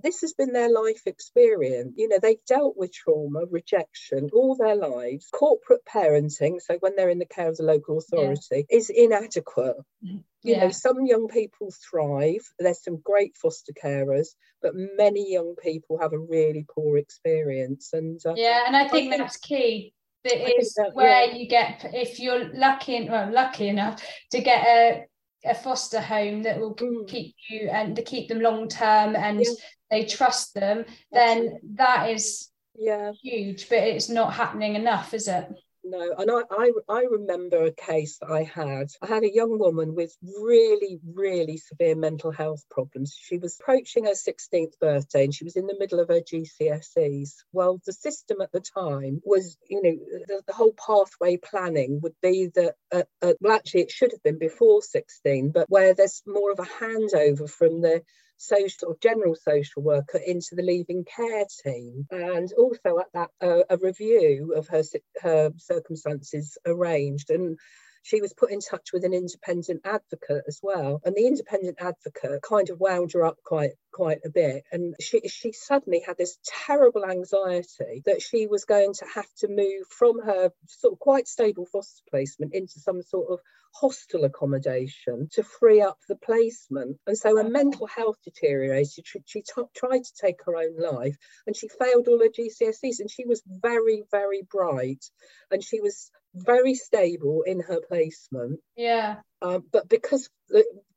this 0.00 0.20
has 0.20 0.32
been 0.32 0.52
their 0.52 0.70
life 0.70 1.02
experience. 1.06 1.94
You 1.96 2.08
know, 2.08 2.18
they've 2.20 2.44
dealt 2.46 2.76
with 2.76 2.92
trauma, 2.92 3.40
rejection 3.50 4.30
all 4.32 4.56
their 4.56 4.76
lives. 4.76 5.28
Corporate 5.32 5.84
parenting, 5.84 6.60
so 6.60 6.76
when 6.80 6.96
they're 6.96 7.10
in 7.10 7.18
the 7.18 7.26
care 7.26 7.48
of 7.48 7.56
the 7.56 7.64
local 7.64 7.98
authority, 7.98 8.66
yeah. 8.68 8.76
is 8.76 8.90
inadequate. 8.90 9.76
Mm-hmm. 10.04 10.18
You 10.42 10.54
yeah. 10.54 10.64
know, 10.64 10.70
some 10.70 11.04
young 11.06 11.28
people 11.28 11.72
thrive. 11.90 12.48
There's 12.58 12.82
some 12.82 13.00
great 13.02 13.36
foster 13.36 13.72
carers, 13.72 14.28
but 14.62 14.72
many 14.74 15.32
young 15.32 15.54
people 15.60 15.98
have 15.98 16.12
a 16.12 16.18
really 16.18 16.64
poor 16.68 16.96
experience. 16.96 17.90
And 17.92 18.20
uh, 18.24 18.34
yeah, 18.36 18.64
and 18.66 18.76
I 18.76 18.88
think 18.88 19.12
I 19.12 19.18
that's 19.18 19.38
think, 19.38 19.60
key. 19.60 19.94
That 20.24 20.60
is 20.60 20.74
that, 20.74 20.94
where 20.94 21.26
yeah. 21.26 21.34
you 21.34 21.48
get 21.48 21.90
if 21.94 22.18
you're 22.20 22.52
lucky, 22.52 23.08
well, 23.08 23.32
lucky 23.32 23.68
enough 23.68 24.02
to 24.32 24.40
get 24.40 24.66
a 24.66 25.06
a 25.48 25.54
foster 25.54 26.00
home 26.00 26.42
that 26.42 26.60
will 26.60 26.74
mm. 26.74 27.08
keep 27.08 27.34
you 27.48 27.68
and 27.70 27.96
to 27.96 28.02
keep 28.02 28.28
them 28.28 28.40
long 28.40 28.68
term 28.68 29.16
and 29.16 29.40
yeah. 29.40 29.50
they 29.90 30.04
trust 30.04 30.54
them, 30.54 30.84
then 31.12 31.58
that 31.74 32.10
is 32.10 32.48
yeah 32.74 33.12
huge. 33.22 33.68
But 33.68 33.78
it's 33.78 34.08
not 34.08 34.34
happening 34.34 34.74
enough, 34.74 35.14
is 35.14 35.28
it? 35.28 35.46
No 35.84 36.14
and 36.18 36.30
I, 36.30 36.42
I 36.50 36.72
i 36.88 37.02
remember 37.10 37.64
a 37.64 37.72
case 37.72 38.18
that 38.18 38.30
i 38.30 38.42
had. 38.42 38.88
I 39.02 39.06
had 39.06 39.22
a 39.22 39.32
young 39.32 39.58
woman 39.58 39.94
with 39.94 40.16
really 40.22 41.00
really 41.14 41.56
severe 41.56 41.94
mental 41.94 42.30
health 42.30 42.64
problems. 42.70 43.16
She 43.18 43.38
was 43.38 43.58
approaching 43.60 44.04
her 44.04 44.12
16th 44.12 44.78
birthday 44.80 45.24
and 45.24 45.34
she 45.34 45.44
was 45.44 45.56
in 45.56 45.66
the 45.66 45.76
middle 45.78 46.00
of 46.00 46.08
her 46.08 46.20
gcse's 46.20 47.44
well 47.52 47.80
the 47.86 47.92
system 47.92 48.40
at 48.40 48.52
the 48.52 48.60
time 48.60 49.20
was 49.24 49.56
you 49.68 49.82
know 49.82 49.96
the, 50.26 50.42
the 50.46 50.52
whole 50.52 50.74
pathway 50.86 51.36
planning 51.36 52.00
would 52.02 52.14
be 52.22 52.50
that 52.54 52.74
uh, 52.92 53.02
uh, 53.22 53.34
well 53.40 53.54
actually 53.56 53.82
it 53.82 53.90
should 53.90 54.12
have 54.12 54.22
been 54.22 54.38
before 54.38 54.82
16 54.82 55.50
but 55.50 55.70
where 55.70 55.94
there's 55.94 56.22
more 56.26 56.52
of 56.52 56.58
a 56.58 56.62
handover 56.62 57.48
from 57.48 57.80
the 57.80 58.02
social 58.38 58.96
general 59.02 59.34
social 59.34 59.82
worker 59.82 60.18
into 60.18 60.54
the 60.54 60.62
leaving 60.62 61.04
care 61.04 61.44
team. 61.64 62.06
And 62.10 62.50
also 62.56 62.98
at 63.00 63.12
that 63.14 63.30
uh, 63.40 63.64
a 63.68 63.76
review 63.76 64.54
of 64.56 64.68
her 64.68 64.82
her 65.20 65.52
circumstances 65.56 66.56
arranged. 66.64 67.30
And 67.30 67.58
she 68.02 68.20
was 68.20 68.32
put 68.32 68.50
in 68.50 68.60
touch 68.60 68.92
with 68.92 69.04
an 69.04 69.12
independent 69.12 69.80
advocate 69.84 70.44
as 70.46 70.60
well 70.62 71.00
and 71.04 71.14
the 71.14 71.26
independent 71.26 71.78
advocate 71.80 72.42
kind 72.42 72.70
of 72.70 72.80
wound 72.80 73.12
her 73.12 73.24
up 73.24 73.36
quite 73.44 73.72
quite 73.92 74.18
a 74.24 74.30
bit 74.30 74.64
and 74.72 74.94
she 75.00 75.20
she 75.28 75.52
suddenly 75.52 76.00
had 76.06 76.16
this 76.16 76.38
terrible 76.44 77.04
anxiety 77.04 78.02
that 78.06 78.22
she 78.22 78.46
was 78.46 78.64
going 78.64 78.92
to 78.92 79.04
have 79.14 79.32
to 79.36 79.48
move 79.48 79.86
from 79.88 80.20
her 80.20 80.50
sort 80.66 80.92
of 80.92 80.98
quite 80.98 81.26
stable 81.26 81.66
foster 81.66 82.02
placement 82.10 82.54
into 82.54 82.78
some 82.80 83.02
sort 83.02 83.30
of 83.30 83.40
hostel 83.74 84.24
accommodation 84.24 85.28
to 85.32 85.42
free 85.42 85.80
up 85.80 85.98
the 86.08 86.16
placement. 86.16 86.98
And 87.06 87.16
so 87.16 87.36
her 87.36 87.48
mental 87.48 87.86
health 87.86 88.16
deteriorated. 88.24 89.06
She, 89.06 89.20
she 89.24 89.42
t- 89.42 89.62
tried 89.74 90.04
to 90.04 90.12
take 90.20 90.40
her 90.46 90.56
own 90.56 90.76
life 90.78 91.16
and 91.46 91.56
she 91.56 91.68
failed 91.68 92.08
all 92.08 92.18
her 92.18 92.28
GCSEs. 92.28 93.00
And 93.00 93.10
she 93.10 93.24
was 93.24 93.42
very, 93.46 94.04
very 94.10 94.42
bright 94.50 95.04
and 95.50 95.62
she 95.62 95.80
was 95.80 96.10
very 96.38 96.74
stable 96.74 97.42
in 97.42 97.60
her 97.60 97.80
placement. 97.88 98.60
Yeah. 98.76 99.16
Um, 99.40 99.64
but 99.70 99.88
because 99.88 100.28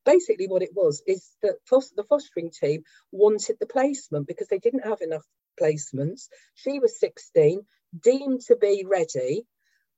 basically 0.05 0.47
what 0.47 0.63
it 0.63 0.73
was 0.73 1.03
is 1.05 1.29
that 1.41 1.57
foster, 1.65 1.93
the 1.95 2.03
fostering 2.03 2.51
team 2.51 2.83
wanted 3.11 3.57
the 3.59 3.67
placement 3.67 4.27
because 4.27 4.47
they 4.47 4.59
didn't 4.59 4.85
have 4.85 5.01
enough 5.01 5.25
placements. 5.61 6.27
She 6.55 6.79
was 6.79 6.99
16, 6.99 7.61
deemed 7.99 8.41
to 8.47 8.55
be 8.55 8.85
ready 8.89 9.45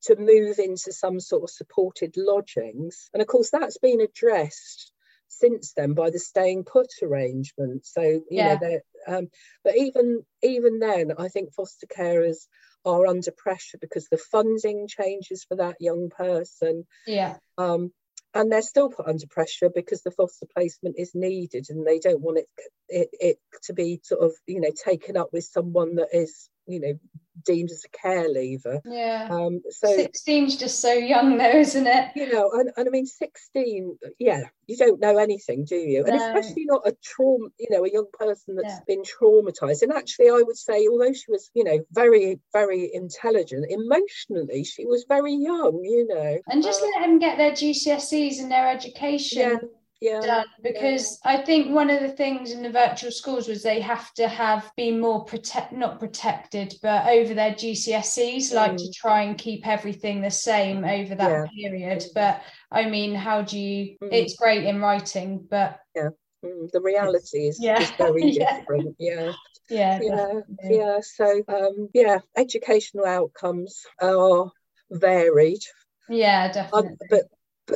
to 0.04 0.16
move 0.18 0.60
into 0.60 0.92
some 0.92 1.20
sort 1.20 1.44
of 1.44 1.50
supported 1.50 2.16
lodgings. 2.18 3.10
And 3.14 3.22
of 3.22 3.28
course, 3.28 3.50
that's 3.52 3.78
been 3.78 4.02
addressed 4.02 4.92
since 5.30 5.74
then 5.74 5.94
by 5.94 6.10
the 6.10 6.20
staying 6.20 6.66
put 6.66 6.88
arrangement. 7.02 7.86
So 7.86 8.02
you 8.02 8.24
Yeah. 8.30 8.58
know, 8.60 8.80
um, 9.08 9.30
but 9.64 9.78
even 9.78 10.26
even 10.42 10.80
then, 10.80 11.14
I 11.18 11.30
think 11.30 11.54
foster 11.54 11.88
carers 11.88 12.48
are 12.86 13.08
under 13.08 13.32
pressure 13.32 13.78
because 13.80 14.08
the 14.10 14.18
funding 14.18 14.88
changes 14.88 15.44
for 15.44 15.58
that 15.58 15.78
young 15.80 16.10
person. 16.10 16.86
Yeah. 17.08 17.38
Um, 17.58 17.92
and 18.34 18.52
they're 18.52 18.62
still 18.62 18.90
put 18.90 19.08
under 19.08 19.28
pressure 19.28 19.70
because 19.74 20.02
the 20.02 20.12
foster 20.12 20.48
placement 20.56 20.96
is 20.98 21.12
needed 21.14 21.68
and 21.70 21.86
they 21.86 22.00
don't 22.00 22.22
want 22.22 22.40
it, 22.40 22.48
it 22.90 23.10
it 23.20 23.38
to 23.64 23.74
be 23.74 24.00
sort 24.04 24.24
of 24.24 24.32
you 24.48 24.60
know 24.60 24.72
taken 24.84 25.18
up 25.18 25.30
with 25.32 25.44
someone 25.44 25.96
that 25.96 26.10
is 26.14 26.50
you 26.68 26.80
know 26.80 26.94
deemed 27.46 27.72
as 27.72 27.84
a 27.84 27.98
care 27.98 28.30
leaver 28.30 28.80
Yeah. 28.86 29.28
um 29.30 29.62
so 29.70 29.88
16's 29.88 30.56
just 30.56 30.80
so 30.80 30.94
young 30.94 31.38
though, 31.38 31.50
isn't 31.50 31.88
it? 31.88 32.12
you 32.16 32.32
know 32.32 32.52
and, 32.54 32.70
and 32.78 32.88
i 32.88 32.92
mean 32.92 33.06
16 33.06 33.98
yeah 34.20 34.44
you 34.68 34.78
don't 34.78 35.00
know 35.02 35.18
anything 35.18 35.66
do 35.66 35.76
you 35.76 36.06
and 36.06 36.16
No. 36.16 36.22
especially 36.28 36.66
not 36.66 36.88
a 36.88 36.96
trauma 37.04 37.48
you 37.60 37.68
know 37.72 37.84
a 37.84 37.92
young 37.92 38.06
person 38.14 38.56
that's 38.56 38.80
Yeah. 38.88 38.96
been 38.96 39.04
traumatized 39.04 39.82
and 39.82 39.92
actually 39.92 40.30
i 40.30 40.42
would 40.46 40.58
say 40.58 40.88
although 40.88 41.12
she 41.12 41.30
was 41.30 41.50
you 41.54 41.64
know 41.64 41.80
very 41.92 42.40
very 42.54 42.92
intelligent 42.94 43.66
emotionally 43.70 44.64
she 44.64 44.86
was 44.86 45.06
very 45.10 45.34
young 45.34 45.80
you 45.84 46.08
know 46.08 46.38
And 46.48 46.62
just 46.64 46.82
Uh, 46.82 46.86
let 46.96 47.02
them 47.08 47.20
get 47.20 47.38
their 47.38 47.52
GCSEs 47.52 48.40
and 48.40 48.52
their 48.52 48.70
education 48.70 49.40
yeah 49.40 49.58
yeah. 50.04 50.20
done 50.22 50.46
because 50.62 51.18
I 51.24 51.38
think 51.38 51.72
one 51.74 51.90
of 51.90 52.02
the 52.02 52.10
things 52.22 52.52
in 52.52 52.62
the 52.62 52.70
virtual 52.70 53.12
schools 53.12 53.48
was 53.48 53.64
they 53.64 53.80
have 53.80 54.14
to 54.16 54.28
have 54.28 54.70
been 54.76 55.00
more 55.00 55.24
protect 55.24 55.72
not 55.72 56.00
protected 56.00 56.76
but 56.82 57.08
over 57.08 57.34
their 57.34 57.54
GCSEs 57.54 58.54
like 58.54 58.76
to 58.78 58.84
Mm. 58.84 58.94
try 58.94 59.22
and 59.24 59.38
keep 59.38 59.66
everything 59.66 60.22
the 60.22 60.30
same 60.50 60.84
over 60.84 61.16
that 61.16 61.50
period. 61.56 62.04
But 62.14 62.44
I 62.70 62.82
mean 62.90 63.16
how 63.16 63.38
do 63.44 63.58
you 63.58 63.98
Mm. 64.04 64.10
it's 64.12 64.36
great 64.36 64.64
in 64.66 64.82
writing 64.82 65.48
but 65.50 65.80
Mm, 66.46 66.70
the 66.74 66.82
reality 66.82 67.48
is, 67.48 67.58
Yeah. 67.68 67.82
is 67.82 67.92
very 67.92 68.24
Yeah. 68.40 68.58
different. 68.60 68.96
Yeah. 69.00 69.32
Yeah 69.70 70.00
yeah. 70.02 70.42
yeah. 70.70 71.00
So 71.02 71.28
um 71.48 71.88
yeah 71.94 72.20
educational 72.36 73.06
outcomes 73.06 73.86
are 74.02 74.52
varied. 74.92 75.64
Yeah 76.10 76.52
definitely 76.52 76.98
but 77.00 77.10
but 77.14 77.24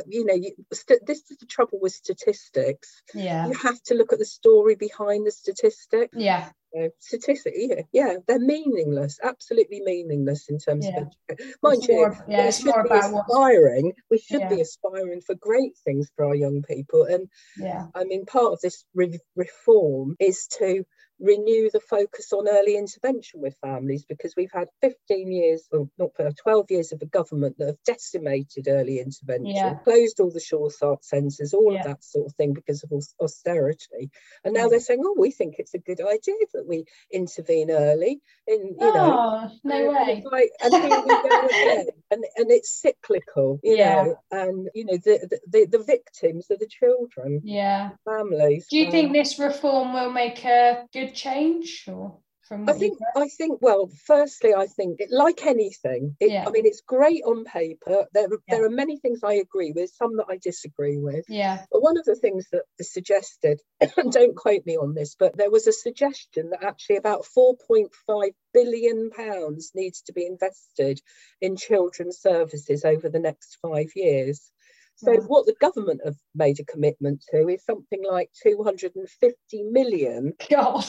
you 0.06 0.24
know 0.24 0.34
you, 0.34 0.52
st- 0.72 1.04
this 1.06 1.22
is 1.30 1.38
the 1.38 1.46
trouble 1.46 1.78
with 1.80 1.92
statistics. 1.92 3.02
Yeah. 3.14 3.46
You 3.48 3.54
have 3.54 3.82
to 3.84 3.94
look 3.94 4.12
at 4.12 4.18
the 4.18 4.24
story 4.24 4.74
behind 4.74 5.26
the 5.26 5.30
statistic 5.30 6.10
yeah. 6.14 6.50
You 6.74 6.82
know, 6.82 6.90
statistic 6.98 7.54
yeah, 7.56 7.80
yeah 7.92 8.14
they're 8.26 8.38
meaningless 8.38 9.18
absolutely 9.22 9.80
meaningless 9.80 10.48
in 10.50 10.58
terms 10.58 10.86
Yeah. 10.86 11.00
of 11.30 11.38
mind 11.62 11.78
It's 11.78 11.88
you 11.88 11.94
more- 11.94 12.24
yeah, 12.28 12.44
we 12.46 12.52
should 12.52 12.74
be 12.84 12.98
aspiring 12.98 13.92
we 14.10 14.18
should 14.18 14.40
Yeah. 14.40 14.48
be 14.50 14.60
aspiring 14.60 15.20
for 15.22 15.34
great 15.36 15.76
things 15.84 16.10
for 16.14 16.26
our 16.26 16.34
young 16.34 16.62
people 16.62 17.04
and 17.04 17.28
yeah. 17.56 17.86
I 17.94 18.04
mean, 18.04 18.26
part 18.26 18.52
of 18.52 18.60
this 18.60 18.84
re- 18.94 19.18
reform 19.36 20.16
is 20.20 20.46
to 20.58 20.84
renew 21.20 21.70
the 21.70 21.80
focus 21.80 22.32
on 22.32 22.48
early 22.48 22.76
intervention 22.76 23.40
with 23.40 23.56
families 23.60 24.04
because 24.04 24.34
we've 24.36 24.52
had 24.52 24.68
15 24.80 25.30
years, 25.32 25.66
or 25.72 25.88
not 25.98 26.10
uh, 26.18 26.30
12 26.42 26.70
years 26.70 26.92
of 26.92 27.02
a 27.02 27.06
government 27.06 27.56
that 27.58 27.66
have 27.66 27.82
decimated 27.84 28.68
early 28.68 29.00
intervention, 29.00 29.52
Yeah. 29.54 29.74
closed 29.84 30.20
all 30.20 30.30
the 30.30 30.40
Start 30.40 31.04
centres, 31.04 31.54
all 31.54 31.72
Yeah. 31.72 31.80
of 31.80 31.84
that 31.86 32.04
sort 32.04 32.26
of 32.26 32.34
thing 32.34 32.52
because 32.52 32.84
of 32.84 32.92
austerity. 33.20 34.10
And 34.44 34.54
now 34.54 34.62
Yeah. 34.62 34.68
they're 34.70 34.80
saying, 34.80 35.02
oh, 35.04 35.14
we 35.18 35.30
think 35.30 35.56
it's 35.58 35.74
a 35.74 35.78
good 35.78 36.00
idea 36.00 36.36
that 36.54 36.66
we 36.66 36.84
intervene 37.12 37.70
early. 37.70 38.20
In, 38.46 38.76
you 38.78 38.92
know, 38.92 39.12
oh 39.18 39.50
no 39.64 39.76
and 39.76 39.88
way 39.88 40.14
it's 40.18 40.26
like, 40.26 40.50
and 40.62 40.72
here 40.72 41.02
we 41.04 41.14
go 41.16 41.48
again. 41.48 41.86
And, 42.10 42.24
and 42.36 42.50
it's 42.50 42.70
cyclical, 42.80 43.60
you 43.62 43.76
Yeah. 43.76 43.94
know, 44.06 44.16
and, 44.30 44.70
you 44.74 44.86
know, 44.86 44.96
the, 44.96 45.38
the, 45.46 45.66
the 45.66 45.84
victims 45.84 46.50
are 46.50 46.56
the 46.56 46.66
children, 46.66 47.42
yeah 47.44 47.90
families. 48.04 48.66
do 48.70 48.78
you 48.78 48.86
um, 48.86 48.90
think 48.92 49.12
this 49.12 49.38
reform 49.38 49.92
will 49.92 50.10
make 50.10 50.42
a 50.44 50.86
good 50.92 51.07
change 51.10 51.84
or 51.88 52.18
from 52.42 52.68
I 52.68 52.72
think? 52.72 52.98
I 53.16 53.28
think 53.28 53.60
well, 53.60 53.90
firstly, 54.06 54.54
I 54.54 54.66
think 54.66 55.00
it, 55.00 55.10
like 55.10 55.44
anything, 55.46 56.16
it, 56.20 56.30
Yeah. 56.30 56.44
I 56.46 56.50
mean, 56.50 56.66
it's 56.66 56.80
great 56.80 57.22
on 57.24 57.44
paper. 57.44 58.06
There, 58.12 58.28
Yeah. 58.30 58.38
there 58.48 58.64
are 58.64 58.70
many 58.70 58.98
things 58.98 59.20
I 59.22 59.34
agree 59.34 59.72
with, 59.72 59.90
some 59.90 60.16
that 60.16 60.26
I 60.28 60.38
disagree 60.38 60.98
with. 60.98 61.24
yeah 61.28 61.64
But 61.70 61.82
one 61.82 61.98
of 61.98 62.04
the 62.04 62.16
things 62.16 62.46
that 62.52 62.64
is 62.78 62.92
suggested, 62.92 63.60
and 63.80 63.90
don't 64.12 64.36
quote 64.36 64.64
me 64.66 64.76
on 64.76 64.94
this, 64.94 65.14
but 65.18 65.36
there 65.36 65.50
was 65.50 65.66
a 65.66 65.72
suggestion 65.72 66.50
that 66.50 66.62
actually 66.64 66.96
about 66.96 67.24
4.5 67.36 68.30
billion 68.54 69.10
pounds 69.10 69.72
needs 69.74 70.02
to 70.02 70.12
be 70.12 70.26
invested 70.26 71.00
in 71.40 71.56
children's 71.56 72.18
services 72.18 72.84
over 72.84 73.08
the 73.08 73.20
next 73.20 73.58
five 73.62 73.90
years. 73.94 74.50
So 74.98 75.12
Wow. 75.12 75.26
what 75.28 75.46
the 75.46 75.54
government 75.60 76.00
have 76.04 76.16
made 76.34 76.58
a 76.58 76.64
commitment 76.64 77.24
to 77.30 77.48
is 77.48 77.64
something 77.64 78.02
like 78.04 78.30
250 78.42 79.62
million 79.70 80.34
god 80.50 80.84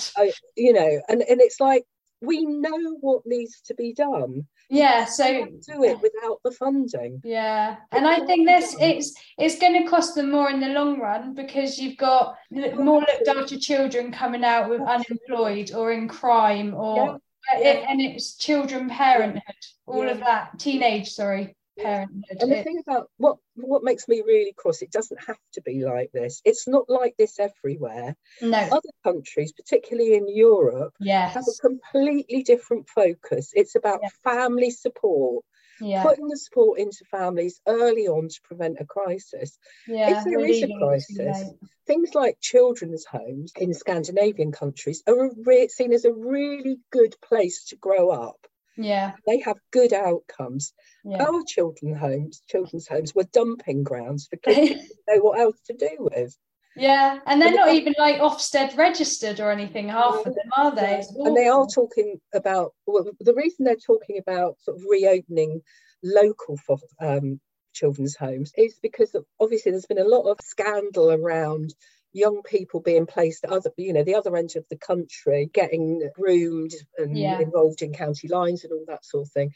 you 0.57 0.73
know, 0.73 0.99
and, 1.07 1.21
and 1.21 1.39
it's 1.41 1.59
like 1.59 1.83
we 2.21 2.43
know 2.45 2.97
what 3.01 3.21
needs 3.25 3.61
to 3.61 3.73
be 3.75 3.93
done. 3.93 4.45
yeah 4.69 5.05
so 5.05 5.25
do 5.25 5.83
it 5.83 6.01
without 6.01 6.39
the 6.43 6.51
funding. 6.51 7.21
yeah 7.23 7.77
and 7.91 8.07
i 8.07 8.19
think 8.25 8.47
this 8.47 8.75
it's 8.79 9.13
it's 9.37 9.59
going 9.59 9.77
to 9.83 9.89
cost 9.89 10.15
them 10.15 10.31
more 10.31 10.49
in 10.49 10.59
the 10.59 10.69
long 10.69 10.99
run 10.99 11.33
because 11.35 11.77
you've 11.79 11.97
got 11.97 12.35
more 12.51 13.01
looked 13.01 13.27
after 13.27 13.57
children 13.57 14.11
coming 14.11 14.43
out 14.43 14.69
with 14.71 14.81
unemployed 14.81 15.71
or 15.73 15.91
in 15.91 16.07
crime 16.07 16.73
or 16.73 17.19
Yeah, 17.57 17.57
uh, 17.57 17.89
and 17.89 18.01
it's 18.01 18.35
children 18.37 18.89
parenthood 18.89 19.63
all 19.85 20.07
of 20.09 20.19
that 20.19 20.57
teenage 20.59 21.09
sorry 21.11 21.43
Yeah. 21.43 21.53
Parenthood 21.81 22.37
And 22.41 22.51
the 22.51 22.63
thing 22.63 22.79
about 22.85 23.09
what 23.17 23.37
what 23.55 23.83
makes 23.83 24.07
me 24.07 24.21
really 24.25 24.53
cross, 24.55 24.81
it 24.81 24.91
doesn't 24.91 25.23
have 25.25 25.39
to 25.53 25.61
be 25.61 25.85
like 25.85 26.11
this. 26.11 26.41
It's 26.45 26.67
not 26.67 26.89
like 26.89 27.15
this 27.17 27.39
everywhere. 27.39 28.15
no 28.41 28.57
Other 28.71 28.93
countries, 29.03 29.51
particularly 29.53 30.15
in 30.15 30.27
Europe, 30.27 30.93
have 31.33 31.47
a 31.47 31.61
completely 31.61 32.43
different 32.43 32.89
focus. 32.89 33.51
It's 33.53 33.75
about 33.75 34.01
family 34.23 34.71
support, 34.71 35.45
yeah 35.81 36.03
putting 36.03 36.27
the 36.27 36.37
support 36.37 36.79
into 36.79 37.03
families 37.05 37.61
early 37.67 38.07
on 38.07 38.27
to 38.29 38.39
prevent 38.43 38.77
a 38.79 38.85
crisis. 38.85 39.57
yeah 39.87 40.23
there 40.25 40.39
we're 40.39 40.45
is 40.47 40.63
a 40.63 40.67
leaving 40.67 40.69
it 40.71 40.79
too 40.79 40.85
crisis, 40.85 41.53
things 41.87 42.13
like 42.13 42.39
children's 42.39 43.05
homes 43.05 43.51
in 43.57 43.73
Scandinavian 43.73 44.51
countries 44.51 45.03
are 45.07 45.29
re- 45.45 45.67
seen 45.69 45.93
as 45.93 46.05
a 46.05 46.13
really 46.13 46.79
good 46.91 47.15
place 47.21 47.65
to 47.69 47.75
grow 47.77 48.09
up. 48.09 48.39
Yeah 48.77 49.13
They 49.25 49.39
have 49.39 49.57
good 49.71 49.93
outcomes. 49.93 50.73
yeah 51.03 51.23
Our 51.23 51.43
children's 51.47 51.97
homes, 51.97 52.43
children's 52.47 52.87
homes 52.87 53.13
were 53.13 53.25
dumping 53.31 53.83
grounds 53.83 54.27
for 54.27 54.37
kids 54.37 54.81
who 54.81 55.15
know 55.15 55.21
what 55.21 55.39
else 55.39 55.59
to 55.67 55.73
do 55.73 55.89
with. 55.99 56.35
Yeah, 56.75 57.19
and 57.25 57.41
they're 57.41 57.49
And 57.49 57.57
not 57.57 57.73
even 57.73 57.93
like 57.97 58.21
Ofsted 58.21 58.77
registered 58.77 59.39
or 59.39 59.51
anything, 59.51 59.89
half 59.89 60.25
of 60.25 60.33
them, 60.35 60.49
are 60.55 60.73
they? 60.73 61.03
And 61.17 61.35
they 61.35 61.47
are 61.47 61.67
talking 61.67 62.19
about 62.33 62.73
well, 62.85 63.05
the 63.19 63.33
reason 63.33 63.65
they're 63.65 63.75
talking 63.75 64.17
about 64.19 64.61
sort 64.61 64.77
of 64.77 64.83
reopening 64.89 65.61
local 66.03 66.57
um, 67.01 67.41
children's 67.73 68.15
homes 68.15 68.53
is 68.57 68.79
because 68.81 69.13
obviously 69.39 69.71
there's 69.71 69.87
been 69.87 69.99
a 69.99 70.03
lot 70.03 70.29
of 70.29 70.37
scandal 70.41 71.11
around 71.11 71.73
young 72.13 72.41
people 72.43 72.79
being 72.79 73.05
placed 73.05 73.43
at 73.43 73.51
other 73.51 73.71
you 73.77 73.93
know 73.93 74.03
the 74.03 74.15
other 74.15 74.35
end 74.35 74.55
of 74.55 74.65
the 74.69 74.77
country 74.77 75.49
getting 75.53 76.09
groomed 76.15 76.71
and 76.97 77.15
Yeah. 77.15 77.39
involved 77.39 77.81
in 77.81 77.93
county 77.93 78.27
lines 78.27 78.63
and 78.63 78.73
all 78.73 78.85
that 78.87 79.05
sort 79.05 79.27
of 79.27 79.31
thing 79.31 79.51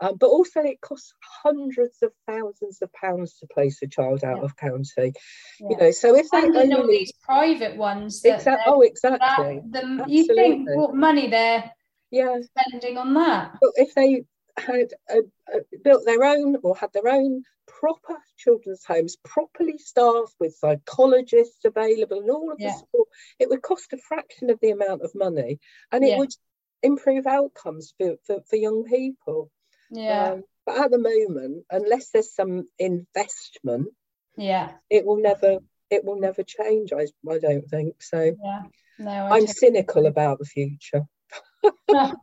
um, 0.00 0.16
but 0.16 0.26
also 0.26 0.60
it 0.60 0.80
costs 0.80 1.14
hundreds 1.42 2.02
of 2.02 2.12
thousands 2.26 2.82
of 2.82 2.92
pounds 2.92 3.38
to 3.38 3.46
place 3.46 3.80
a 3.82 3.86
child 3.86 4.24
out 4.24 4.38
Yeah. 4.38 4.44
of 4.44 4.56
county 4.56 5.12
you 5.60 5.76
know 5.78 5.90
so 5.90 6.14
if 6.16 6.30
they 6.30 6.42
And 6.42 6.56
in 6.56 6.72
all 6.72 6.80
only 6.80 6.98
these 6.98 7.12
private 7.22 7.76
ones, 7.76 8.20
that 8.22 8.34
exactly 8.36 8.72
oh 8.72 8.80
exactly 8.82 9.62
that, 9.72 10.06
the, 10.06 10.12
you 10.12 10.24
think 10.26 10.68
what 10.70 10.94
money 10.94 11.28
they're 11.28 11.70
yeah 12.10 12.38
spending 12.42 12.98
on 12.98 13.14
that? 13.14 13.52
But 13.60 13.70
if 13.76 13.94
they 13.94 14.24
had 14.56 14.92
uh, 15.10 15.22
uh, 15.52 15.60
built 15.82 16.04
their 16.04 16.22
own 16.22 16.56
or 16.62 16.76
had 16.76 16.92
their 16.92 17.08
own 17.08 17.42
proper 17.84 18.18
children's 18.38 18.82
homes, 18.84 19.16
properly 19.24 19.76
staffed 19.76 20.34
with 20.40 20.56
psychologists 20.56 21.64
available 21.66 22.20
and 22.20 22.30
all 22.30 22.50
of 22.50 22.58
Yeah. 22.58 22.68
the 22.72 22.78
support, 22.78 23.08
it 23.38 23.48
would 23.50 23.60
cost 23.60 23.92
a 23.92 23.98
fraction 23.98 24.48
of 24.48 24.58
the 24.60 24.70
amount 24.70 25.02
of 25.02 25.14
money 25.14 25.58
and 25.92 26.02
it 26.02 26.08
Yeah. 26.08 26.18
would 26.18 26.34
improve 26.82 27.26
outcomes 27.26 27.92
for, 27.98 28.16
for, 28.26 28.40
for 28.48 28.56
young 28.56 28.84
people. 28.84 29.50
Yeah, 29.90 30.32
Um, 30.32 30.44
but 30.64 30.78
at 30.78 30.90
the 30.90 30.98
moment, 30.98 31.66
unless 31.70 32.08
there's 32.10 32.34
some 32.34 32.68
investment, 32.78 33.88
yeah, 34.36 34.70
it 34.88 35.04
will 35.04 35.18
never 35.18 35.58
it 35.90 36.04
will 36.04 36.18
never 36.18 36.42
change. 36.42 36.90
I, 36.92 37.06
I 37.30 37.38
don't 37.38 37.68
think 37.68 38.02
so. 38.02 38.34
yeah. 38.42 38.62
No, 38.98 39.10
I 39.10 39.36
I'm 39.36 39.46
cynical 39.46 40.06
about 40.06 40.38
the 40.38 40.46
future. 40.46 41.02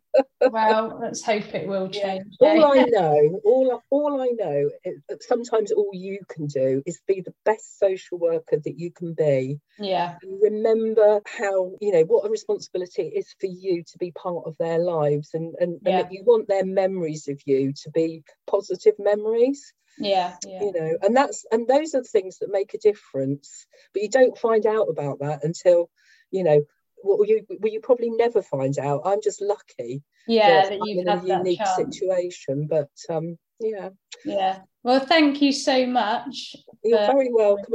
Well, 0.51 0.97
let's 1.01 1.23
hope 1.23 1.53
it 1.53 1.67
will 1.67 1.87
Yeah. 1.89 2.01
change. 2.15 2.35
all 2.39 2.65
eh? 2.65 2.81
I 2.81 2.85
know, 2.89 3.39
all 3.45 3.83
all 3.89 4.21
I 4.21 4.29
know, 4.29 4.69
is 4.83 5.01
that 5.07 5.23
sometimes 5.23 5.71
all 5.71 5.91
you 5.93 6.19
can 6.27 6.47
do 6.47 6.81
is 6.85 6.99
be 7.07 7.21
the 7.21 7.33
best 7.45 7.79
social 7.79 8.17
worker 8.17 8.57
that 8.57 8.79
you 8.79 8.91
can 8.91 9.13
be, 9.13 9.59
yeah, 9.79 10.15
and 10.21 10.41
remember 10.41 11.21
how 11.25 11.73
you 11.79 11.91
know 11.91 12.01
what 12.03 12.25
a 12.25 12.29
responsibility 12.29 13.03
it 13.03 13.17
is 13.19 13.33
for 13.39 13.45
you 13.47 13.83
to 13.83 13.97
be 13.97 14.11
part 14.11 14.43
of 14.45 14.57
their 14.57 14.79
lives, 14.79 15.29
and 15.33 15.53
and, 15.59 15.79
Yeah. 15.83 15.89
and 15.89 15.99
that 15.99 16.11
you 16.11 16.23
want 16.25 16.47
their 16.47 16.65
memories 16.65 17.27
of 17.27 17.39
you 17.45 17.73
to 17.83 17.91
be 17.91 18.23
positive 18.47 18.95
memories. 18.99 19.73
yeah, 19.97 20.35
yeah 20.45 20.61
you 20.63 20.71
know 20.73 20.97
and 21.03 21.15
that's 21.15 21.45
and 21.51 21.67
those 21.67 21.93
are 21.93 22.01
the 22.01 22.07
things 22.07 22.39
that 22.39 22.49
make 22.51 22.73
a 22.73 22.77
difference 22.79 23.67
but 23.93 24.01
you 24.01 24.09
don't 24.09 24.37
find 24.37 24.65
out 24.65 24.87
about 24.89 25.19
that 25.19 25.43
until 25.43 25.89
you 26.31 26.43
know 26.43 26.61
well 27.03 27.25
you 27.25 27.45
well, 27.59 27.71
you 27.71 27.79
probably 27.79 28.09
never 28.09 28.41
find 28.41 28.77
out. 28.79 29.01
I'm 29.05 29.21
just 29.21 29.41
lucky 29.41 30.03
yeah 30.27 30.61
that, 30.61 30.69
that 30.69 30.79
you've 30.85 30.99
in 30.99 31.07
a 31.07 31.23
unique 31.25 31.65
situation 31.75 32.67
but 32.67 32.89
um 33.09 33.37
yeah. 33.59 33.89
Yeah. 34.25 34.59
Well 34.83 34.99
thank 34.99 35.41
you 35.41 35.51
so 35.51 35.85
much 35.85 36.55
you're 36.83 36.97
very 36.97 37.31
welcome 37.31 37.65